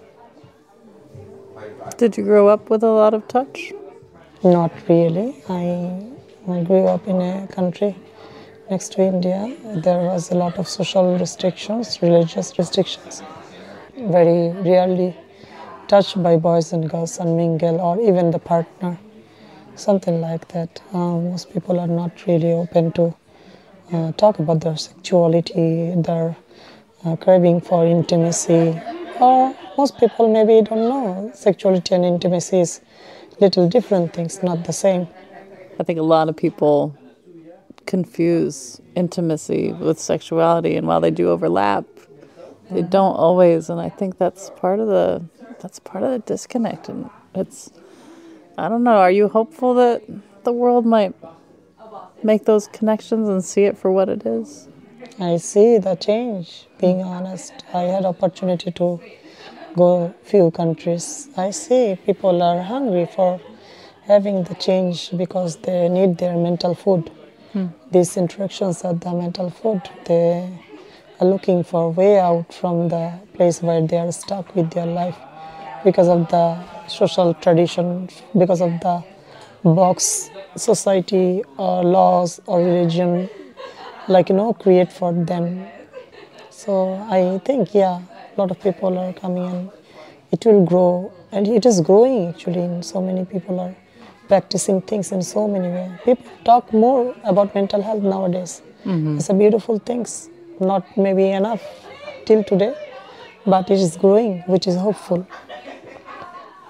Did 1.97 2.17
you 2.17 2.23
grow 2.25 2.49
up 2.49 2.71
with 2.71 2.83
a 2.85 2.91
lot 2.91 3.13
of 3.15 3.27
touch? 3.27 3.73
Not 4.45 4.71
really. 4.89 5.35
I, 5.49 6.01
I 6.51 6.63
grew 6.63 6.87
up 6.87 7.07
in 7.07 7.21
a 7.21 7.47
country 7.49 7.95
next 8.71 8.93
to 8.93 9.03
India. 9.03 9.55
There 9.65 9.99
was 9.99 10.31
a 10.31 10.35
lot 10.35 10.59
of 10.59 10.67
social 10.67 11.19
restrictions, 11.19 12.01
religious 12.01 12.59
restrictions. 12.59 13.23
Very 13.99 14.49
rarely 14.63 15.15
touched 15.89 16.23
by 16.23 16.39
boys 16.39 16.73
and 16.73 16.89
girls 16.89 17.19
and 17.19 17.37
mingle 17.37 17.83
or 17.83 18.01
even 18.01 18.31
the 18.31 18.39
partner. 18.39 18.99
Something 19.75 20.23
like 20.23 20.49
that. 20.49 20.81
Uh, 20.95 21.21
most 21.21 21.53
people 21.53 21.79
are 21.79 21.87
not 21.87 22.27
really 22.27 22.53
open 22.53 22.93
to 22.93 23.15
uh, 23.93 24.13
talk 24.13 24.39
about 24.39 24.61
their 24.61 24.79
sexuality, 24.79 25.93
their 25.97 26.35
uh, 27.05 27.17
craving 27.17 27.61
for 27.61 27.87
intimacy, 27.87 28.81
or 29.21 29.55
most 29.77 29.99
people 29.99 30.33
maybe 30.33 30.63
don't 30.67 30.89
know 30.89 31.31
sexuality 31.35 31.95
and 31.95 32.07
intimacy 32.07 32.61
is 32.61 32.81
little 33.39 33.69
different 33.69 34.15
things, 34.15 34.43
not 34.43 34.65
the 34.65 34.73
same. 34.73 35.07
I 35.79 35.85
think 35.85 35.99
a 35.99 36.03
lot 36.03 36.29
of 36.29 36.37
people 36.37 36.97
confuse 37.87 38.81
intimacy 38.95 39.73
with 39.73 39.99
sexuality, 39.99 40.77
and 40.77 40.87
while 40.87 41.01
they 41.01 41.11
do 41.11 41.31
overlap, 41.31 41.85
they 42.71 42.83
don't 42.83 43.15
always. 43.15 43.71
And 43.71 43.81
I 43.81 43.89
think 43.89 44.19
that's 44.19 44.51
part 44.51 44.81
of 44.81 44.89
the 44.89 45.25
that's 45.61 45.79
part 45.79 46.05
of 46.05 46.11
the 46.11 46.19
disconnect. 46.19 46.89
And 46.89 47.11
it's 47.35 47.71
I 48.57 48.69
don't 48.69 48.83
know. 48.83 48.99
Are 48.99 49.11
you 49.11 49.29
hopeful 49.29 49.75
that 49.75 50.03
the 50.45 50.53
world 50.53 50.85
might 50.85 51.15
make 52.23 52.45
those 52.45 52.67
connections 52.69 53.29
and 53.29 53.45
see 53.45 53.65
it 53.65 53.79
for 53.79 53.93
what 53.93 54.09
it 54.09 54.27
is? 54.27 54.69
I 55.21 55.37
see 55.37 55.79
the 55.79 55.95
change. 55.95 56.67
Being 56.79 57.03
honest, 57.03 57.53
I 57.73 57.83
had 57.83 58.05
opportunity 58.05 58.71
to 58.73 59.01
go 59.77 60.15
few 60.23 60.51
countries. 60.51 61.29
I 61.37 61.51
see 61.51 61.99
people 62.05 62.43
are 62.43 62.63
hungry 62.63 63.07
for 63.07 63.41
having 64.09 64.43
the 64.45 64.55
change 64.55 65.11
because 65.17 65.57
they 65.59 65.89
need 65.89 66.19
their 66.19 66.37
mental 66.37 66.75
food. 66.75 67.11
Hmm. 67.53 67.67
These 67.91 68.17
interactions 68.17 68.83
are 68.83 68.95
the 68.95 69.13
mental 69.13 69.51
food. 69.51 69.83
They 70.07 70.49
are 71.21 71.27
looking 71.27 71.63
for 71.63 71.83
a 71.85 71.89
way 71.91 72.19
out 72.19 72.53
from 72.53 72.89
the 72.89 73.13
place 73.35 73.63
where 73.63 73.87
they 73.87 73.99
are 73.99 74.11
stuck 74.13 74.55
with 74.57 74.71
their 74.71 74.87
life 74.87 75.17
because 75.85 76.09
of 76.09 76.29
the 76.29 76.59
social 76.89 77.35
tradition, 77.35 78.09
because 78.37 78.63
of 78.63 78.81
the 78.81 79.05
box 79.65 80.31
society 80.57 81.45
or 81.57 81.85
laws 81.85 82.41
or 82.47 82.59
religion 82.61 83.29
like 84.09 84.29
you 84.29 84.35
know 84.35 84.53
create 84.53 84.91
for 84.93 85.13
them 85.13 85.67
so 86.51 86.95
i 87.11 87.39
think 87.45 87.75
yeah 87.75 88.01
a 88.01 88.41
lot 88.41 88.51
of 88.51 88.61
people 88.61 88.97
are 88.99 89.13
coming 89.13 89.47
and 89.47 89.71
it 90.33 90.45
will 90.47 90.65
grow 90.65 91.13
and 91.33 91.47
it 91.47 91.67
is 91.67 91.81
growing 91.81 92.29
actually 92.29 92.63
and 92.63 92.85
so 92.85 93.01
many 93.01 93.25
people 93.25 93.61
are 93.61 93.75
practicing 94.29 94.81
things 94.81 95.13
in 95.13 95.23
so 95.23 95.49
many 95.49 95.69
ways 95.77 95.91
people 96.05 96.31
talk 96.45 96.73
more 96.73 97.15
about 97.25 97.55
mental 97.55 97.83
health 97.83 98.03
nowadays 98.15 98.63
mm-hmm. 98.85 99.17
it's 99.17 99.31
a 99.31 99.35
beautiful 99.35 99.79
thing 99.79 100.07
not 100.61 100.85
maybe 100.97 101.29
enough 101.41 101.63
till 102.27 102.43
today 102.53 102.75
but 103.47 103.71
it 103.71 103.81
is 103.87 103.97
growing 103.97 104.41
which 104.55 104.67
is 104.67 104.77
hopeful 104.77 105.27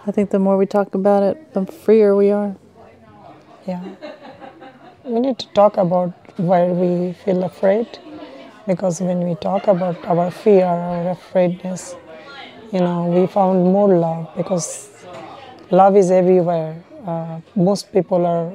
I 0.09 0.11
think 0.11 0.31
the 0.31 0.39
more 0.39 0.57
we 0.57 0.65
talk 0.65 0.95
about 0.95 1.23
it, 1.23 1.53
the 1.53 1.67
freer 1.67 2.17
we 2.17 2.31
are. 2.31 2.57
Yeah. 3.67 3.85
We 5.05 5.21
need 5.21 5.39
to 5.41 5.47
talk 5.49 5.77
about 5.77 6.15
where 6.39 6.73
we 6.73 7.13
feel 7.13 7.45
afraid 7.45 7.99
because 8.67 9.03
when 9.03 9.29
we 9.29 9.35
talk 9.35 9.67
about 9.67 10.03
our 10.07 10.31
fear 10.31 10.65
or 10.65 11.11
afraidness, 11.11 11.95
you 12.73 12.81
know, 12.81 13.05
we 13.05 13.27
found 13.27 13.65
more 13.65 13.95
love 13.99 14.31
because 14.35 14.89
love 15.71 15.95
is 15.95 16.11
everywhere. 16.11 16.83
Uh, 17.07 17.41
most 17.55 17.93
people 17.93 18.27
are 18.27 18.53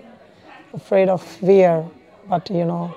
afraid 0.73 1.09
of 1.09 1.21
fear, 1.21 1.85
but 2.29 2.49
you 2.49 2.65
know, 2.65 2.95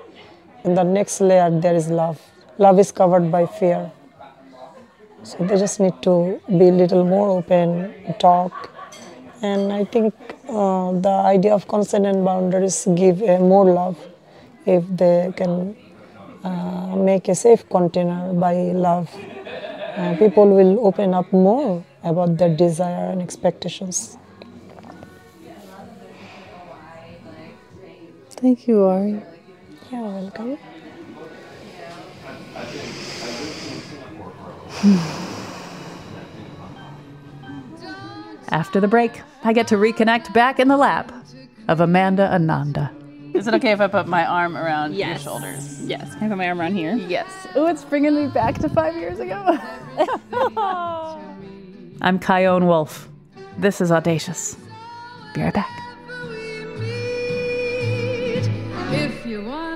in 0.63 0.75
the 0.75 0.83
next 0.83 1.21
layer 1.21 1.49
there 1.49 1.75
is 1.75 1.89
love. 1.89 2.19
Love 2.57 2.79
is 2.79 2.91
covered 2.91 3.31
by 3.31 3.45
fear. 3.45 3.91
So 5.23 5.43
they 5.43 5.57
just 5.57 5.79
need 5.79 6.01
to 6.03 6.39
be 6.47 6.69
a 6.69 6.71
little 6.71 7.03
more 7.03 7.29
open, 7.29 7.93
talk, 8.19 8.69
and 9.41 9.71
I 9.73 9.83
think 9.85 10.13
uh, 10.49 10.91
the 10.93 11.09
idea 11.09 11.53
of 11.53 11.67
consent 11.67 12.05
and 12.05 12.23
boundaries 12.23 12.87
give 12.95 13.21
uh, 13.21 13.39
more 13.39 13.65
love 13.65 13.97
if 14.65 14.83
they 14.87 15.33
can 15.35 15.75
uh, 16.43 16.95
make 16.95 17.27
a 17.27 17.35
safe 17.35 17.67
container 17.69 18.33
by 18.33 18.53
love. 18.73 19.09
Uh, 19.95 20.15
people 20.17 20.47
will 20.47 20.85
open 20.85 21.13
up 21.13 21.31
more 21.33 21.83
about 22.03 22.37
their 22.37 22.55
desire 22.55 23.11
and 23.11 23.21
expectations. 23.21 24.17
Thank 28.37 28.67
you, 28.67 28.83
Ari. 28.83 29.21
You're 29.91 30.01
welcome. 30.01 30.57
After 38.49 38.79
the 38.79 38.87
break, 38.87 39.21
I 39.43 39.53
get 39.53 39.67
to 39.67 39.75
reconnect 39.75 40.33
back 40.33 40.59
in 40.59 40.67
the 40.67 40.77
lap 40.77 41.11
of 41.67 41.81
Amanda 41.81 42.31
Ananda. 42.33 42.91
Is 43.33 43.47
it 43.47 43.53
okay 43.55 43.71
if 43.71 43.81
I 43.81 43.87
put 43.87 44.07
my 44.07 44.25
arm 44.25 44.57
around 44.57 44.95
Yes. 44.95 45.23
your 45.23 45.33
shoulders? 45.33 45.83
Yes. 45.83 46.13
Can 46.15 46.23
I 46.23 46.27
put 46.29 46.37
my 46.37 46.47
arm 46.47 46.61
around 46.61 46.75
here? 46.75 46.95
Yes. 46.95 47.29
Oh, 47.55 47.67
it's 47.67 47.83
bringing 47.83 48.15
me 48.15 48.27
back 48.27 48.57
to 48.59 48.69
five 48.69 48.95
years 48.95 49.19
ago. 49.19 49.57
I'm 52.01 52.19
Chion 52.19 52.67
Wolf. 52.67 53.09
This 53.57 53.81
is 53.81 53.91
Audacious. 53.91 54.55
Be 55.33 55.41
right 55.41 55.53
back. 55.53 55.76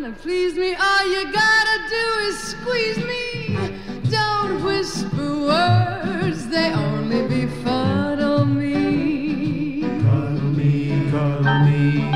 You 0.01 0.07
wanna 0.07 0.17
please 0.21 0.55
me, 0.55 0.73
all 0.73 1.05
you 1.05 1.31
gotta 1.31 1.89
do 1.89 2.05
is 2.27 2.39
squeeze 2.39 2.97
me. 2.97 3.79
Don't 4.09 4.63
whisper 4.63 5.37
words, 5.45 6.47
they 6.47 6.73
only 6.73 7.27
befuddle 7.27 8.45
me. 8.45 9.81
Cuddle 9.81 10.51
me, 10.57 11.11
cuddle 11.11 11.59
me. 11.65 12.11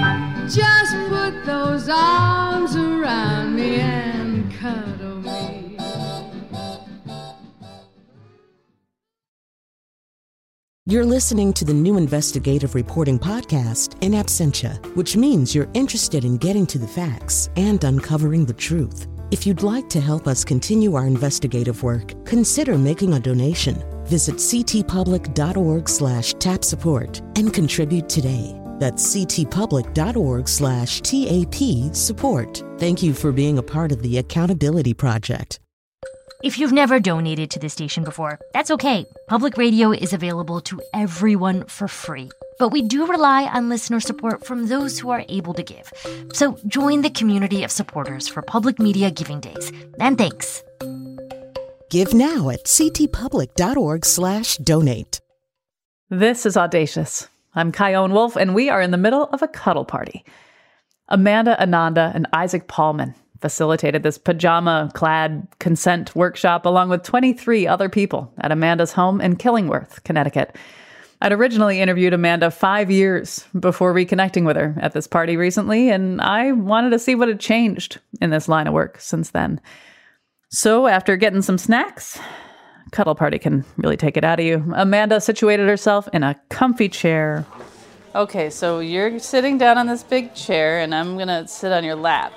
Just 0.49 0.95
put 1.09 1.45
those 1.45 1.87
arms 1.89 2.34
You're 10.87 11.03
listening 11.03 11.51
to 11.53 11.65
the 11.65 11.73
new 11.73 11.97
investigative 11.97 12.75
reporting 12.75 13.17
podcast, 13.17 13.95
In 14.03 14.11
Absentia, 14.11 14.77
which 14.95 15.17
means 15.17 15.55
you're 15.55 15.67
interested 15.73 16.23
in 16.23 16.37
getting 16.37 16.67
to 16.67 16.77
the 16.77 16.87
facts 16.87 17.49
and 17.55 17.83
uncovering 17.83 18.45
the 18.45 18.53
truth. 18.53 19.07
If 19.31 19.47
you'd 19.47 19.63
like 19.63 19.89
to 19.89 19.99
help 19.99 20.27
us 20.27 20.45
continue 20.45 20.93
our 20.93 21.07
investigative 21.07 21.81
work, 21.81 22.13
consider 22.23 22.77
making 22.77 23.15
a 23.15 23.19
donation. 23.19 23.83
Visit 24.05 24.35
ctpublic.org 24.35 25.89
slash 25.89 26.35
tap 26.35 26.63
support 26.63 27.19
and 27.35 27.51
contribute 27.51 28.07
today. 28.07 28.55
That's 28.77 29.15
ctpublic.org 29.15 30.47
slash 30.47 31.01
TAP 31.01 31.95
support. 31.95 32.63
Thank 32.77 33.01
you 33.01 33.15
for 33.15 33.31
being 33.31 33.57
a 33.57 33.63
part 33.63 33.91
of 33.91 34.03
the 34.03 34.19
Accountability 34.19 34.93
Project. 34.93 35.59
If 36.43 36.59
you've 36.59 36.73
never 36.73 36.99
donated 36.99 37.49
to 37.51 37.59
the 37.59 37.69
station 37.69 38.03
before, 38.03 38.39
that's 38.53 38.69
okay. 38.71 39.05
Public 39.27 39.57
radio 39.57 39.91
is 39.91 40.11
available 40.11 40.59
to 40.61 40.81
everyone 40.93 41.65
for 41.65 41.87
free. 41.87 42.29
But 42.59 42.69
we 42.69 42.81
do 42.81 43.05
rely 43.07 43.45
on 43.45 43.69
listener 43.69 43.99
support 43.99 44.45
from 44.45 44.67
those 44.67 44.99
who 44.99 45.09
are 45.11 45.23
able 45.29 45.53
to 45.53 45.63
give. 45.63 45.91
So 46.33 46.57
join 46.67 47.01
the 47.01 47.09
community 47.09 47.63
of 47.63 47.71
supporters 47.71 48.27
for 48.27 48.41
Public 48.41 48.79
Media 48.79 49.11
Giving 49.11 49.39
Days. 49.39 49.71
And 49.99 50.17
thanks. 50.17 50.61
Give 51.89 52.13
now 52.13 52.49
at 52.49 52.65
ctpublic.org 52.65 54.05
slash 54.05 54.57
donate. 54.57 55.21
This 56.09 56.45
is 56.45 56.57
Audacious. 56.57 57.29
I'm 57.53 57.71
Chion 57.71 58.11
Wolf, 58.11 58.35
and 58.35 58.53
we 58.53 58.69
are 58.69 58.81
in 58.81 58.91
the 58.91 58.97
middle 58.97 59.23
of 59.31 59.41
a 59.41 59.47
cuddle 59.47 59.85
party. 59.85 60.25
Amanda 61.07 61.59
Ananda 61.61 62.11
and 62.13 62.27
Isaac 62.33 62.67
Paulman 62.67 63.15
facilitated 63.45 64.01
this 64.01 64.17
pajama 64.17 64.89
clad 64.95 65.47
consent 65.59 66.15
workshop 66.15 66.65
along 66.65 66.89
with 66.89 67.03
23 67.03 67.67
other 67.67 67.87
people 67.87 68.33
at 68.39 68.51
Amanda's 68.51 68.91
home 68.91 69.21
in 69.21 69.35
Killingworth, 69.35 70.03
Connecticut. 70.03 70.55
I'd 71.21 71.31
originally 71.31 71.79
interviewed 71.79 72.11
Amanda 72.13 72.49
five 72.49 72.89
years 72.89 73.45
before 73.59 73.93
reconnecting 73.93 74.47
with 74.47 74.55
her 74.55 74.75
at 74.81 74.93
this 74.93 75.05
party 75.05 75.37
recently, 75.37 75.91
and 75.91 76.19
I 76.21 76.53
wanted 76.53 76.89
to 76.89 76.97
see 76.97 77.13
what 77.13 77.27
had 77.27 77.39
changed 77.39 77.99
in 78.19 78.31
this 78.31 78.47
line 78.47 78.65
of 78.65 78.73
work 78.73 78.99
since 78.99 79.29
then. 79.29 79.61
So, 80.49 80.87
after 80.87 81.15
getting 81.15 81.43
some 81.43 81.59
snacks, 81.59 82.19
cuddle 82.93 83.13
party 83.13 83.37
can 83.37 83.63
really 83.77 83.95
take 83.95 84.17
it 84.17 84.23
out 84.23 84.39
of 84.39 84.45
you. 84.47 84.73
Amanda 84.73 85.21
situated 85.21 85.67
herself 85.67 86.09
in 86.13 86.23
a 86.23 86.41
comfy 86.49 86.89
chair. 86.89 87.45
Okay, 88.15 88.49
so 88.49 88.79
you're 88.79 89.19
sitting 89.19 89.59
down 89.59 89.77
on 89.77 89.85
this 89.85 90.01
big 90.01 90.33
chair, 90.33 90.79
and 90.79 90.95
I'm 90.95 91.15
gonna 91.15 91.47
sit 91.47 91.71
on 91.71 91.83
your 91.83 91.95
lap. 91.95 92.33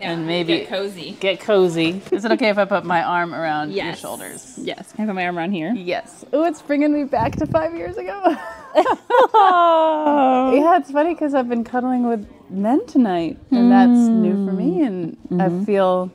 And 0.00 0.26
maybe 0.26 0.58
get 0.58 0.68
cozy. 0.68 1.16
Get 1.20 1.40
cozy. 1.40 2.00
Is 2.12 2.24
it 2.24 2.32
okay 2.32 2.48
if 2.48 2.58
I 2.58 2.64
put 2.64 2.84
my 2.84 3.02
arm 3.02 3.34
around 3.34 3.72
your 3.72 3.94
shoulders? 3.94 4.54
Yes. 4.56 4.92
Can 4.92 5.04
I 5.04 5.06
put 5.08 5.14
my 5.14 5.26
arm 5.26 5.38
around 5.38 5.52
here? 5.52 5.72
Yes. 5.74 6.24
Oh, 6.32 6.44
it's 6.44 6.62
bringing 6.62 6.92
me 6.92 7.04
back 7.04 7.36
to 7.36 7.46
five 7.46 7.74
years 7.76 7.96
ago. 7.96 8.20
yeah, 8.74 8.84
it's 10.78 10.90
funny 10.90 11.14
because 11.14 11.34
I've 11.34 11.48
been 11.48 11.64
cuddling 11.64 12.08
with 12.08 12.26
men 12.50 12.84
tonight, 12.86 13.38
and 13.50 13.70
that's 13.70 14.08
new 14.08 14.46
for 14.46 14.52
me, 14.52 14.82
and 14.82 15.16
I 15.40 15.64
feel 15.64 16.10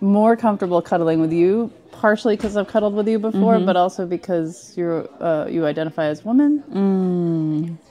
more 0.00 0.36
comfortable 0.36 0.82
cuddling 0.82 1.20
with 1.20 1.32
you. 1.32 1.72
Partially 1.92 2.34
because 2.36 2.56
I've 2.56 2.68
cuddled 2.68 2.94
with 2.94 3.08
you 3.08 3.18
before, 3.18 3.56
Mhm. 3.56 3.66
but 3.66 3.76
also 3.76 4.06
because 4.06 4.72
you're 4.74 5.06
uh, 5.20 5.46
you 5.50 5.66
identify 5.66 6.06
as 6.06 6.24
woman, 6.24 6.64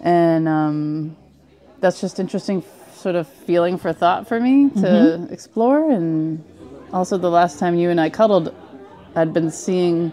and 0.02 0.48
um, 0.48 1.16
that's 1.80 2.02
just 2.02 2.20
interesting, 2.20 2.64
sort 3.00 3.16
of 3.16 3.28
feeling 3.28 3.78
for 3.78 3.94
thought 3.94 4.28
for 4.28 4.40
me 4.40 4.70
to 4.70 4.82
Mhm. 5.20 5.32
explore. 5.32 5.90
And 5.90 6.44
also, 6.94 7.18
the 7.18 7.30
last 7.32 7.58
time 7.60 7.76
you 7.76 7.90
and 7.90 8.00
I 8.00 8.10
cuddled, 8.10 8.54
I'd 9.16 9.34
been 9.34 9.52
seeing 9.52 10.12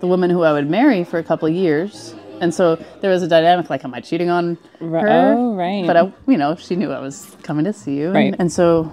the 0.00 0.06
woman 0.06 0.30
who 0.30 0.42
I 0.42 0.52
would 0.52 0.68
marry 0.70 1.04
for 1.04 1.18
a 1.18 1.22
couple 1.22 1.48
of 1.48 1.54
years. 1.54 2.14
And 2.40 2.52
so 2.52 2.78
there 3.00 3.10
was 3.10 3.22
a 3.22 3.28
dynamic 3.28 3.70
like, 3.70 3.84
am 3.84 3.94
I 3.94 4.00
cheating 4.00 4.28
on 4.30 4.58
her? 4.80 5.34
oh, 5.38 5.54
right. 5.54 5.86
But 5.86 5.96
I, 5.96 6.12
you 6.28 6.36
know, 6.36 6.54
she 6.56 6.76
knew 6.76 6.92
I 6.92 7.00
was 7.00 7.34
coming 7.42 7.64
to 7.64 7.72
see 7.72 7.96
you. 7.96 8.06
And- 8.06 8.14
Right. 8.14 8.34
And, 8.38 8.52
so 8.52 8.92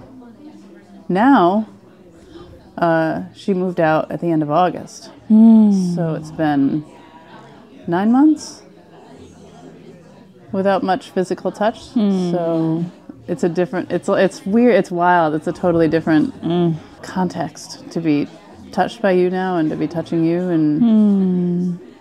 now 1.10 1.68
uh, 2.78 3.24
she 3.36 3.54
moved 3.54 3.80
out 3.80 4.12
at 4.12 4.20
the 4.22 4.32
end 4.32 4.44
of 4.44 4.50
August. 4.50 5.10
So 5.30 6.14
it's 6.18 6.32
been 6.32 6.84
nine 7.88 8.12
months 8.12 8.62
without 10.52 10.84
much 10.84 11.10
physical 11.10 11.52
touch. 11.52 11.82
So 11.82 12.86
it's 13.28 13.44
a 13.44 13.50
different. 13.50 13.92
It's 13.92 14.10
it's 14.10 14.46
weird. 14.46 14.76
It's 14.76 14.92
wild. 14.92 15.34
It's 15.36 15.48
a 15.48 15.54
totally 15.54 15.88
different 15.88 16.34
mm. 16.42 16.76
context 17.02 17.90
to 17.92 18.02
be 18.02 18.28
touched 18.72 19.02
by 19.02 19.12
you 19.12 19.30
now 19.30 19.58
and 19.58 19.70
to 19.70 19.76
be 19.76 19.88
touching 19.88 20.26
you 20.26 20.50
and. 20.50 20.82
Hmm. 20.82 21.94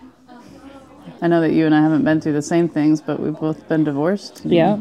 I 1.21 1.29
know 1.29 1.41
that 1.41 1.53
you 1.53 1.67
and 1.67 1.75
I 1.75 1.81
haven't 1.81 2.03
been 2.03 2.21
through 2.21 2.33
the 2.33 2.43
same 2.43 2.69
things, 2.69 3.01
but 3.01 3.21
we've 3.21 3.39
both 3.39 3.69
been 3.69 3.85
divorced. 3.85 4.43
Yeah. 4.45 4.77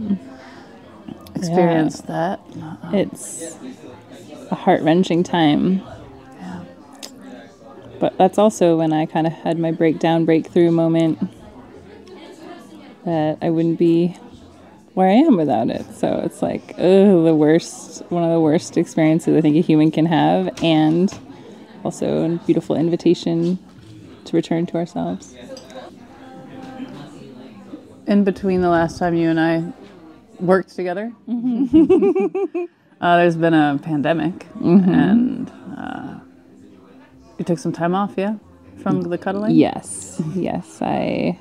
Experienced 1.36 2.06
Yeah. 2.08 2.38
that. 2.48 2.94
It's 2.94 3.56
a 4.50 4.56
heart 4.56 4.82
wrenching 4.82 5.22
time. 5.22 5.84
But 8.00 8.18
that's 8.18 8.40
also 8.40 8.76
when 8.76 8.92
I 8.92 9.06
kind 9.06 9.28
of 9.28 9.34
had 9.34 9.60
my 9.60 9.72
breakdown, 9.72 10.26
breakthrough 10.26 10.72
moment 10.72 11.20
that 13.06 13.38
I 13.44 13.52
wouldn't 13.52 13.78
be 13.78 14.18
where 14.94 15.08
I 15.10 15.14
am 15.14 15.38
without 15.38 15.70
it. 15.70 15.86
So 15.96 16.22
it's 16.26 16.42
like, 16.42 16.72
ugh, 16.78 17.24
the 17.26 17.36
worst, 17.36 18.04
one 18.10 18.24
of 18.24 18.32
the 18.32 18.40
worst 18.40 18.78
experiences 18.78 19.36
I 19.38 19.42
think 19.42 19.56
a 19.56 19.62
human 19.62 19.92
can 19.92 20.06
have, 20.06 20.50
and 20.64 21.12
also 21.84 22.26
a 22.26 22.30
beautiful 22.46 22.76
invitation 22.76 23.58
to 24.26 24.36
return 24.36 24.66
to 24.68 24.78
ourselves. 24.78 25.36
in 28.08 28.24
between 28.24 28.62
the 28.62 28.70
last 28.70 28.98
time 29.00 29.16
you 29.16 29.30
and 29.30 29.40
I 29.40 29.64
worked 30.40 30.76
together, 30.76 31.14
Mm-hmm. 31.30 32.66
uh, 33.02 33.18
there's 33.18 33.38
been 33.38 33.54
a 33.54 33.80
pandemic, 33.82 34.34
Mhm. 34.60 34.88
and 34.88 35.52
uh, 35.78 36.20
you 37.38 37.46
took 37.46 37.60
some 37.60 37.72
time 37.72 37.96
off, 37.96 38.14
yeah, 38.18 38.36
from 38.82 39.02
the 39.02 39.18
cuddling. 39.18 39.56
Yes, 39.56 40.22
yes. 40.36 40.82
I 40.82 41.38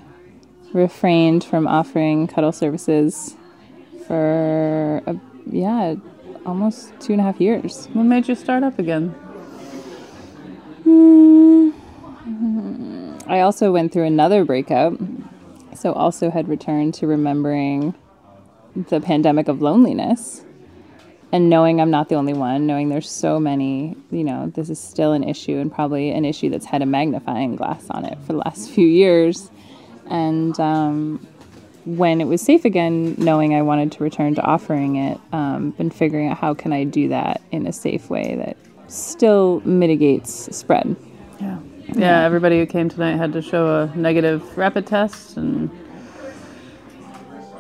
refrained 0.73 1.43
from 1.43 1.67
offering 1.67 2.29
cuddle 2.29 2.53
services 2.53 3.35
for, 4.11 5.01
a, 5.07 5.17
yeah, 5.47 5.95
almost 6.45 6.93
two 6.99 7.13
and 7.13 7.21
a 7.21 7.23
half 7.23 7.41
years. 7.41 7.87
What 7.93 8.03
made 8.03 8.27
you 8.27 8.35
start 8.35 8.65
up 8.65 8.77
again? 8.77 9.15
I 13.29 13.39
also 13.39 13.71
went 13.71 13.93
through 13.93 14.07
another 14.07 14.45
breakup, 14.45 14.95
so 15.77 15.93
also 15.93 16.29
had 16.29 16.49
returned 16.49 16.95
to 16.95 17.07
remembering 17.07 17.95
the 18.75 19.01
pandemic 19.01 19.47
of 19.47 19.63
loneliness 19.63 20.45
and 21.31 21.49
knowing 21.49 21.81
I'm 21.81 21.93
not 21.93 22.09
the 22.09 22.17
only 22.17 22.33
one, 22.33 22.67
knowing 22.67 22.89
there's 22.89 23.09
so 23.09 23.39
many, 23.39 23.97
you 24.11 24.25
know, 24.25 24.51
this 24.53 24.71
is 24.71 24.81
still 24.81 25.13
an 25.13 25.23
issue 25.23 25.57
and 25.59 25.73
probably 25.73 26.11
an 26.11 26.25
issue 26.25 26.51
that's 26.51 26.67
had 26.67 26.83
a 26.83 26.87
magnifying 26.87 27.55
glass 27.55 27.89
on 27.91 28.05
it 28.07 28.19
for 28.27 28.33
the 28.33 28.41
last 28.41 28.71
few 28.75 28.89
years. 28.89 29.53
And 30.09 30.59
um, 30.59 31.25
when 31.85 32.21
it 32.21 32.27
was 32.27 32.41
safe 32.41 32.65
again, 32.65 33.15
knowing 33.19 33.55
I 33.55 33.63
wanted 33.63 33.93
to 33.93 34.03
return 34.03 34.35
to 34.37 34.43
offering 34.43 34.97
it, 34.97 35.21
um, 35.33 35.75
and 35.79 35.95
figuring 35.95 36.29
out 36.29 36.39
how 36.39 36.55
can 36.55 36.73
I 36.73 36.85
do 36.85 37.09
that 37.09 37.41
in 37.51 37.67
a 37.67 37.73
safe 37.73 38.11
way 38.11 38.37
that 38.37 38.57
still 38.89 39.61
mitigates 39.65 40.55
spread. 40.55 40.97
Yeah. 41.41 41.59
Yeah, 41.95 42.23
everybody 42.23 42.59
who 42.59 42.67
came 42.67 42.89
tonight 42.89 43.17
had 43.17 43.33
to 43.33 43.43
show 43.43 43.83
a 43.83 43.97
negative 43.97 44.57
rapid 44.57 44.87
test, 44.87 45.37
and 45.37 45.71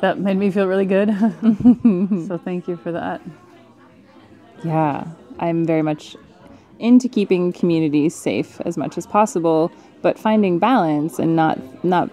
that 0.00 0.18
made 0.18 0.36
me 0.36 0.50
feel 0.50 0.66
really 0.66 0.86
good. 0.86 1.08
so 2.28 2.38
thank 2.38 2.68
you 2.68 2.76
for 2.76 2.92
that. 2.92 3.20
Yeah, 4.64 5.06
I'm 5.38 5.64
very 5.64 5.82
much 5.82 6.16
into 6.78 7.08
keeping 7.08 7.52
communities 7.52 8.14
safe 8.14 8.60
as 8.62 8.76
much 8.76 8.96
as 8.96 9.06
possible, 9.06 9.72
but 10.02 10.18
finding 10.18 10.58
balance 10.58 11.18
and 11.18 11.36
not 11.36 11.58
not. 11.84 12.10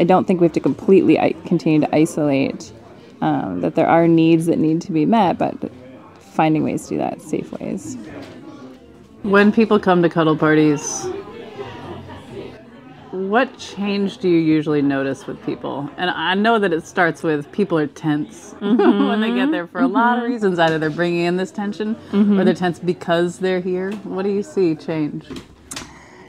I 0.00 0.04
don't 0.04 0.26
think 0.26 0.40
we 0.40 0.46
have 0.46 0.52
to 0.54 0.60
completely 0.60 1.16
continue 1.46 1.80
to 1.80 1.94
isolate. 1.94 2.72
Um, 3.20 3.62
that 3.62 3.74
there 3.74 3.88
are 3.88 4.06
needs 4.06 4.46
that 4.46 4.58
need 4.58 4.80
to 4.82 4.92
be 4.92 5.04
met, 5.04 5.38
but 5.38 5.56
finding 6.20 6.62
ways 6.62 6.84
to 6.84 6.90
do 6.90 6.98
that 6.98 7.20
safe 7.20 7.50
ways. 7.58 7.96
When 9.22 9.50
people 9.50 9.80
come 9.80 10.02
to 10.02 10.08
cuddle 10.08 10.36
parties, 10.36 11.04
what 13.10 13.58
change 13.58 14.18
do 14.18 14.28
you 14.28 14.38
usually 14.38 14.82
notice 14.82 15.26
with 15.26 15.44
people? 15.44 15.90
And 15.96 16.10
I 16.10 16.34
know 16.34 16.58
that 16.58 16.72
it 16.72 16.86
starts 16.86 17.22
with 17.24 17.50
people 17.50 17.76
are 17.78 17.86
tense 17.86 18.54
when 18.60 19.20
they 19.20 19.32
get 19.32 19.50
there 19.50 19.66
for 19.66 19.80
a 19.80 19.88
lot 19.88 20.18
of 20.18 20.24
Mhm. 20.24 20.28
reasons. 20.28 20.58
Either 20.58 20.78
they're 20.78 20.90
bringing 20.90 21.24
in 21.24 21.36
this 21.36 21.50
tension 21.50 21.96
or 22.12 22.18
Mhm. 22.18 22.44
they're 22.44 22.54
tense 22.54 22.78
because 22.78 23.38
they're 23.38 23.60
here. 23.60 23.92
What 24.04 24.22
do 24.24 24.30
you 24.30 24.42
see 24.42 24.74
change? 24.76 25.24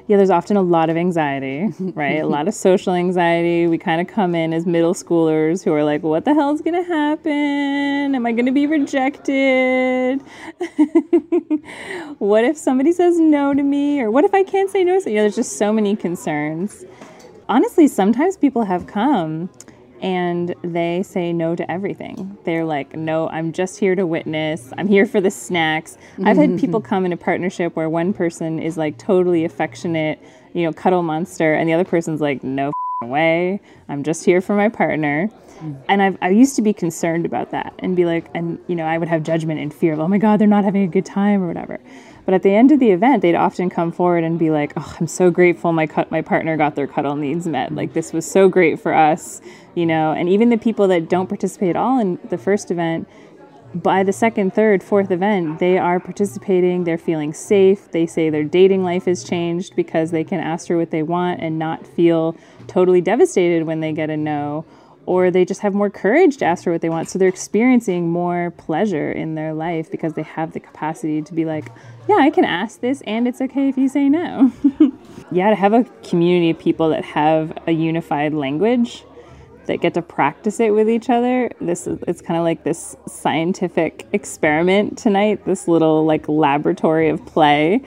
Yeah, 0.10 0.18
there's 0.18 0.32
often 0.32 0.57
a 0.57 0.64
lot 0.64 0.89
of 0.89 0.97
anxiety, 0.97 1.72
right? 1.93 2.18
a 2.18 2.26
lot 2.26 2.47
of 2.47 2.55
social 2.55 2.95
anxiety. 2.95 3.68
We 3.68 3.78
kind 3.78 4.01
of 4.01 4.07
come 4.07 4.34
in 4.34 4.55
as 4.55 4.66
middle 4.66 4.95
schoolers 4.95 5.64
who 5.64 5.72
are 5.72 5.84
like, 5.84 6.01
what 6.01 6.26
the 6.26 6.34
hell's 6.34 6.62
going 6.62 6.84
to 6.84 6.91
happen? 6.91 8.16
Am 8.16 8.26
I 8.26 8.32
going 8.32 8.47
to 8.47 8.51
be 8.51 8.66
rejected? 8.66 10.20
what 12.18 12.43
if 12.43 12.57
somebody 12.57 12.91
says 12.91 13.20
no 13.20 13.53
to 13.53 13.62
me? 13.62 14.01
Or 14.01 14.10
what 14.10 14.24
if 14.24 14.34
I 14.34 14.41
can't 14.41 14.72
say 14.72 14.84
no? 14.84 14.99
So, 14.99 15.12
you 15.12 15.18
know, 15.18 15.22
there's 15.22 15.36
just 15.36 15.57
so 15.57 15.72
many 15.72 15.95
concerns. 15.95 16.84
honestly, 17.47 17.88
sometimes 17.88 18.36
people 18.36 18.64
have 18.64 18.88
come 18.88 19.47
and 20.02 20.54
they 20.64 21.04
say 21.04 21.34
no 21.34 21.56
to 21.56 21.70
everything. 21.72 22.38
They're 22.43 22.66
like, 22.66 22.95
no, 22.95 23.30
I'm 23.30 23.52
just 23.52 23.80
here 23.80 23.95
to 23.95 24.06
witness. 24.06 24.72
I'm 24.78 24.88
here 24.88 25.06
for 25.06 25.22
the 25.22 25.32
snacks. 25.32 25.97
I've 26.24 26.38
had 26.38 26.60
people 26.60 26.82
come 26.82 27.06
in 27.06 27.14
a 27.14 27.18
partnership 27.18 27.76
where 27.76 27.89
one 27.89 28.14
person 28.14 28.60
is 28.60 28.78
like 28.78 28.97
totally 28.97 29.45
affectionate, 29.45 30.22
you 30.54 30.64
know, 30.64 30.74
cuddle 30.74 31.04
monster, 31.04 31.54
and 31.54 31.68
the 31.68 31.74
other 31.74 31.86
person's 31.86 32.22
like, 32.22 32.43
no 32.43 32.72
way. 33.04 33.62
I'm 33.88 34.04
just 34.04 34.26
here 34.26 34.41
for 34.41 34.56
my 34.56 34.70
partner. 34.70 35.30
Mm. 35.60 35.82
And 35.88 36.02
I've, 36.02 36.18
I 36.22 36.30
used 36.30 36.56
to 36.58 36.62
be 36.62 36.74
concerned 36.74 37.26
about 37.26 37.52
that 37.52 37.74
and 37.80 37.95
be 37.95 38.06
like, 38.06 38.26
and, 38.34 38.60
you 38.68 38.76
know, 38.76 38.86
I 38.86 38.97
would 38.97 39.08
have 39.08 39.24
judgment 39.24 39.60
and 39.60 39.74
fear 39.74 39.93
of, 39.93 40.00
oh 40.00 40.08
my 40.08 40.18
God, 40.18 40.39
they're 40.39 40.47
not 40.47 40.64
having 40.64 40.84
a 40.84 40.88
good 40.88 41.06
time 41.06 41.41
or 41.41 41.47
whatever. 41.47 41.80
But 42.30 42.36
at 42.36 42.44
the 42.44 42.54
end 42.54 42.72
of 42.72 42.78
the 42.80 42.92
event, 42.92 43.24
they'd 43.24 43.34
often 43.34 43.72
come 43.72 43.92
forward 43.92 44.24
and 44.24 44.38
be 44.38 44.52
like, 44.52 44.74
"Oh, 44.78 44.96
I'm 45.00 45.08
so 45.08 45.32
grateful 45.32 45.74
my 45.74 45.88
cut 45.88 46.12
my 46.12 46.22
partner 46.22 46.58
got 46.58 46.76
their 46.76 46.86
cuddle 46.86 47.16
needs 47.16 47.48
met. 47.48 47.74
Like 47.74 47.94
this 47.94 48.14
was 48.14 48.24
so 48.24 48.48
great 48.48 48.80
for 48.80 48.94
us, 48.94 49.42
you 49.74 49.88
know." 49.88 50.12
And 50.12 50.30
even 50.30 50.50
the 50.50 50.58
people 50.60 50.88
that 50.90 51.10
don't 51.10 51.28
participate 51.28 51.72
at 51.72 51.76
all 51.76 51.98
in 51.98 52.20
the 52.30 52.38
first 52.38 52.70
event, 52.70 53.08
by 53.74 54.04
the 54.04 54.14
second, 54.14 54.54
third, 54.54 54.84
fourth 54.84 55.10
event, 55.10 55.58
they 55.58 55.80
are 55.80 56.00
participating. 56.00 56.84
They're 56.84 57.00
feeling 57.00 57.34
safe. 57.34 57.90
They 57.90 58.06
say 58.06 58.30
their 58.30 58.44
dating 58.44 58.84
life 58.84 59.06
has 59.06 59.24
changed 59.24 59.76
because 59.76 60.12
they 60.12 60.24
can 60.24 60.40
ask 60.40 60.68
for 60.68 60.78
what 60.78 60.92
they 60.92 61.02
want 61.02 61.40
and 61.42 61.58
not 61.58 61.88
feel 61.88 62.36
totally 62.68 63.02
devastated 63.02 63.66
when 63.66 63.80
they 63.80 63.92
get 63.92 64.12
a 64.12 64.18
no 64.18 64.66
or 65.10 65.32
they 65.32 65.43
just 65.43 65.62
have 65.62 65.74
more 65.74 65.89
courage 65.89 66.38
to 66.38 66.45
ask 66.45 66.64
for 66.64 66.72
what 66.72 66.82
they 66.82 66.89
want. 66.89 67.10
So 67.10 67.18
they're 67.18 67.28
experiencing 67.28 68.12
more 68.12 68.51
pleasure 68.57 69.12
in 69.12 69.34
their 69.34 69.55
life 69.55 69.89
because 69.89 70.14
they 70.14 70.22
have 70.22 70.53
the 70.53 70.60
capacity 70.60 71.24
to 71.24 71.34
be 71.34 71.45
like, 71.45 71.66
yeah, 72.07 72.18
I 72.18 72.30
can 72.30 72.45
ask 72.45 72.80
this 72.80 73.01
and 73.07 73.28
it's 73.28 73.41
okay 73.41 73.70
if 73.70 73.76
you 73.76 73.89
say 73.89 74.07
no. 74.07 74.51
yeah, 75.32 75.49
to 75.49 75.55
have 75.55 75.74
a 75.74 75.84
community 76.07 76.51
of 76.51 76.60
people 76.60 76.89
that 76.89 77.03
have 77.03 77.57
a 77.66 77.72
unified 77.72 78.36
language 78.36 79.03
that 79.66 79.78
get 79.78 79.95
to 79.95 80.03
practice 80.03 80.60
it 80.60 80.76
with 80.76 80.88
each 80.88 81.10
other. 81.10 81.49
This 81.60 81.88
is 81.88 81.97
it's 82.07 82.22
kind 82.22 82.38
of 82.38 82.43
like 82.43 82.64
this 82.64 82.95
scientific 83.07 84.05
experiment 84.14 84.99
tonight, 84.99 85.43
this 85.43 85.68
little 85.68 86.05
like 86.05 86.30
laboratory 86.30 87.10
of 87.10 87.26
play. 87.26 87.82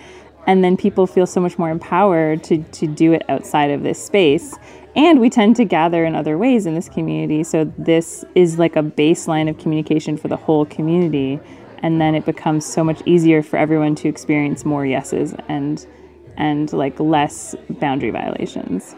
And 0.48 0.64
then 0.64 0.76
people 0.76 1.06
feel 1.06 1.28
so 1.28 1.40
much 1.40 1.56
more 1.56 1.70
empowered 1.70 2.42
to, 2.44 2.64
to 2.64 2.88
do 2.88 3.12
it 3.12 3.22
outside 3.28 3.70
of 3.70 3.84
this 3.84 4.04
space 4.04 4.56
and 4.94 5.20
we 5.20 5.30
tend 5.30 5.56
to 5.56 5.64
gather 5.64 6.04
in 6.04 6.14
other 6.14 6.36
ways 6.36 6.66
in 6.66 6.74
this 6.74 6.88
community. 6.88 7.44
So 7.44 7.72
this 7.78 8.24
is 8.34 8.58
like 8.58 8.76
a 8.76 8.82
baseline 8.82 9.48
of 9.48 9.58
communication 9.58 10.16
for 10.16 10.28
the 10.28 10.36
whole 10.36 10.66
community. 10.66 11.40
And 11.78 12.00
then 12.00 12.14
it 12.14 12.24
becomes 12.24 12.64
so 12.64 12.84
much 12.84 13.02
easier 13.06 13.42
for 13.42 13.56
everyone 13.56 13.94
to 13.96 14.08
experience 14.08 14.64
more 14.64 14.86
yeses 14.86 15.34
and 15.48 15.84
and 16.36 16.72
like 16.72 16.98
less 16.98 17.54
boundary 17.68 18.10
violations. 18.10 18.94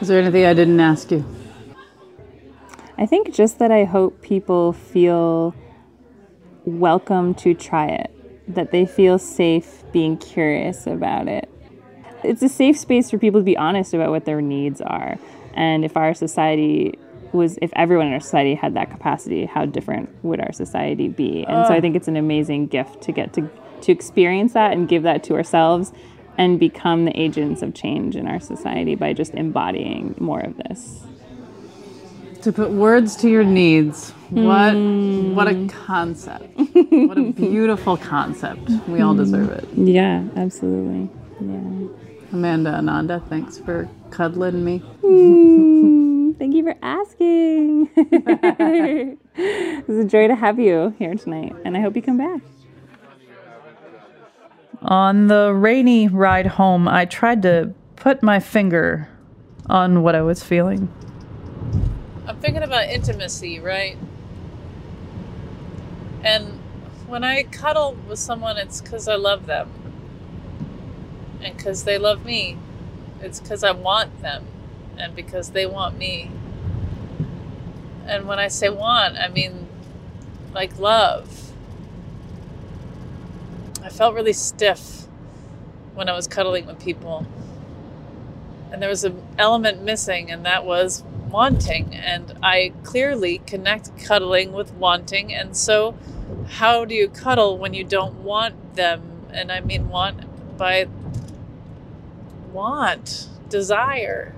Is 0.00 0.08
there 0.08 0.20
anything 0.20 0.46
I 0.46 0.54
didn't 0.54 0.80
ask 0.80 1.10
you? 1.10 1.24
i 2.98 3.06
think 3.06 3.32
just 3.32 3.58
that 3.60 3.70
i 3.70 3.84
hope 3.84 4.20
people 4.20 4.72
feel 4.72 5.54
welcome 6.64 7.32
to 7.32 7.54
try 7.54 7.86
it 7.86 8.10
that 8.48 8.72
they 8.72 8.84
feel 8.84 9.18
safe 9.18 9.84
being 9.92 10.16
curious 10.18 10.86
about 10.86 11.28
it 11.28 11.48
it's 12.24 12.42
a 12.42 12.48
safe 12.48 12.78
space 12.78 13.10
for 13.10 13.18
people 13.18 13.40
to 13.40 13.44
be 13.44 13.56
honest 13.56 13.94
about 13.94 14.10
what 14.10 14.24
their 14.24 14.40
needs 14.40 14.80
are. 14.80 15.18
And 15.54 15.84
if 15.84 15.96
our 15.96 16.14
society 16.14 16.98
was, 17.32 17.58
if 17.60 17.70
everyone 17.76 18.06
in 18.08 18.12
our 18.14 18.20
society 18.20 18.54
had 18.54 18.74
that 18.74 18.90
capacity, 18.90 19.44
how 19.46 19.66
different 19.66 20.08
would 20.24 20.40
our 20.40 20.52
society 20.52 21.08
be? 21.08 21.44
And 21.46 21.66
so 21.66 21.74
I 21.74 21.78
Ah. 21.78 21.80
think 21.80 21.94
it's 21.96 22.08
an 22.08 22.16
amazing 22.16 22.66
gift 22.68 23.02
to 23.02 23.12
get 23.12 23.32
to 23.34 23.48
to 23.82 23.92
experience 23.92 24.54
that 24.54 24.72
and 24.72 24.88
give 24.88 25.04
that 25.04 25.22
to 25.22 25.34
ourselves 25.34 25.92
and 26.36 26.58
become 26.58 27.04
the 27.04 27.20
agents 27.20 27.62
of 27.62 27.74
change 27.74 28.16
in 28.16 28.26
our 28.26 28.40
society 28.40 28.94
by 28.96 29.12
just 29.12 29.34
embodying 29.34 30.14
more 30.18 30.40
of 30.40 30.56
this. 30.56 31.04
To 32.42 32.52
put 32.52 32.70
words 32.70 33.14
to 33.16 33.28
your 33.28 33.44
needs. 33.44 34.10
What 34.30 34.74
what 34.74 35.48
a 35.48 35.66
concept. 35.68 36.44
what 36.56 37.18
a 37.18 37.22
beautiful 37.36 37.96
concept. 37.96 38.68
We 38.88 39.00
all 39.00 39.14
deserve 39.14 39.50
it. 39.50 39.68
Yeah, 39.76 40.24
absolutely. 40.36 41.08
Yeah. 41.40 41.60
Amanda 42.32 42.74
Ananda, 42.74 43.22
thanks 43.28 43.58
for 43.58 43.88
cuddling 44.10 44.64
me. 44.64 44.82
Mm, 46.28 46.36
thank 46.38 46.54
you 46.54 46.62
for 46.62 46.76
asking. 46.82 47.88
it 47.96 49.88
was 49.88 49.96
a 49.96 50.04
joy 50.04 50.28
to 50.28 50.34
have 50.34 50.58
you 50.58 50.94
here 50.98 51.14
tonight, 51.14 51.56
and 51.64 51.76
I 51.76 51.80
hope 51.80 51.96
you 51.96 52.02
come 52.02 52.18
back. 52.18 52.42
On 54.82 55.28
the 55.28 55.54
rainy 55.54 56.08
ride 56.08 56.46
home, 56.46 56.86
I 56.86 57.06
tried 57.06 57.40
to 57.42 57.72
put 57.96 58.22
my 58.22 58.38
finger 58.38 59.08
on 59.68 60.02
what 60.02 60.14
I 60.14 60.22
was 60.22 60.42
feeling. 60.42 60.92
I'm 62.26 62.38
thinking 62.38 62.62
about 62.62 62.84
intimacy, 62.88 63.58
right? 63.58 63.96
And 66.22 66.60
when 67.06 67.24
I 67.24 67.44
cuddle 67.44 67.96
with 68.08 68.18
someone, 68.18 68.58
it's 68.58 68.80
because 68.80 69.08
I 69.08 69.14
love 69.14 69.46
them. 69.46 69.70
And 71.42 71.56
because 71.56 71.84
they 71.84 71.98
love 71.98 72.24
me. 72.24 72.58
It's 73.20 73.40
because 73.40 73.64
I 73.64 73.72
want 73.72 74.22
them. 74.22 74.44
And 74.96 75.14
because 75.14 75.50
they 75.50 75.66
want 75.66 75.96
me. 75.96 76.30
And 78.06 78.26
when 78.26 78.38
I 78.38 78.48
say 78.48 78.68
want, 78.68 79.16
I 79.16 79.28
mean 79.28 79.68
like 80.54 80.78
love. 80.78 81.52
I 83.82 83.88
felt 83.90 84.14
really 84.14 84.32
stiff 84.32 85.06
when 85.94 86.08
I 86.08 86.12
was 86.14 86.26
cuddling 86.26 86.66
with 86.66 86.80
people. 86.80 87.26
And 88.70 88.82
there 88.82 88.88
was 88.88 89.04
an 89.04 89.22
element 89.38 89.82
missing, 89.82 90.30
and 90.30 90.44
that 90.44 90.64
was 90.64 91.02
wanting. 91.30 91.94
And 91.94 92.38
I 92.42 92.72
clearly 92.82 93.38
connect 93.46 93.96
cuddling 93.98 94.52
with 94.52 94.72
wanting. 94.74 95.32
And 95.32 95.56
so, 95.56 95.96
how 96.46 96.84
do 96.84 96.94
you 96.94 97.08
cuddle 97.08 97.56
when 97.56 97.72
you 97.72 97.84
don't 97.84 98.22
want 98.22 98.74
them? 98.74 99.26
And 99.32 99.50
I 99.50 99.60
mean, 99.60 99.88
want 99.88 100.56
by 100.58 100.88
want, 102.58 103.28
desire. 103.48 104.32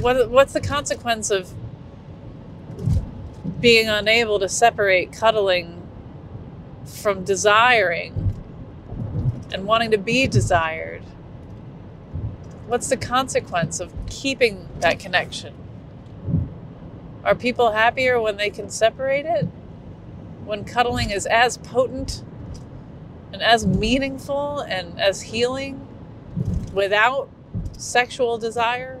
What, 0.00 0.28
what's 0.28 0.52
the 0.52 0.60
consequence 0.60 1.30
of 1.30 1.52
being 3.60 3.88
unable 3.88 4.40
to 4.40 4.48
separate 4.48 5.12
cuddling 5.12 5.86
from 6.84 7.22
desiring 7.22 8.34
and 9.52 9.66
wanting 9.66 9.92
to 9.92 9.98
be 9.98 10.26
desired? 10.26 11.04
What's 12.66 12.88
the 12.88 12.96
consequence 12.96 13.78
of 13.78 13.92
keeping 14.10 14.68
that 14.80 14.98
connection? 14.98 15.54
Are 17.22 17.36
people 17.36 17.70
happier 17.70 18.20
when 18.20 18.36
they 18.36 18.50
can 18.50 18.68
separate 18.68 19.26
it? 19.26 19.44
When 20.44 20.64
cuddling 20.64 21.10
is 21.10 21.24
as 21.26 21.58
potent 21.58 22.24
and 23.32 23.40
as 23.42 23.64
meaningful 23.64 24.58
and 24.58 25.00
as 25.00 25.22
healing 25.22 25.85
without 26.76 27.30
sexual 27.76 28.36
desire? 28.38 29.00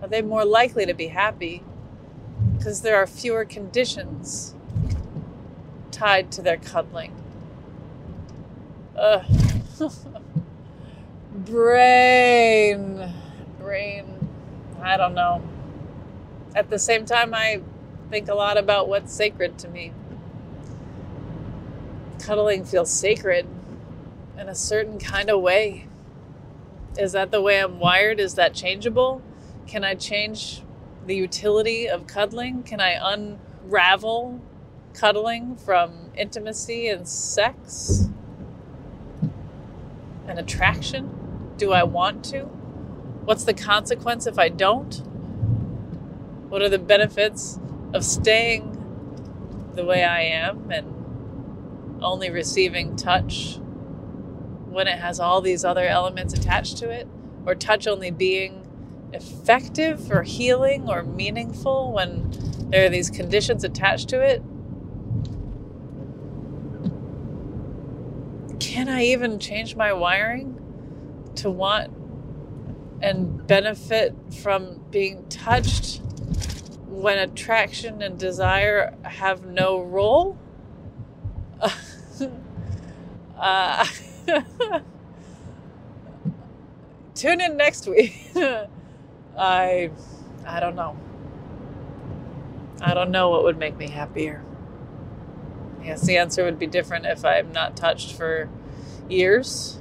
Are 0.00 0.08
they 0.08 0.22
more 0.22 0.44
likely 0.44 0.86
to 0.86 0.94
be 0.94 1.08
happy 1.08 1.62
because 2.56 2.80
there 2.80 2.96
are 2.96 3.06
fewer 3.06 3.44
conditions 3.44 4.54
tied 5.90 6.32
to 6.32 6.42
their 6.42 6.56
cuddling? 6.56 7.14
Ugh. 8.96 9.24
brain. 11.32 13.12
Brain. 13.58 14.30
I 14.82 14.96
don't 14.96 15.14
know. 15.14 15.42
At 16.54 16.70
the 16.70 16.78
same 16.78 17.04
time, 17.04 17.34
I 17.34 17.60
think 18.10 18.28
a 18.28 18.34
lot 18.34 18.56
about 18.56 18.88
what's 18.88 19.12
sacred 19.12 19.58
to 19.58 19.68
me. 19.68 19.92
Cuddling 22.20 22.64
feels 22.64 22.90
sacred 22.90 23.46
in 24.38 24.48
a 24.48 24.54
certain 24.54 24.98
kind 24.98 25.28
of 25.28 25.42
way. 25.42 25.86
Is 26.98 27.12
that 27.12 27.30
the 27.30 27.40
way 27.42 27.60
I'm 27.60 27.78
wired? 27.78 28.20
Is 28.20 28.34
that 28.34 28.54
changeable? 28.54 29.22
Can 29.66 29.84
I 29.84 29.94
change 29.94 30.62
the 31.04 31.14
utility 31.14 31.88
of 31.88 32.06
cuddling? 32.06 32.62
Can 32.62 32.80
I 32.80 32.96
unravel 33.00 34.40
cuddling 34.94 35.56
from 35.56 36.10
intimacy 36.16 36.88
and 36.88 37.06
sex 37.06 38.08
and 40.26 40.38
attraction? 40.38 41.54
Do 41.58 41.72
I 41.72 41.82
want 41.82 42.24
to? 42.26 42.44
What's 43.24 43.44
the 43.44 43.54
consequence 43.54 44.26
if 44.26 44.38
I 44.38 44.48
don't? 44.48 44.94
What 46.48 46.62
are 46.62 46.68
the 46.68 46.78
benefits 46.78 47.60
of 47.92 48.04
staying 48.04 48.72
the 49.74 49.84
way 49.84 50.02
I 50.02 50.22
am 50.22 50.70
and 50.70 51.98
only 52.02 52.30
receiving 52.30 52.96
touch 52.96 53.58
when 54.76 54.86
it 54.86 54.98
has 54.98 55.18
all 55.18 55.40
these 55.40 55.64
other 55.64 55.86
elements 55.86 56.34
attached 56.34 56.76
to 56.76 56.90
it? 56.90 57.08
Or 57.46 57.54
touch 57.54 57.86
only 57.86 58.10
being 58.10 58.68
effective 59.14 60.10
or 60.12 60.22
healing 60.22 60.86
or 60.86 61.02
meaningful 61.02 61.92
when 61.92 62.30
there 62.70 62.84
are 62.84 62.90
these 62.90 63.08
conditions 63.08 63.64
attached 63.64 64.10
to 64.10 64.20
it? 64.20 64.42
Can 68.60 68.90
I 68.90 69.04
even 69.04 69.38
change 69.38 69.76
my 69.76 69.94
wiring 69.94 70.60
to 71.36 71.50
want 71.50 71.90
and 73.00 73.46
benefit 73.46 74.14
from 74.42 74.82
being 74.90 75.26
touched 75.30 76.02
when 76.86 77.16
attraction 77.16 78.02
and 78.02 78.18
desire 78.18 78.94
have 79.04 79.46
no 79.46 79.80
role? 79.80 80.36
uh, 83.38 83.86
tune 87.14 87.40
in 87.40 87.56
next 87.56 87.86
week. 87.88 88.30
I 89.38 89.90
I 90.46 90.60
don't 90.60 90.76
know. 90.76 90.96
I 92.80 92.94
don't 92.94 93.10
know 93.10 93.30
what 93.30 93.44
would 93.44 93.58
make 93.58 93.76
me 93.76 93.88
happier. 93.88 94.42
Yes, 95.82 96.02
the 96.02 96.16
answer 96.16 96.44
would 96.44 96.58
be 96.58 96.66
different 96.66 97.06
if 97.06 97.24
I'm 97.24 97.52
not 97.52 97.76
touched 97.76 98.12
for 98.12 98.48
years. 99.08 99.80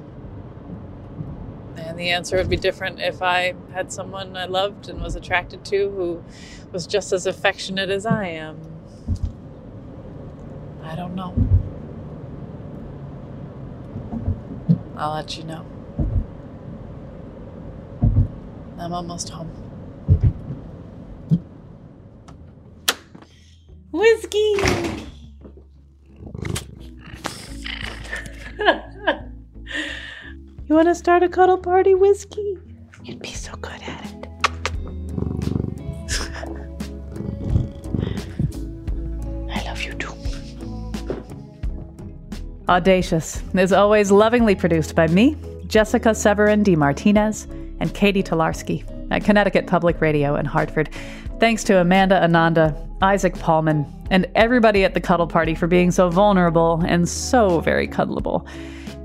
And 1.78 2.00
the 2.00 2.10
answer 2.12 2.38
would 2.38 2.50
be 2.50 2.58
different 2.58 3.00
if 3.00 3.22
I 3.22 3.54
had 3.74 3.91
someone 3.91 4.38
I 4.38 4.46
loved 4.46 4.88
and 4.89 5.02
was 5.02 5.16
attracted 5.16 5.66
to 5.66 5.89
who 5.89 6.24
was 6.72 6.88
just 6.88 7.12
as 7.12 7.26
affectionate 7.26 7.89
as 7.89 8.06
I 8.06 8.28
am. 8.28 8.60
I 10.84 10.96
don't 10.96 11.16
know. 11.16 11.36
I'll 14.98 15.14
let 15.14 15.38
you 15.38 15.43
know. 15.43 15.66
I'm 18.80 18.93
almost 18.93 19.30
home. 19.30 19.50
Whiskey! 23.91 24.38
you 30.66 30.76
want 30.76 30.88
to 30.88 30.96
start 30.96 31.24
a 31.24 31.30
cuddle 31.30 31.58
party, 31.58 31.93
Whiskey? 31.93 32.58
You'd 33.04 33.22
be 33.22 33.34
so 33.34 33.45
Audacious 42.68 43.43
is 43.53 43.72
always 43.72 44.09
lovingly 44.11 44.55
produced 44.55 44.95
by 44.95 45.05
me, 45.07 45.38
Jessica 45.68 46.16
Severin 46.16 46.63
D. 46.63 46.76
Martinez, 46.76 47.47
and 47.80 47.93
Catie 47.93 48.24
Talarski 48.24 48.84
at 49.11 49.24
Connecticut 49.24 49.68
Public 49.68 50.01
Radio 50.01 50.36
in 50.36 50.45
Hartford. 50.45 50.89
Thanks 51.39 51.63
to 51.66 51.80
Amanda 51.80 52.24
Ananda, 52.24 52.76
Isaac 53.03 53.38
Paulman, 53.38 53.86
and 54.09 54.26
everybody 54.34 54.84
at 54.84 54.95
the 54.95 55.01
Cuddle 55.01 55.28
Party 55.28 55.53
for 55.53 55.68
being 55.68 55.91
so 55.91 56.09
vulnerable 56.09 56.82
and 56.88 57.07
so 57.07 57.59
very 57.59 57.88
cuddleable. 57.88 58.47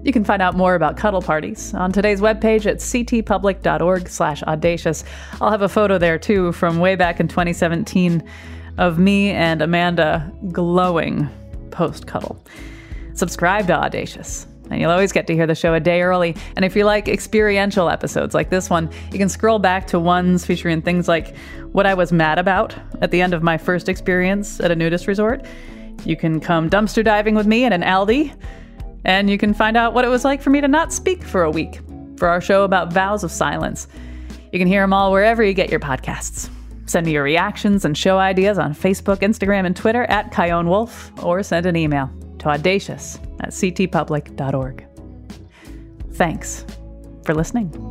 You 0.05 0.13
can 0.13 0.25
find 0.25 0.41
out 0.41 0.57
more 0.57 0.75
about 0.75 0.97
cuddle 0.97 1.21
parties 1.21 1.75
on 1.75 1.93
today's 1.93 2.23
webpage 2.23 2.65
at 2.65 2.79
ctpublic.org 2.79 4.09
slash 4.09 4.43
audacious. 4.45 5.05
I'll 5.39 5.51
have 5.51 5.61
a 5.61 5.69
photo 5.69 5.99
there 5.99 6.19
too 6.19 6.53
from 6.53 6.79
way 6.79 6.97
back 6.97 7.21
in 7.21 7.29
2017 7.29 8.23
of 8.79 8.99
me 8.99 9.33
and 9.33 9.61
Amanda 9.61 10.33
glowing 10.51 11.29
post-cuddle. 11.71 12.43
Subscribe 13.21 13.67
to 13.67 13.75
Audacious 13.75 14.47
and 14.71 14.81
you'll 14.81 14.91
always 14.91 15.13
get 15.13 15.27
to 15.27 15.35
hear 15.35 15.47
the 15.47 15.55
show 15.55 15.75
a 15.75 15.81
day 15.81 16.01
early. 16.01 16.35
And 16.57 16.65
if 16.65 16.75
you 16.75 16.85
like 16.85 17.07
experiential 17.07 17.91
episodes 17.91 18.35
like 18.35 18.49
this 18.49 18.71
one, 18.71 18.89
you 19.13 19.19
can 19.19 19.29
scroll 19.29 19.59
back 19.59 19.87
to 19.89 20.01
ones 20.01 20.47
featuring 20.47 20.81
things 20.81 21.07
like 21.07 21.37
what 21.73 21.85
I 21.85 21.93
was 21.93 22.13
mad 22.13 22.39
about 22.39 22.75
at 23.03 23.11
the 23.11 23.21
end 23.21 23.35
of 23.35 23.43
my 23.43 23.59
first 23.59 23.91
experience 23.91 24.59
at 24.59 24.71
a 24.71 24.75
nudist 24.75 25.07
resort. 25.07 25.45
You 26.07 26.17
can 26.17 26.41
come 26.41 26.71
dumpster 26.71 27.05
diving 27.05 27.35
with 27.35 27.47
me 27.47 27.67
in 27.67 27.75
an 27.75 27.83
Aldi, 27.83 28.35
and 29.05 29.29
you 29.29 29.37
can 29.37 29.53
find 29.53 29.77
out 29.77 29.93
what 29.93 30.07
it 30.07 30.09
was 30.09 30.25
like 30.25 30.41
for 30.41 30.49
me 30.49 30.63
to 30.63 30.69
not 30.69 30.91
speak 30.91 31.23
for 31.23 31.43
a 31.43 31.51
week 31.51 31.81
for 32.17 32.27
our 32.27 32.41
show 32.41 32.65
about 32.65 32.91
vows 32.91 33.23
of 33.23 33.31
silence. 33.31 33.87
You 34.51 34.59
can 34.59 34.67
hear 34.67 34.83
them 34.83 34.95
all 34.95 35.13
wherever 35.13 35.43
you 35.43 35.53
get 35.53 35.69
your 35.69 35.81
podcasts. 35.81 36.49
Send 36.87 37.05
me 37.05 37.13
your 37.13 37.23
reactions 37.23 37.85
and 37.85 37.99
show 37.99 38.17
ideas 38.17 38.59
on 38.59 38.73
Facebook, 38.73 39.19
Instagram, 39.19 39.67
and 39.67 39.77
Twitter 39.77 40.05
at 40.05 40.33
Chion 40.33 40.69
Wolf, 40.69 41.13
or 41.23 41.43
send 41.43 41.67
an 41.67 41.77
email 41.77 42.11
to 42.41 42.49
audacious 42.49 43.19
at 43.41 43.51
ctpublic.org. 43.51 44.87
Thanks 46.13 46.67
for 47.25 47.35
listening. 47.35 47.90